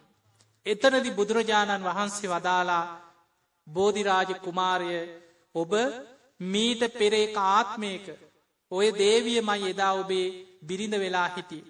එතනදි 0.67 1.11
බුදුරජාණන් 1.13 1.87
වහන්සේ 1.87 2.31
වදාලා 2.31 2.85
බෝධිරාජ 3.67 4.31
කුමාරය 4.39 4.91
ඔබ 5.55 5.73
මීට 6.47 6.83
පෙරේක 6.93 7.37
ආත්මයක 7.49 8.07
ඔය 8.73 8.87
දේවිය 8.95 9.41
මයි 9.43 9.71
එදා 9.71 9.93
ඔබේ 9.95 10.27
බිරිඳ 10.63 10.95
වෙලා 10.97 11.29
හිටිය. 11.29 11.65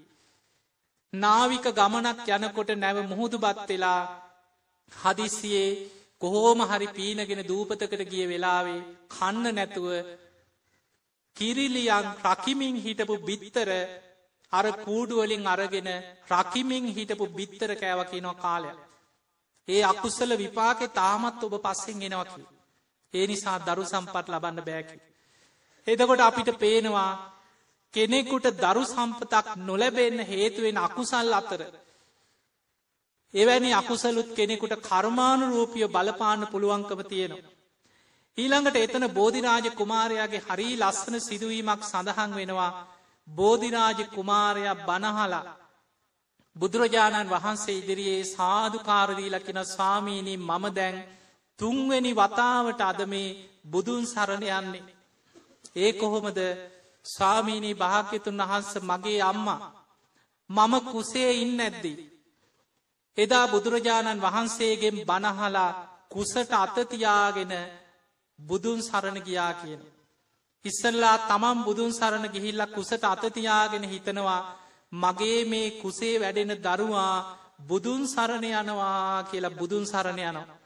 නාවික 1.12 1.66
ගමනක් 1.70 2.28
යනකොට 2.28 2.70
නැව 2.74 2.98
මුහුදුබත් 3.04 3.68
වෙලා 3.68 4.02
හදිස්සියේ 4.92 5.70
කොහෝම 6.22 6.60
හරි 6.62 6.88
පීනගෙන 6.88 7.42
දූපතකට 7.44 8.02
ගිය 8.04 8.26
වෙලාවේ 8.26 8.80
කන්න 9.08 9.54
නැතුව 9.54 9.88
කිරිලියන් 11.36 12.06
රකිමින් 12.24 12.76
හිටපු 12.76 13.14
බිත්තර 13.20 13.70
අර 14.52 14.66
කූඩුවලින් 14.78 15.46
අරගෙන 15.46 15.88
රකිමින් 16.30 16.86
හිටපු 16.88 17.24
බිත්තර 17.28 17.70
කෑවකිනො 17.74 18.32
කාලයක්. 18.36 18.78
ඒ 19.68 19.82
අකුස්සල 19.82 20.32
විපාකෙ 20.36 20.86
තාමත් 20.90 21.42
ඔබ 21.44 21.54
පස්සෙන් 21.58 21.98
ගෙනවකි. 21.98 22.42
ඒ 23.14 23.26
නිසා 23.26 23.58
දරු 23.60 23.84
සම්පත් 23.84 24.26
ලබන්න 24.28 24.60
බෑකි. 24.60 24.96
එදකොට 25.86 26.20
අපිට 26.20 26.50
පේනවා 26.58 27.10
කෙනෙකුට 27.94 28.46
දරු 28.56 28.82
සම්පතක් 28.86 29.46
නොලැබෙන්න 29.60 30.18
හේතුවෙන 30.22 30.76
අකුසල් 30.78 31.32
අතර. 31.32 31.60
එවැනි 33.34 33.70
අකුසලුත් 33.72 34.28
කෙනෙකුට 34.32 34.74
කර්මාණු 34.80 35.46
රූපිය 35.48 35.86
බලපාන්න 35.88 36.42
පුළුවන්කම 36.46 37.00
තියෙනවා. 37.04 37.50
ඊළඟට 38.38 38.76
එතන 38.76 39.04
බෝධිරාජ 39.10 39.66
කුමාරයාගේ 39.72 40.42
හරි 40.42 40.68
ලස්සන 40.76 41.16
සිදුවීමක් 41.20 41.82
සඳහන් 41.84 42.32
වෙනවා 42.34 42.72
බෝධිරාජ 43.28 44.00
කුමාරයක් 44.08 44.80
බනහලා 44.82 45.44
බුදුරජාණන් 46.56 47.30
වහන්සේ 47.30 47.78
ඉදිරියේ 47.78 48.24
සාධකාරදීලකින 48.26 49.60
ස්වාමීණී 49.66 50.38
මම 50.40 50.64
දැන් 50.72 50.96
තුන්වෙනි 51.58 52.12
වතාවට 52.14 52.80
අද 52.82 53.00
මේ 53.06 53.36
බුදුන් 53.64 54.04
සරණ 54.06 54.44
යන්නේ. 54.50 54.88
ඒ 55.76 55.92
කොහොමද 55.92 56.38
ස්වාමීණී 57.04 57.74
භාග්‍යතුන් 57.74 58.40
වහන්ස 58.40 58.72
මගේ 58.82 59.20
අම්මා 59.22 59.60
මම 60.50 60.74
කුසේ 60.86 61.32
ඉන්න 61.34 61.60
ඇද්දී. 61.60 61.98
එදා 63.18 63.46
බුදුරජාණන් 63.48 64.22
වහන්සේගෙන් 64.22 64.96
බනහලා 65.04 65.70
කුසට 66.08 66.52
අතතියාගෙන 66.54 67.52
බුදුන් 68.38 68.80
සරණ 68.82 69.18
ගියා 69.20 69.52
කියන. 69.54 69.80
ඉස්සල්ලා 70.64 71.16
තමන් 71.20 71.58
බුදුන් 71.60 71.92
සරණ 71.92 72.26
ගිහිල්ල 72.28 72.62
කුසට 72.68 73.04
අතතියාගෙන 73.04 73.84
හිතනවා 73.84 74.40
මගේ 74.92 75.44
මේ 75.44 75.68
කුසේ 75.72 76.14
වැඩෙන 76.16 76.52
දරුවා 76.58 77.16
බුදුන් 77.60 78.02
සරණ 78.06 78.44
යනවා 78.52 79.24
කියලා 79.24 79.50
බුදුන් 79.52 79.84
සරණ 79.86 80.20
යනවා. 80.20 80.58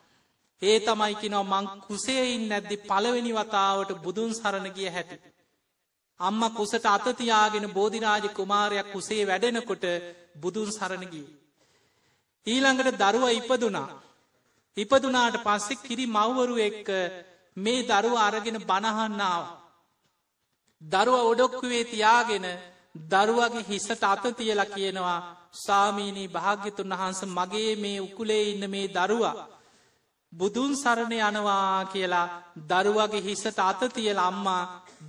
ඒ 0.63 0.79
තමයිකිනව 0.81 1.39
මං 1.45 1.67
කුසේයින් 1.83 2.45
නැද්දි 2.49 2.77
පළවෙනි 2.83 3.33
වතාවට 3.33 3.91
බුදුන් 3.99 4.31
සරණ 4.33 4.69
ගිය 4.71 4.91
හැටි. 4.91 5.34
අම්ම 6.25 6.43
කුසට 6.51 6.87
අතතියාගෙන 6.87 7.67
බෝධිරාජ 7.71 8.25
කුමාරයක් 8.31 8.93
කුසේ 8.93 9.23
වැඩෙනකොට 9.25 9.85
බුදුන් 10.37 10.69
සරණගී. 10.71 11.27
ඊළඟට 12.47 12.99
දරුව 12.99 13.25
ඉපදුනා. 13.33 13.89
ඉපදුනාට 14.77 15.37
පස්සෙ 15.39 15.75
කිරි 15.79 16.05
මව්වරු 16.09 16.55
එක්ක 16.61 16.89
මේ 17.57 17.85
දරුව 17.85 18.15
අරගෙන 18.19 18.59
බණහන්නාව. 18.61 19.45
දරුව 20.83 21.19
ඔඩොක්කුවේ 21.23 21.85
තියාගෙන 21.87 22.47
දරුවගේ 23.09 23.65
හිසට 23.65 24.03
අත 24.05 24.25
තියලා 24.33 24.67
කියනවා 24.67 25.19
සාමීනී 25.57 26.29
භාග්‍යතුන් 26.29 26.93
වහන්ස 26.93 27.21
මගේ 27.29 27.73
මේ 27.77 28.01
උකුලේ 28.01 28.43
ඉන්න 28.45 28.71
මේ 28.71 28.89
දරුවා. 28.91 29.49
බුදුන් 30.33 30.73
සරණ 30.75 31.15
යනවා 31.21 31.85
කියලා 31.87 32.33
දරුවගේ 32.69 33.23
හිසට 33.23 33.59
අත 33.61 33.81
තියල 33.95 34.19
අම්මා 34.21 34.63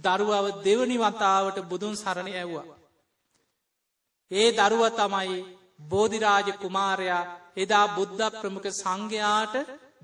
දරුවව 0.03 0.45
දෙවනි 0.63 0.97
වතාවට 0.97 1.57
බුදුන් 1.63 1.95
සරණ 1.95 2.29
ඇව්වා. 2.33 2.75
ඒ 4.31 4.47
දරුව 4.53 4.83
තමයි 4.91 5.37
බෝධිරාජ 5.81 6.47
කුමාරයා 6.55 7.23
එදා 7.55 7.87
බුද්ධ 7.89 8.23
ප්‍රමුඛ 8.33 8.69
සංඝයාට 8.73 9.55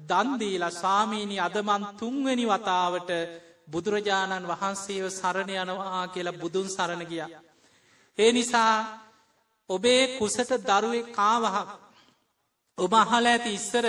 දන්දීලා 0.01 0.71
සාමීනි 0.73 1.37
අදමන් 1.39 1.83
තුන්වෙනි 1.97 2.45
වතාවට 2.45 3.11
බුදුරජාණන් 3.67 4.49
වහන්සේව 4.49 5.05
සරණ 5.11 5.51
යනවා 5.55 6.03
කියලා 6.07 6.39
බුදුන් 6.39 6.67
සරණ 6.69 7.03
ගිය. 7.05 7.23
ඒ 8.17 8.31
නිසා 8.31 8.73
ඔබේ 9.69 10.03
කුසට 10.17 10.51
දරුවේ 10.61 11.09
කාවහ 11.11 11.55
ඔබ 12.77 12.93
අහල 12.95 13.25
ඇති 13.25 13.51
ඉස්සර 13.51 13.85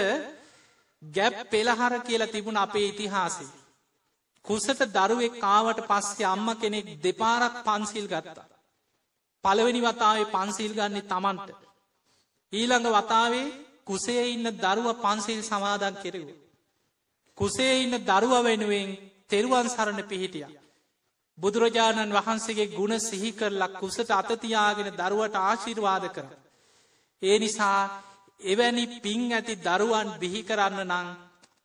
ගැප් 1.02 1.36
පෙළහර 1.50 1.94
කියලා 2.00 2.26
තිබුණ 2.26 2.56
අපේ 2.56 2.86
ඉතිහාසේ. 2.88 3.61
කුසට 4.44 4.80
දරුවෙක් 4.90 5.34
කාවට 5.38 5.80
පස්සේ 5.82 6.26
අම්ම 6.26 6.48
කෙනෙක් 6.56 6.86
දෙපාරක් 7.00 7.54
පන්සිල් 7.62 8.06
ගත්තා. 8.06 8.46
පළවෙනි 9.44 9.80
වතාවේ 9.80 10.30
පන්සිල් 10.30 10.72
ගන්නේ 10.72 11.04
තමන්ට. 11.04 11.48
ඊළඟ 12.52 12.88
වතාවේ 12.90 13.46
කුසේ 13.84 14.24
ඉන්න 14.28 14.48
දරුව 14.56 14.88
පන්සිල් 14.96 15.40
සමාදන් 15.42 15.96
කෙරෙවු. 15.96 16.34
කුසේ 17.38 17.74
ඉන්න 17.78 17.94
දරුව 18.00 18.34
වෙනුවෙන් 18.40 18.88
තෙරුවන් 19.28 19.68
සරණ 19.68 20.02
පිහිටිය. 20.04 20.46
බුදුරජාණන් 21.38 22.12
වහන්සේගේ 22.12 22.70
ගුණ 22.70 23.00
සිහි 23.00 23.30
කරලක් 23.32 23.72
කුසට 23.74 24.10
අතතියාගෙන 24.12 24.90
දරුවට 24.92 25.36
ආශිර්වාද 25.38 26.04
කර. 26.08 26.26
ඒ 27.22 27.36
නිසා 27.38 27.80
එවැනි 28.40 28.84
පින් 29.00 29.22
ඇති 29.30 29.54
දරුවන් 29.58 30.08
බිහි 30.20 30.40
කරන්න 30.42 30.80
නං 30.90 31.08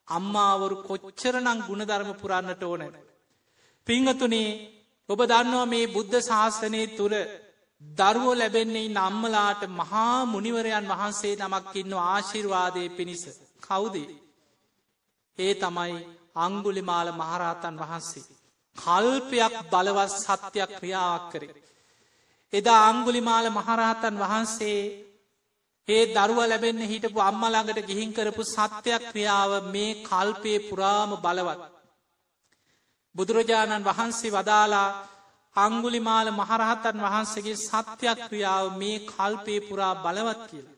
අම්මාවරු 0.08 0.76
කොච්චරනං 0.84 1.60
ගුණධර්ම 1.62 2.12
පුරන්නට 2.14 2.64
ඕනැ. 2.64 2.92
පිංහතුනේ 3.88 4.50
ඔබ 5.10 5.20
දන්නවා 5.24 5.66
මේ 5.66 5.86
බුද්ධ 5.88 6.18
ශාසනය 6.22 6.82
තුර 6.90 7.14
දරුවෝ 7.82 8.36
ලැබෙන්නේ 8.36 8.88
නම්මලාට 8.90 9.62
මහා 9.72 10.18
මුනිවරයන් 10.26 10.88
වහන්සේ 10.88 11.34
නමක්කින්න 11.38 11.94
ආශිර්වාදය 12.04 12.84
පිණිස 12.90 13.24
කවුදේ. 13.62 14.10
ඒ 15.40 15.54
තමයි 15.56 15.96
අංගුලිමාල 16.38 17.08
මහරහතන් 17.14 17.76
වහන්සේ. 17.78 18.26
කල්පයක් 18.78 19.54
බලවත් 19.72 20.12
සත්‍යයක් 20.18 20.72
ක්‍රියාවක් 20.76 21.26
කරේ. 21.32 21.56
එදා 22.54 22.82
අංගුලිමාල 22.86 23.46
මහරහතන් 23.50 24.16
වහන්සේ 24.16 24.80
ඒ 25.88 26.04
දරුව 26.08 26.40
ලැබෙන්න 26.44 26.82
හිටපු 26.84 27.20
අම්මළඟට 27.22 27.80
ගිහින් 27.86 28.10
කරපු 28.12 28.44
සත්‍යයක් 28.46 29.04
ක්‍රියාව 29.10 29.52
මේ 29.68 30.00
කල්පයේ 30.04 30.66
පුරාම 30.68 31.12
බලවත්. 31.18 31.62
බුදුරජාණන් 33.16 33.86
වහන්සේ 33.86 34.32
වදාලා 34.32 34.90
අංගුලිමාල 35.56 36.28
මහරහතන් 36.32 36.98
වහන්සේගේ 37.02 37.62
සත්‍යයක් 37.62 38.20
ක්‍රියාව 38.24 38.66
මේ 38.78 38.98
කල්පේ 39.08 39.60
පුරා 39.62 39.94
බලවත් 39.98 40.42
කියලා. 40.50 40.76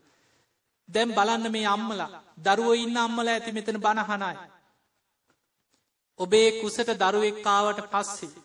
දැම් 0.90 1.10
බලන්න 1.12 1.46
මේ 1.52 1.68
අම්මලා 1.68 2.10
දරුව 2.40 2.70
ඉන්න 2.76 2.98
අම්මල 2.98 3.28
ඇති 3.28 3.52
මෙතන 3.52 3.78
බණහනයි. 3.78 4.38
ඔබේ 6.20 6.50
කුසට 6.60 6.90
දරුවෙක්කාවට 6.96 7.82
පස්සේ. 7.88 8.38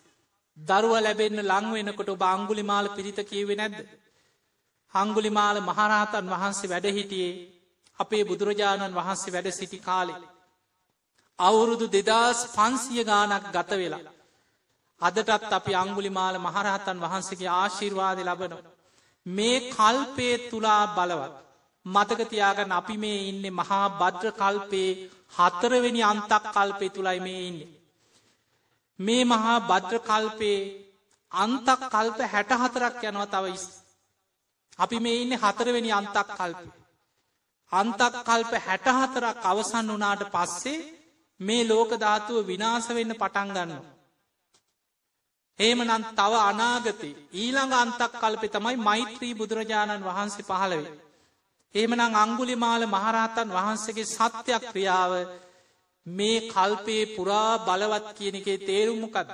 දරුව 0.57 0.95
ලැබෙන්න්න 0.99 1.49
ලංවෙනකොට 1.51 2.09
ඔබ 2.09 2.23
අංගුලිමාල 2.25 2.87
පිරිත 2.89 3.19
කියවේ 3.25 3.57
නැද්ද. 3.57 3.79
හංගුලිමාල 4.95 5.57
මහරහතන් 5.61 6.31
වහන්සේ 6.31 6.71
වැඩහිටියේ 6.71 7.33
අපේ 7.99 8.23
බුදුරජාණන් 8.25 8.95
වහන්සේ 8.95 9.33
වැඩ 9.33 9.49
සිටි 9.53 9.79
කාලෙ. 9.81 10.15
අවුරුදු 11.39 11.87
දෙදස් 11.89 12.39
පන්සිය 12.49 13.03
ගානක් 13.05 13.45
ගත 13.53 13.71
වෙලා. 13.73 14.13
අදටත් 15.01 15.53
අපි 15.53 15.73
අංගුලිමාල 15.75 16.37
මහරහතන් 16.39 16.99
වහන්සේගේ 17.01 17.51
ආශිර්වාද 17.53 18.19
ලබනො. 18.21 18.59
මේ 19.27 19.59
කල්පේ 19.71 20.35
තුලා 20.51 20.85
බලවත්. 20.89 21.35
මතකතියාගන්න 21.87 22.73
අපි 22.73 22.97
මේ 22.97 23.19
ඉන්න 23.31 23.45
මහා 23.53 23.87
බද්‍ර 23.93 24.29
කල්පේ 24.33 24.91
හතරවෙනි 25.33 26.03
අන්තක් 26.03 26.45
කල්පේ 26.53 26.91
තුළයි 26.91 27.21
මේ 27.21 27.41
ඉන්නේ. 27.43 27.73
මේ 28.99 29.23
මහා 29.27 29.59
බද්‍ර 29.61 29.99
කල්පේ 30.01 30.59
අන්තක් 31.33 31.81
කල්ප 31.91 32.19
හැට 32.25 32.51
හතරක් 32.55 33.03
යනවා 33.05 33.33
තවයිස්. 33.35 33.65
අපි 34.79 34.97
මේ 35.01 35.21
ඉන්න 35.23 35.35
හතරවෙනි 35.35 35.91
අන්තක් 35.93 36.29
කල්පේ. 36.31 36.73
අන්තක් 37.73 38.15
කල්ප 38.23 38.53
හැට 38.59 38.87
හතරක් 38.93 39.39
අවසන් 39.45 39.89
වනාට 39.91 40.23
පස්සේ 40.31 40.87
මේ 41.41 41.65
ලෝක 41.65 41.91
ධාතුව 41.97 42.47
විනාස 42.47 42.87
වෙන්න 42.91 43.13
පටන් 43.13 43.51
ගන්නවා. 43.51 43.85
ඒමනන් 45.59 46.05
තව 46.13 46.33
අනාගතේ 46.43 47.17
ඊළඟ 47.35 47.75
අන්තක් 47.75 48.13
කල්පෙ 48.17 48.47
තමයි 48.49 48.77
මෛත්‍රී 48.79 49.35
බුදුරජාණන් 49.35 50.05
වහන්සේ 50.05 50.49
පහළවේ. 50.51 50.95
එහෙමනං 51.75 52.15
අංගුලිමාල 52.17 52.83
මහරහතන් 52.87 53.49
වහන්සේගේ 53.51 54.07
සත්‍යයක් 54.09 54.65
ක්‍රියාව 54.65 55.13
මේ 56.07 56.39
කල්පයේ 56.49 57.13
පුරා 57.15 57.53
බලවත් 57.61 58.07
කියන 58.15 58.37
එකේ 58.37 58.59
තේරුම්මකද. 58.61 59.29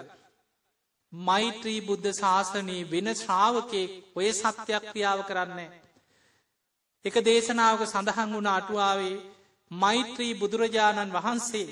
මෛත්‍රී 1.13 1.81
බුද්ධ 1.83 2.09
ශාසනයේ 2.13 2.87
වෙන 2.87 3.09
ශ්‍රාවකයෙක් 3.15 3.91
ඔය 4.17 4.33
සත්‍යයක් 4.33 4.85
ක්‍රියාව 4.87 5.21
කරන්නේ. 5.25 5.71
එක 7.05 7.15
දේශනාවක 7.23 7.83
සඳහන් 7.85 8.31
වුණ 8.31 8.49
අටුවාවේ 8.49 9.23
මෛත්‍රී 9.71 10.35
බුදුරජාණන් 10.35 11.13
වහන්සේ 11.13 11.69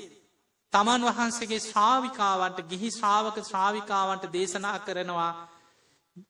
තමන් 0.73 1.05
වහන්සේගේ 1.07 1.61
ශ්‍රාවිකාවන්ට 1.61 2.59
ගිහි 2.67 2.89
ශ්‍රාවක 2.91 3.37
ශ්‍රාවිකාවන්ට 3.43 4.25
දේශනා 4.31 4.77
කරනවා 4.79 5.31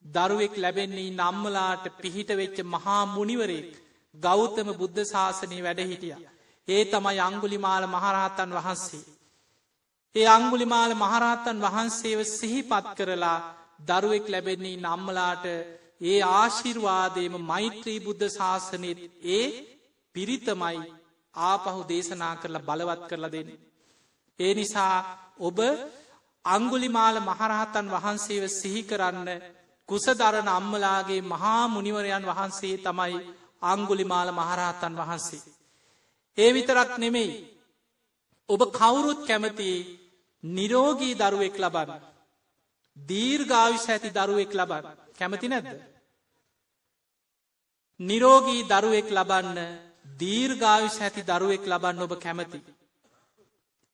දරුවෙක් 0.08 0.54
ලැබෙන්නේ 0.56 1.10
නම්මලාට 1.12 1.84
පිහිට 1.96 2.30
වෙච්ච 2.34 2.58
මහා 2.66 3.02
මුනිවරෙක් 3.08 3.70
ගෞතම 4.14 4.68
බුද්ධ 4.74 5.00
ශාසනය 5.04 5.58
වැඩ 5.60 5.80
හිටිය. 5.82 6.16
ඒ 6.68 6.82
තමයි 6.86 7.18
අංගුලිමාල 7.20 7.84
මහරහතන් 7.88 8.50
වහන්සේ. 8.52 9.04
ඒ 10.16 10.26
අංගුලිමාල 10.28 10.92
මහරහතන් 10.96 11.58
වහන්සේව 11.58 12.20
සිහිපත් 12.28 12.86
කරලා 12.96 13.38
දරුවෙක් 13.80 14.26
ලැබෙන්නේ 14.28 14.76
නම්මලාට 14.78 15.44
ඒ 16.02 16.18
ආශිර්වාදයම 16.32 17.34
මෛත්‍රී 17.42 18.00
බුද්ධ 18.00 18.26
ශාසනයත් 18.28 19.00
ඒ 19.30 19.44
පිරිතමයි 20.14 20.80
ආපහු 21.34 21.80
දේශනා 21.84 22.34
කරලා 22.36 22.66
බලවත් 22.68 23.02
කරලා 23.10 23.32
දෙන්නේ. 23.32 23.60
ඒ 24.40 24.52
නිසා 24.54 24.96
ඔබ 25.40 25.58
අංගුලිමාල 26.44 27.16
මහරහතන් 27.20 27.86
වහන්සේව 27.88 28.44
සිහි 28.50 28.82
කරන්න 28.82 29.30
කුසදරන 29.88 30.48
අම්මලාගේ 30.50 31.22
මහා 31.24 31.62
මුනිවරයන් 31.68 32.24
වහන්සේ 32.24 32.76
තමයි 32.78 33.16
අංගුලිමාල 33.62 34.28
මහරහතන් 34.32 34.94
වහන්සේ. 34.96 35.42
ඒ 36.38 36.50
විතරක් 36.52 36.90
නෙමෙයි. 36.98 37.32
ඔබ 38.48 38.60
කවුරුත් 38.72 39.20
කැමති 39.26 39.70
නිරෝගී 40.44 41.14
දරුවෙක් 41.16 41.56
ලබන්න. 41.56 42.02
දීර්ගාවිශ 42.96 43.88
ඇති 43.88 44.10
දරුවෙක් 44.10 44.52
ලබන්න 44.52 44.86
කැමති 45.14 45.48
නැද්ද. 45.48 45.68
නිරෝගී 48.00 48.64
දරුවෙක් 48.64 49.08
ලබන්න 49.10 49.58
දීර්ගාවිශ 50.16 51.00
ඇති 51.00 51.22
දරුවෙක් 51.24 51.64
ලබන්න 51.66 52.02
ඔබ 52.02 52.12
කැමති. 52.18 52.60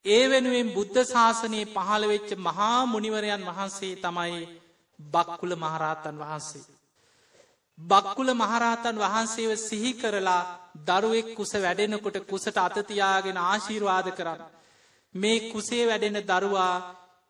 ඒ 0.05 0.25
වෙනුවෙන් 0.29 0.69
බුද්ධ 0.71 1.03
ශාසනයේ 1.05 1.67
පහළ 1.67 2.05
වෙච්ච 2.07 2.31
මහා 2.39 2.87
මුනිවරයන් 2.87 3.43
වහන්සේ 3.45 3.95
තමයි 3.97 4.43
බක්කුල 5.01 5.53
මහරහතන් 5.57 6.17
වහන්සේ. 6.17 6.65
බක්කුල 7.79 8.29
මහරහතන් 8.35 8.97
වහන්සේව 8.97 9.51
සිහි 9.59 9.93
කරලා 9.95 10.43
දරුවෙක් 10.83 11.35
කුස 11.35 11.53
වැඩෙනකොට 11.55 12.17
කුසට 12.25 12.57
අතතියාගෙන 12.59 13.39
ආශීර්වාද 13.41 14.09
කරන්න. 14.13 14.41
මේ 15.15 15.39
කුසේ 15.47 15.85
වැඩෙන 15.85 16.19
දරුවා 16.23 16.75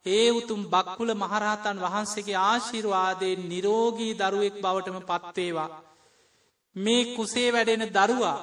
ඒ 0.07 0.31
උතුම් 0.31 0.61
බක්කුල 0.66 1.11
මහරහතන් 1.14 1.79
වහන්සේගේ 1.79 2.43
ආශිර්වාදයෙන් 2.43 3.41
නිරෝගී 3.45 4.12
දරුවෙක් 4.14 4.57
බවටම 4.57 4.99
පත්වේවා. 5.05 5.70
මේ 6.77 7.09
කුසේ 7.12 7.49
වැඩෙන 7.51 7.85
දරුවා 7.91 8.39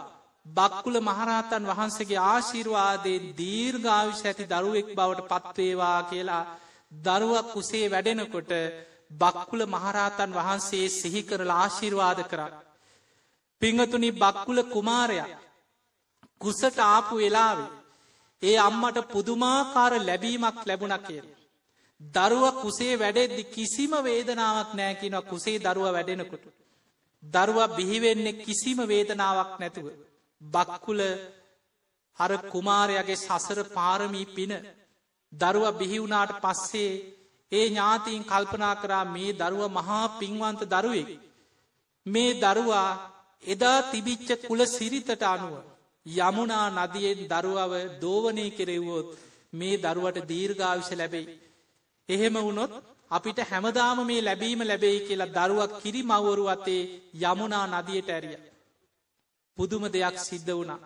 බක්කුල 0.46 0.98
මහරහතන් 1.02 1.64
වහන්සේගේ 1.66 2.24
ආශිර්වාදයෙන් 2.24 3.26
දීර්ගාවිශ 3.34 4.24
ඇති 4.24 4.46
දරුවෙක් 4.46 4.88
බවට 4.92 5.30
පත්වේවා 5.32 6.00
කියලා 6.04 6.44
දරුවක් 7.02 7.48
කුසේ 7.54 7.86
වැඩෙනකොට 7.88 8.52
බක්කුල 9.12 9.62
මහරහතන් 9.68 10.32
වහන්සේ 10.32 10.88
සිහි 10.92 11.22
කරලා 11.24 11.60
ආශිර්වාද 11.60 12.20
කරා. 12.26 12.52
පිංහතුනි 13.62 14.10
බක්කුල 14.14 14.60
කුමාරයක් 14.66 15.32
කුසට 16.42 16.78
ආපු 16.86 17.16
වෙලාවේ 17.18 17.83
ඒ 18.44 18.58
අම්මට 18.60 18.98
පුදුමාකාර 19.08 19.94
ලැබීමක් 20.00 20.58
ලැබුණ 20.66 20.96
කියල. 21.00 21.26
දරුව 22.02 22.46
කුසේ 22.56 22.96
වැඩෙද්දි 22.96 23.44
කිසිම 23.46 23.91
වේදනාවක් 24.02 24.70
නෑකිනව 24.74 25.24
කුසේ 25.24 25.58
දරුව 25.60 25.88
වැඩෙනකොට. 25.88 26.46
දරුව 27.24 27.60
බිහිවෙන්නේ 27.78 28.39
කිසිම 28.39 28.80
වේදනාවක් 28.86 29.52
නැතුව. 29.60 29.88
බක්කුල 30.41 31.02
අර 32.18 32.32
කුමාරයගේ 32.44 33.18
සසර 33.18 33.60
පාරමී 33.70 34.28
පින 34.28 34.52
දරුව 35.34 35.66
බිහිවුණාට 35.74 36.32
පස්සේ 36.41 36.91
ඒ 37.52 37.66
ඥාතීන් 37.68 38.24
කල්පනා 38.24 38.76
කරා 38.76 39.06
මේ 39.08 39.32
දරුව 39.34 39.62
මහා 39.72 40.06
පින්වන්ත 40.20 40.62
දරුවෙක්. 40.66 41.10
මේ 42.06 42.32
දරුවා 42.36 42.89
එදා 43.44 43.80
තිබිච්ච 43.84 44.30
කුල 44.41 44.62
සිරිතට 44.68 45.24
අනුව 45.26 45.56
යමුණා 46.06 46.68
නදියෙන් 46.78 47.20
දරුවව 47.26 47.74
දෝවනය 48.01 48.45
කෙරෙව්වෝත් 48.51 49.08
මේ 49.54 49.78
දරුවට 49.78 50.28
දීර්ගාවිශ 50.28 50.91
ලැබෙයි. 50.93 51.39
එහෙම 52.10 52.36
වුණොත් 52.38 52.72
අපිට 53.12 53.39
හැමදාම 53.41 53.99
මේ 54.06 54.22
ලැබීම 54.22 54.62
ලැබෙයි 54.62 55.06
කියලා 55.08 55.34
දරුවක් 55.38 55.72
කිරි 55.82 56.01
මවරු 56.04 56.45
අතේ 56.47 56.84
යමුණා 57.24 57.66
නදියට 57.74 58.10
ඇරිය. 58.10 58.38
පුදුම 59.58 59.84
දෙයක් 59.86 60.16
සිද්ධ 60.20 60.51
වුණා. 60.51 60.80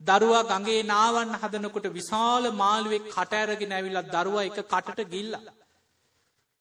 දරුවා 0.00 0.48
ගගේ 0.52 0.82
නාවන් 0.84 1.30
හදනකොට 1.34 1.86
විශාල 1.90 2.44
මාළුවෙක් 2.52 3.04
කටඇරගෙන 3.08 3.72
ඇවිලත් 3.72 4.12
දරුව 4.14 4.36
එක 4.40 4.58
කටට 4.64 5.10
ගිල්ල. 5.12 5.32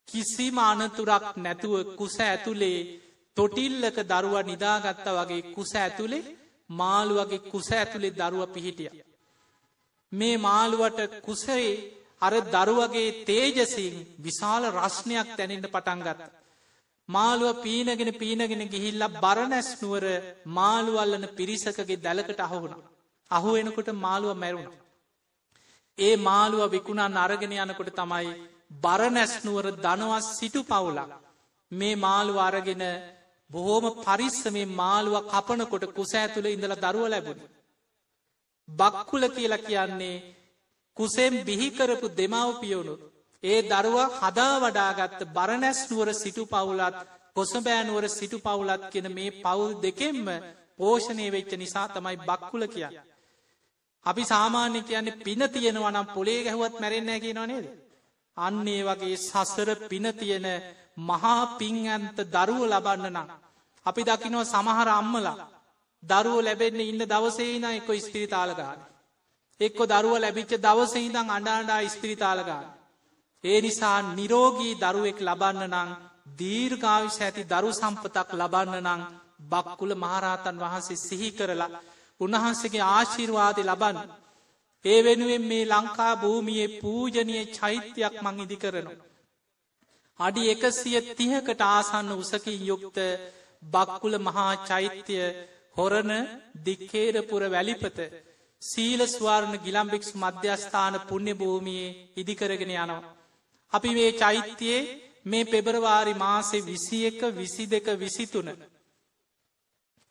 කිසිම 0.08 0.58
අනතුරක් 0.62 1.26
නැතුව 1.38 1.74
කුස 1.98 2.16
ඇතුළේ 2.22 2.80
තොටිල්ලක 3.38 3.98
දරුව 4.06 4.36
නිදාගත්ත 4.44 5.08
වගේ 5.18 5.48
කුස 5.56 5.72
ඇතුළේ 5.76 6.45
මාළුවගේ 6.70 7.46
කුස 7.46 7.68
ඇතුළේ 7.72 8.14
දරුව 8.14 8.42
පිහිටිය. 8.50 8.90
මේ 10.12 10.38
මාළුවට 10.40 11.22
කුසේ 11.22 11.68
අර 12.22 12.34
දරුවගේ 12.48 13.26
තේජසින් 13.26 13.96
විශාල 14.20 14.64
රශ්නයක් 14.72 15.30
තැනෙන්ට 15.38 15.68
පටන්ගත්ත. 15.68 16.22
මාළුව 17.10 17.62
පීනගෙන 17.62 18.12
පීනගෙන 18.14 18.64
ගිහිල්ල 18.68 19.04
බරණැස්නුවර 19.16 20.06
මාළුවල්ලන 20.48 21.26
පිරිසකගේ 21.30 21.98
දැලකට 21.98 22.40
අහුුණ. 22.40 22.76
අහු 23.32 23.50
එනකොට 23.56 23.90
මාළුව 23.96 24.34
මැරුණ. 24.36 24.74
ඒ 25.98 26.16
මාළුව 26.20 26.72
විකුණන් 26.72 27.18
අරගෙන 27.18 27.54
යනකොට 27.56 27.92
තමයි 27.92 28.30
බරණැස්නුවර 28.80 29.66
දනවස් 29.78 30.28
සිටු 30.38 30.62
පවුලක්. 30.64 31.12
මේ 31.72 31.96
මාළුව 31.98 32.38
අරගෙන 32.40 32.84
බොහෝම 33.52 33.86
පරිස්සමේ 33.98 34.72
මාළුව 34.72 35.16
කපනකොට 35.26 35.86
කුස 35.94 36.12
ඇතුළ 36.14 36.48
ඉඳල 36.48 36.76
දරුව 36.78 37.06
ලැබුණ. 37.08 37.42
බක්කුල 38.70 39.24
කියලා 39.30 39.58
කියන්නේ 39.60 40.24
කුසෙම් 40.98 41.34
බිහිකරපු 41.44 42.08
දෙමවපියවුණු. 42.12 42.96
ඒ 43.44 43.60
දරුව 43.64 43.98
හදා 44.20 44.56
වඩාගත්ත 44.62 45.20
බරණැස්නුවර 45.30 46.10
සිටු 46.14 46.44
පවුලත් 46.48 46.98
කොසබෑනුවර 47.36 48.06
සිටු 48.10 48.38
පවුලත් 48.40 48.84
කියෙන 48.92 49.08
මේ 49.12 49.36
පවුල් 49.38 49.72
දෙකෙන්ම 49.78 50.28
පෝෂණය 50.78 51.26
වෙච්ච 51.30 51.52
නිසා 51.54 51.88
තමයි 51.88 52.18
බක්කුල 52.20 52.64
කිය. 52.68 52.88
අපි 54.06 54.24
සාමාන්‍ය 54.26 54.80
කියන්නේ 54.82 55.20
පින 55.20 55.42
තියෙනවනම් 55.50 56.08
පොලේ 56.08 56.42
ගැහුවත් 56.44 56.76
මැරෙන්නෑ 56.76 57.20
කියෙන 57.20 57.42
නේද. 57.44 57.66
අන්නේ 58.38 58.82
වගේ 58.84 59.18
සසර 59.20 59.70
පින 59.90 60.06
තියෙන 60.14 60.48
මහා 60.98 61.58
පින් 61.58 61.76
ඇන්ත 61.86 62.18
දරුව 62.28 62.62
ලබන්න 62.64 63.08
නම්. 63.12 63.30
අපි 63.86 64.02
දකිනව 64.04 64.44
සමහර 64.46 64.88
අම්මලා 64.92 65.48
දරුව 66.04 66.40
ලැබෙන්න 66.40 66.80
ඉන්න 66.82 67.02
දවසේන 67.04 67.66
එක්ක 67.70 67.90
ස්පිරිතාලගාන. 68.00 68.80
එක්කො 69.60 69.84
දරුව 69.86 70.16
ලැබිච්ච 70.16 70.52
දවසහිදං 70.58 71.30
අඩාඩා 71.30 71.82
ස්පිරිතාලගාන. 71.88 72.66
ඒ 73.44 73.60
නිසා 73.62 74.00
නිරෝගී 74.12 74.78
දරුවෙක් 74.78 75.20
ලබන්න 75.22 75.74
නං 75.74 75.90
දීර්ගාවිශ 76.34 77.20
ඇති 77.22 77.44
දරු 77.46 77.70
සම්පතක් 77.72 78.30
ලබන්න 78.34 78.88
නං 78.88 79.02
බක්කුල 79.44 79.92
මහරහතන් 79.96 80.58
වහන්සේ 80.58 80.98
සිහි 81.00 81.30
කරලා 81.32 81.82
උන්වහන්සගේ 82.22 82.88
ආශිර්වාද 82.88 83.58
ලබන්න. 83.62 83.98
ඒ 84.86 85.00
වෙනුවෙන් 85.02 85.44
මේ 85.44 85.66
ලංකා 85.66 86.14
භූමියයේ 86.16 86.76
පූජනය 86.80 87.36
චෛත්‍යයක් 87.52 88.16
මං 88.24 88.36
ඉදි 88.40 88.58
කරනවා. 88.58 89.15
අඩි 90.20 90.44
එකසිය 90.50 91.00
තිහකට 91.14 91.62
ආසන්න 91.64 92.12
උසකින් 92.14 92.62
යුක්ත 92.64 92.98
බක්කුල 93.64 94.16
මහා 94.20 94.52
චෛත්‍යය 94.64 95.26
හොරණ 95.78 96.12
දික්කේරපුර 96.66 97.44
වැලිපත 97.48 97.98
සීල 98.62 99.02
ස්වාරණ 99.08 99.56
ගිලම්බික්ස් 99.60 100.10
මධ්‍යස්ථාන 100.16 100.96
පුුණ්‍ය 101.02 101.34
භූමියයේ 101.34 101.96
ඉදිකරගෙන 102.16 102.72
යනවා. 102.74 103.04
අපි 103.74 103.90
මේ 103.90 104.12
චෛත්‍යයේ 104.14 104.88
මේ 105.26 105.46
පෙබරවාරි 105.46 106.14
මාසේ 106.16 106.62
විසි 106.64 107.00
එක 107.06 107.22
විසි 107.34 107.64
දෙක 107.66 107.88
විසිතුන. 107.96 108.48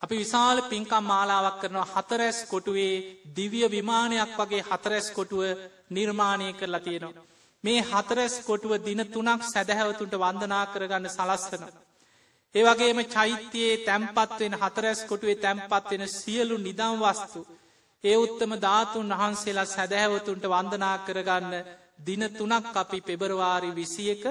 අපි 0.01 0.15
විශාල 0.15 0.57
පින්කම් 0.63 1.03
මාලාවක් 1.03 1.61
කරනවා 1.61 1.91
හතරැස් 1.93 2.37
කොටුවේ 2.43 2.95
දිවිය 3.35 3.67
විමානයක් 3.69 4.31
වගේ 4.37 4.67
හතරැස් 4.69 5.07
කොටුව 5.11 5.41
නිර්මාණය 5.89 6.47
කරලා 6.53 6.79
තියෙනවා. 6.79 7.25
මේ 7.65 7.81
හතරැස් 7.83 8.35
කොටුව 8.41 8.73
දින 8.79 9.01
තුනක් 9.07 9.41
සැදැහැවතුන්ට 9.45 10.15
වන්දනා 10.15 10.65
කරගන්න 10.67 11.07
සලස්සන. 11.09 11.63
ඒවගේම 12.55 12.99
චෛත්‍යයේ 13.07 13.77
තැම්පත්වෙන 13.79 14.55
හතරැස් 14.55 14.99
කොටුවේ 15.03 15.37
තැම්පත්වෙන 15.37 16.03
සියලු 16.09 16.57
නිදම් 16.59 16.93
වස්තු. 17.03 17.39
ඒ 18.03 18.17
උත්තම 18.17 18.51
ධාතුන් 18.57 19.09
වහන්සේලා 19.11 19.65
සැදැහැවතුන්ට 19.67 20.45
වන්දනා 20.45 20.97
කරගන්න 20.99 21.53
දින 21.99 22.23
තුනක් 22.31 22.75
අපි 22.75 22.99
පෙබරවාරි 23.01 23.71
විසියක 23.71 24.23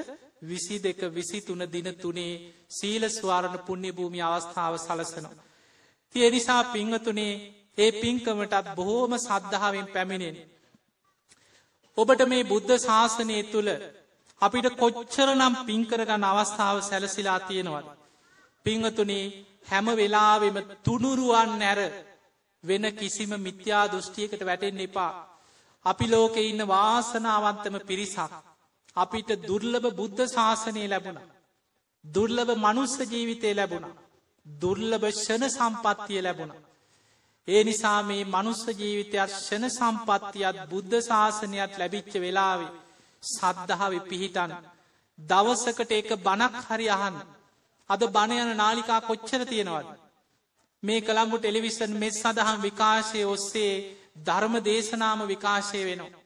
විසි 0.43 0.77
දෙක 0.79 1.01
විසි 1.11 1.39
තුන 1.41 1.63
දින 1.67 1.89
තුනේ 1.97 2.41
සීල 2.71 3.03
ස්වාරණ 3.11 3.59
පුුණ්‍ය 3.61 3.91
භූමි 3.93 4.21
අවස්ථාව 4.23 4.75
සලසනවා. 4.79 5.43
තිය 6.15 6.31
නිසා 6.31 6.63
පිංහතුනේ 6.67 7.35
ඒ 7.79 7.91
පින්කමටත් 7.95 8.75
බොහෝම 8.75 9.13
සද්ධාවෙන් 9.19 9.89
පැමිණෙන. 9.89 10.37
ඔබට 11.99 12.23
මේ 12.27 12.45
බුද්ධ 12.45 12.73
ශාසනය 12.79 13.37
තුළ 13.45 13.71
අපිට 14.43 14.67
කොච්චර 14.77 15.29
නම් 15.33 15.55
පින්කරගන්න 15.67 16.25
අවස්ථාව 16.25 16.77
සැලසිලා 16.83 17.41
තියෙනවත්. 17.41 17.87
පිංහතුනේ 18.67 19.27
හැම 19.67 19.87
වෙලාවෙම 19.93 20.57
තුනුරුවන් 20.85 21.53
නැර 21.59 21.81
වෙන 22.65 22.85
කිසිම 22.93 23.33
මිත්‍යා 23.39 23.85
දෘෂ්ටියකට 23.87 24.43
වැටෙන් 24.43 24.81
එපා. 24.81 25.13
අපි 25.87 26.07
ලෝකෙ 26.07 26.41
ඉන්න 26.43 26.63
වාසනාවන්තම 26.67 27.77
පිරිසක්. 27.83 28.33
අපිට 28.97 29.31
දුර්ලභ 29.43 29.89
බුද්ධ 29.93 30.23
ශාසනය 30.29 30.85
ලැබුණ. 30.87 31.19
දුර්ලභ 32.05 32.53
මනුස්ස 32.59 32.97
ජීවිතය 33.05 33.51
ලැබුණ. 33.53 33.87
දුර්ලභ 34.47 35.07
ෂණ 35.13 35.45
සම්පත්තිය 35.51 36.23
ලැබුණ. 36.23 36.53
ඒ 37.49 37.63
නිසා 37.65 38.01
මේ 38.03 38.25
මනුස්ස 38.27 38.63
ජීවිතයක් 38.73 39.31
ෂණ 39.31 39.71
සම්පත්තියත් 39.71 40.57
බුද්ධ 40.71 40.97
ශාසනයක් 41.01 41.73
ලැබිච්ච 41.75 42.13
වෙලාවේ 42.17 42.73
සද්ධාව 43.23 43.95
පිහිටන් 44.05 44.53
දවසකට 45.19 45.91
එක 45.93 46.11
බණක් 46.19 46.57
හරි 46.65 46.87
අහන්න 46.91 47.19
අද 47.91 48.03
බණයන 48.09 48.51
නාලිකා 48.57 49.01
කොච්චර 49.03 49.43
තියෙනවද 49.45 49.89
මේ 50.83 51.01
කළම්බු 51.01 51.37
ටෙලිවිසන් 51.39 51.93
මෙත් 51.97 52.15
සඳහම් 52.15 52.59
විකාශය 52.61 53.21
ඔස්සේ 53.27 53.75
ධර්ම 54.19 54.55
දේශනාම 54.63 55.21
විකාශය 55.27 55.81
වෙනවා. 55.83 56.21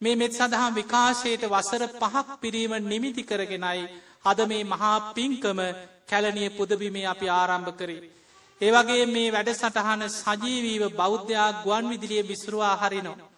මේ 0.00 0.16
මෙත් 0.16 0.32
සඳහම් 0.32 0.74
විකාශයට 0.74 1.42
වසර 1.46 1.84
පහක් 1.92 2.26
පිරීම 2.40 2.72
නිමිති 2.84 3.22
කරගෙනයි 3.24 3.86
අද 4.24 4.38
මේ 4.46 4.64
මහා 4.66 4.98
පින්කම 5.12 5.60
කැලනිය 6.06 6.50
පුදබිමේ 6.50 7.06
අපි 7.06 7.26
ආරම්භ 7.30 7.72
කරේ. 7.74 8.15
ඒවගේ 8.60 9.04
මේ 9.06 9.30
වැඩ 9.30 9.50
සටහන 9.52 10.02
සජීවීව 10.10 10.82
බෞද්ධයා 10.92 11.50
ගුවන් 11.58 11.90
විදිලිය 11.90 12.22
විසරුවා 12.24 12.76
හරිනවා. 12.76 13.28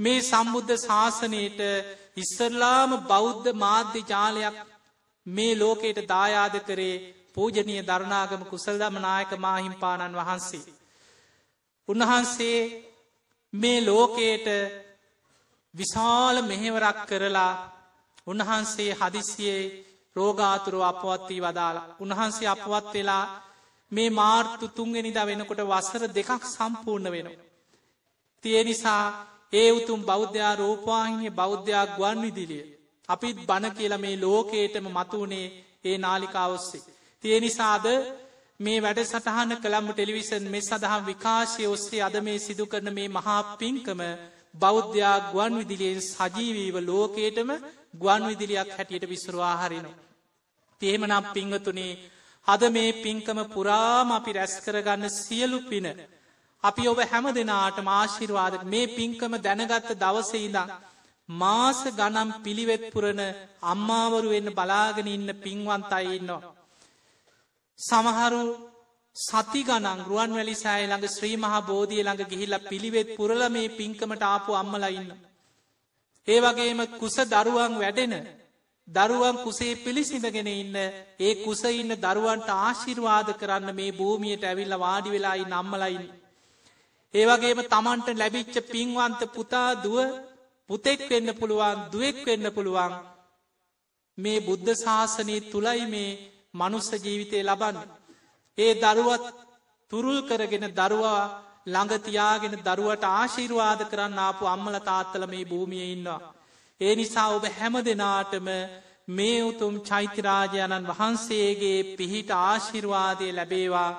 මේ 0.00 0.20
සම්බුද්ධ 0.22 0.74
ශාසනයට 0.78 1.60
ඉස්සරලාම 2.16 2.90
බෞද්ධ 3.04 3.48
මාධ්‍ය 3.54 4.00
ජාලයක් 4.04 4.56
මේ 5.26 5.54
ලෝකයට 5.54 5.98
දායාද 6.06 6.56
කරේ 6.60 6.96
පූජනය 7.32 7.76
දරුණාගම 7.80 8.42
කුසල්දම 8.44 8.94
නායක 8.98 9.32
මාහිම්පාණන් 9.38 10.18
වහන්සේ. 10.18 10.72
උන්වහන්සේ 11.88 12.58
මේ 13.52 13.78
ලෝකයට 13.82 14.46
විශාල 15.74 16.36
මෙහෙවරක් 16.42 16.98
කරලා 17.06 17.52
උන්වහන්සේ 18.26 18.90
හදිසියේ 18.94 19.62
රෝගාතුරුව 20.16 20.82
අපවත්වී 20.82 21.40
වදාලා 21.40 21.88
උන්වහන්සේ 22.00 22.48
අපවත් 22.48 22.92
වෙලා 22.94 23.24
මේ 23.92 24.10
මාර්තු 24.12 24.66
තුන්ගෙනනිද 24.70 25.18
වෙනකොට 25.22 25.62
වසර 25.64 26.02
දෙකක් 26.10 26.42
සම්පූර්ණ 26.46 27.08
වෙන. 27.10 27.28
තිය 28.44 28.60
නිසා 28.62 29.04
ඒ 29.52 29.70
උතුම් 29.70 30.00
බෞද්ධයා 30.02 30.54
රෝපවාහිනය 30.56 31.28
බෞද්ධයක් 31.32 31.90
ගුවන් 31.96 32.18
විදිලිය. 32.22 32.64
අපිත් 33.08 33.38
බණ 33.46 33.72
කියල 33.72 33.94
මේ 33.98 34.16
ලෝකේටම 34.18 34.86
මතුවනේ 34.88 35.46
ඒ 35.84 35.96
නාලිකාවස්සේ. 35.98 36.86
තිය 37.24 37.36
නිසාද 37.40 37.86
මේ 38.60 38.78
වැඩ 38.80 39.00
සටහන 39.02 39.52
කළම්ම 39.56 39.88
ටෙලිවිසන් 39.90 40.44
මේ 40.46 40.60
සඳහම් 40.60 41.02
විකාශය 41.04 41.64
ඔස්සේ 41.66 42.02
අද 42.02 42.16
මේ 42.20 42.38
සිදු 42.38 42.64
කරන 42.66 42.88
මේ 42.90 43.08
මහා 43.08 43.40
පින්කම 43.56 44.00
බෞද්ධයා 44.54 45.16
ගුවන් 45.26 45.54
විදිලියෙන් 45.58 46.02
සජීවීව 46.04 46.76
ලෝකේටම 46.82 47.50
ගුවන් 47.94 48.22
විදිලියක් 48.28 48.70
හැටියට 48.70 49.06
විසරවා 49.08 49.54
හරිනවා. 49.56 50.00
තේමනම් 50.80 51.30
පිංහතුනේ 51.34 51.92
අද 52.48 52.62
මේ 52.68 52.92
පින්කම 52.94 53.38
පුරාම 53.46 54.08
අපි 54.10 54.32
රැස් 54.32 54.54
කරගන්න 54.60 55.08
සියලු 55.10 55.58
පින. 55.62 55.86
අපි 56.64 56.88
ඔබ 56.88 56.98
හැම 57.02 57.26
දෙනාට 57.32 57.78
මාශිර්වාද 57.82 58.54
මේ 58.64 58.86
පින්කම 58.88 59.32
දැනගත්ත 59.38 59.92
දවසේදා. 59.94 60.80
මාස 61.28 61.80
ගනම් 61.90 62.30
පිළිවෙත් 62.44 62.84
පුරණ 62.92 63.20
අම්මාවරු 63.64 64.28
වෙන්න 64.28 64.48
බලාගෙන 64.50 65.08
ඉන්න 65.08 65.30
පින්වන්තයි 65.36 66.16
ඉන්නවා. 66.18 66.52
සමහරු 67.78 68.42
සති 69.16 69.62
ගනන් 69.62 70.00
රුවන් 70.08 70.32
වැලි 70.34 70.54
සෑ 70.54 70.84
ළඟ 70.86 71.08
ශ්‍රී 71.08 71.36
මහා 71.36 71.60
බෝධිය 71.62 72.02
ළඟ 72.02 72.30
ගිහිල්ල 72.30 72.54
පිළිවෙත් 72.60 73.08
පුරල 73.16 73.42
මේ 73.50 73.74
පින්කමට 73.78 74.22
ආපු 74.24 74.50
අම්මලඉන්න. 74.54 75.10
ඒ 76.28 76.40
වගේම 76.40 76.80
kuස 77.00 77.16
දරුවන් 77.24 77.74
වැඩෙන 77.78 78.14
දරුවන් 78.88 79.36
කුසේ 79.38 79.76
පිළිසිඳගෙන 79.76 80.48
ඉන්න 80.48 80.76
ඒ 81.18 81.34
කුස 81.36 81.62
ඉන්න 81.64 81.94
දරුවන්ට 81.96 82.48
ආශිර්වාද 82.50 83.28
කරන්න 83.34 83.70
මේ 83.72 83.92
භූමියයට 83.92 84.44
ඇවිල්ල 84.44 84.74
වාඩි 84.76 85.10
වෙලායි 85.10 85.44
නම්මලයින්න. 85.46 86.10
ඒවගේම 87.14 87.60
තමන්ට 87.64 88.08
ලැබිච්ච 88.14 88.56
පින්වන්ත 88.64 89.20
පුතා 89.28 89.70
දුව 89.76 89.96
පුතෙක් 90.70 91.00
වෙන්න 91.08 91.28
පුළුවන් 91.34 91.78
දුවෙක් 91.92 92.18
වෙන්න 92.24 92.46
පුළුවන් 92.50 92.92
මේ 94.18 94.40
බුද්ධ 94.40 94.70
ශාසනය 94.76 95.36
තුළයි 95.44 95.86
මේ 95.86 96.18
මනුස්ස 96.52 96.90
ජීවිතය 96.96 97.38
ලබන්න. 97.40 97.78
ඒ 98.58 98.72
දරුවත් 98.76 99.24
තුරුල් 99.90 100.18
කරගෙන 100.22 100.66
දරුවා 100.72 101.22
ළඟතියාගෙන 101.66 102.54
දරුවට 102.60 103.04
ආශිර්වාද 103.10 103.80
කරන්න 103.84 104.18
ආපු 104.18 104.44
අම්මල 104.46 104.76
තාත්තල 104.82 105.24
මේ 105.26 105.44
භූමිය 105.44 105.86
ඉන්නවා. 105.88 106.41
ඒ 106.82 106.94
නිසා 106.94 107.28
ඔබ 107.30 107.44
හැම 107.50 107.74
දෙනාටම 107.80 108.48
මේ 109.08 109.38
උතුම් 109.42 109.74
චෛත්‍යරාජාණන් 109.82 110.88
වහන්සේගේ 110.88 111.80
පිහිට 111.92 112.30
ආශිර්වාදය 112.32 113.28
ලැබේවා. 113.30 113.90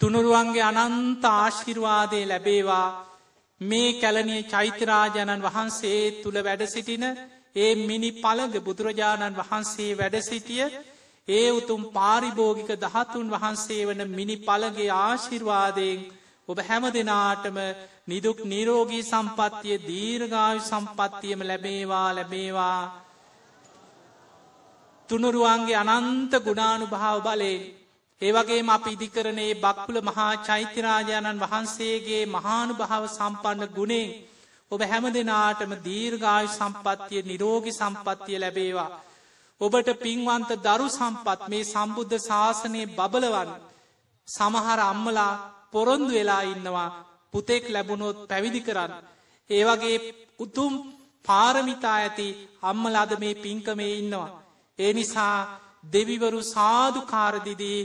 තුනුරුවන්ගේ 0.00 0.64
අනන්ත 0.64 1.24
ආශිර්වාදය 1.32 2.20
ලැබේවා. 2.24 2.88
මේ 3.60 3.90
කැලනිය 3.94 4.42
චෛත්‍යරාජාණන් 4.44 5.44
වහන්සේ 5.44 6.00
තුළ 6.14 6.38
වැඩ 6.40 6.62
සිටින 6.66 7.04
ඒ 7.56 7.72
මිනි 7.80 8.10
පළග 8.14 8.54
බුදුරජාණන් 8.60 9.38
වහන්සේ 9.38 9.92
වැඩ 9.94 10.16
සිටිය 10.22 10.64
ඒ 11.28 11.48
උතුම් 11.50 11.82
පාරිභෝගික 11.90 12.70
දහතුන් 12.76 13.28
වහන්සේ 13.30 13.82
වන 13.84 14.02
මිනි 14.10 14.36
පළගේ 14.38 14.90
ආශිර්වාදයෙන් 14.98 16.00
ඔබ 16.48 16.58
හැම 16.60 16.84
දෙනාටම 16.90 17.58
නිදුක් 18.06 18.38
නිරෝගී 18.44 19.04
සම්පත්තිය 19.04 19.78
දීර්ගායු 19.82 20.60
සම්පත්තියම 20.62 21.40
ලැබේවා 21.42 22.08
ලැබේවා 22.12 22.80
තුනුරුවන්ගේ 25.08 25.80
අනන්ත 25.86 26.32
ගුණානු 26.40 26.84
භාව 26.86 27.18
බලයෙන් 27.20 27.64
ඒවගේම 28.22 28.68
අප 28.70 28.84
ඉදිකරනේ 28.86 29.52
බක්කුල 29.56 29.98
මහා 30.02 30.32
චෛත්‍යරාජාණන් 30.42 31.42
වහන්සේගේ 31.42 32.22
මහානු 32.28 32.72
භාව 32.74 33.04
සම්පන්න 33.08 33.62
ගුණේ 33.70 34.06
ඔබ 34.70 34.80
හැම 34.82 35.04
දෙනාටම 35.10 35.72
දීර්ගායු 35.80 36.48
සම්පත්තිය 36.50 37.22
නිරෝගි 37.22 37.72
සම්පත්තිය 37.72 38.38
ලැබේවා. 38.38 38.90
ඔබට 39.60 39.88
පින්වන්ත 39.96 40.50
දරු 40.60 40.86
සම්පත් 40.90 41.40
මේ 41.48 41.64
සම්බුද්ධ 41.64 42.16
ශාසනය 42.20 42.82
බබලවන් 42.90 43.50
සමහර 44.28 44.80
අම්මලා 44.82 45.32
පොරොන්දු 45.74 46.10
වෙලා 46.10 46.42
ඉන්නවා 46.44 46.90
පුතෙක් 47.32 47.64
ලැබුණොත් 47.68 48.18
පැවිදි 48.24 48.60
කරන්න. 48.60 48.92
ඒවගේ 49.50 49.96
උතුම් 50.38 50.72
පාරමිතා 51.24 51.96
ඇති 51.96 52.28
අම්මලාද 52.62 53.12
මේ 53.18 53.34
පින්කමේ 53.36 53.92
ඉන්නවා. 53.94 54.30
ඒ 54.78 54.92
නිසා 54.92 55.36
දෙවිවරු 55.86 56.40
සාධකාරදිදී 56.44 57.80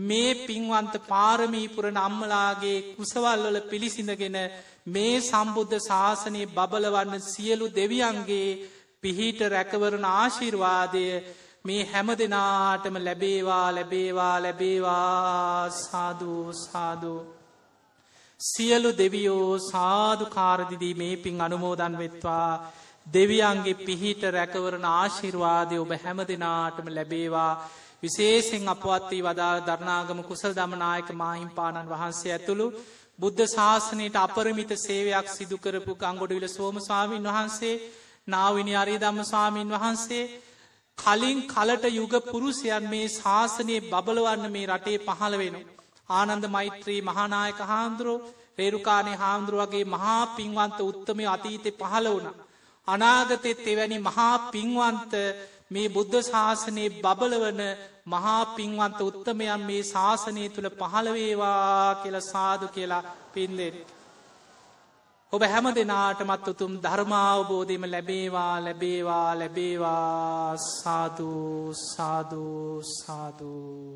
මේ 0.00 0.30
පින්වන්ත 0.40 0.94
පාරමීපුරණ 1.04 1.98
අම්මලාගේ 1.98 2.78
කුසවල්වල 2.94 3.58
පිළිසිඳගෙන 3.62 4.38
මේ 4.86 5.14
සම්බුද්ධ 5.20 5.76
ශාසනය 5.80 6.42
බබලවන්න 6.48 7.22
සියලු 7.22 7.66
දෙවියන්ගේ 7.70 8.48
පිහිට 9.02 9.40
රැකවරණ 9.48 10.06
ආශිර්වාදය 10.12 11.06
මේ 11.64 11.84
හැම 11.84 12.08
දෙනාටම 12.14 12.96
ලැබේවා 12.98 13.68
ලැබේවා 13.70 14.36
ලැබේවා 14.38 15.70
සාධූ 15.78 16.52
සාධූ 16.60 17.20
සියලු 18.40 18.90
දෙවියෝ 18.94 19.58
සාධු 19.62 20.26
කාරදිදී 20.28 20.94
මේ 20.94 21.16
පින් 21.18 21.40
අනුමෝදන් 21.40 21.94
වෙත්වා 21.98 22.50
දෙවියන්ගේ 23.08 23.80
පිහිට 23.80 24.22
රැකවරණ 24.30 24.86
ආශිර්වාදය 24.90 25.78
ඔබ 25.78 25.92
හැම 25.98 26.20
දෙනාටම 26.24 26.90
ලැබේවා 26.90 27.52
විශේෂෙන් 28.02 28.68
අපවත්වී 28.68 29.22
වදාළ 29.22 29.60
ධර්නාගම 29.62 30.20
කුසල් 30.24 30.52
දමනායක 30.52 31.08
මාහිම්පාණන් 31.14 31.90
වහන්සේ 31.90 32.32
ඇතුළු 32.32 32.66
බුද්ධ 33.18 33.44
ශාසනයට 33.48 34.16
අපරමිත 34.18 34.72
සේවයක් 34.78 35.28
සිදුකරපු 35.30 35.92
ගංගොඩවිල 35.96 36.46
සෝම 36.50 36.76
ස්වාමීන් 36.80 37.28
වහන්සේ 37.28 37.82
නාවිනි 38.28 38.74
අරි 38.76 38.96
දම්ම 38.98 39.24
ස්වාමීන් 39.24 39.70
වහන්සේ 39.70 40.24
කලින් 40.98 41.38
කලට 41.46 41.84
යුග 41.92 42.14
පුරුෂයන් 42.24 42.84
මේ 42.88 43.08
ශාසනය 43.10 43.76
බබලවන්න 43.84 44.44
මේ 44.50 44.68
රටේ 44.68 44.98
පහළ 45.00 45.36
වෙන. 45.36 45.56
ආනන්ද 46.10 46.44
මෛත්‍රී 46.48 47.00
මහානායක 47.02 47.60
හාන්දුරුව 47.64 48.22
රේරුකානේ 48.58 49.16
හාමුදුරුවගේ 49.16 49.84
මහා 49.86 50.22
පින්වන්ත 50.28 50.78
උත්තමය 50.82 51.24
අතීතය 51.26 51.70
පහළ 51.72 52.06
වුණ. 52.08 52.28
අනාගතෙත් 52.88 53.64
එවැනි 53.64 53.98
මහා 54.00 54.36
පින්වන්ත 54.50 55.12
මේ 55.70 55.88
බුද්ධ 55.88 56.20
ශාසනයේ 56.22 56.94
බබලවන 56.96 57.60
මහා 58.06 58.42
පින්වන්ත 58.52 59.00
උත්තමයන් 59.02 59.62
මේ 59.62 59.82
ශාසනය 59.84 60.44
තුළ 60.50 60.68
පහළවේවා 60.72 61.94
කියල 61.96 62.16
සාදු 62.22 62.66
කියලා 62.68 63.02
පින්දෙන්. 63.32 63.76
ඔබ 65.32 65.42
හැම 65.44 65.66
දෙනාටමත් 65.72 66.48
උතුම් 66.48 66.72
ධර්මාවබෝධයම 66.78 67.84
ලැබේවා 67.86 68.54
ලැබේවා 68.60 69.30
ලැබේවා 69.34 70.56
සාධූ 70.68 71.72
සාධූ 71.84 72.82
සාධූ 72.92 73.94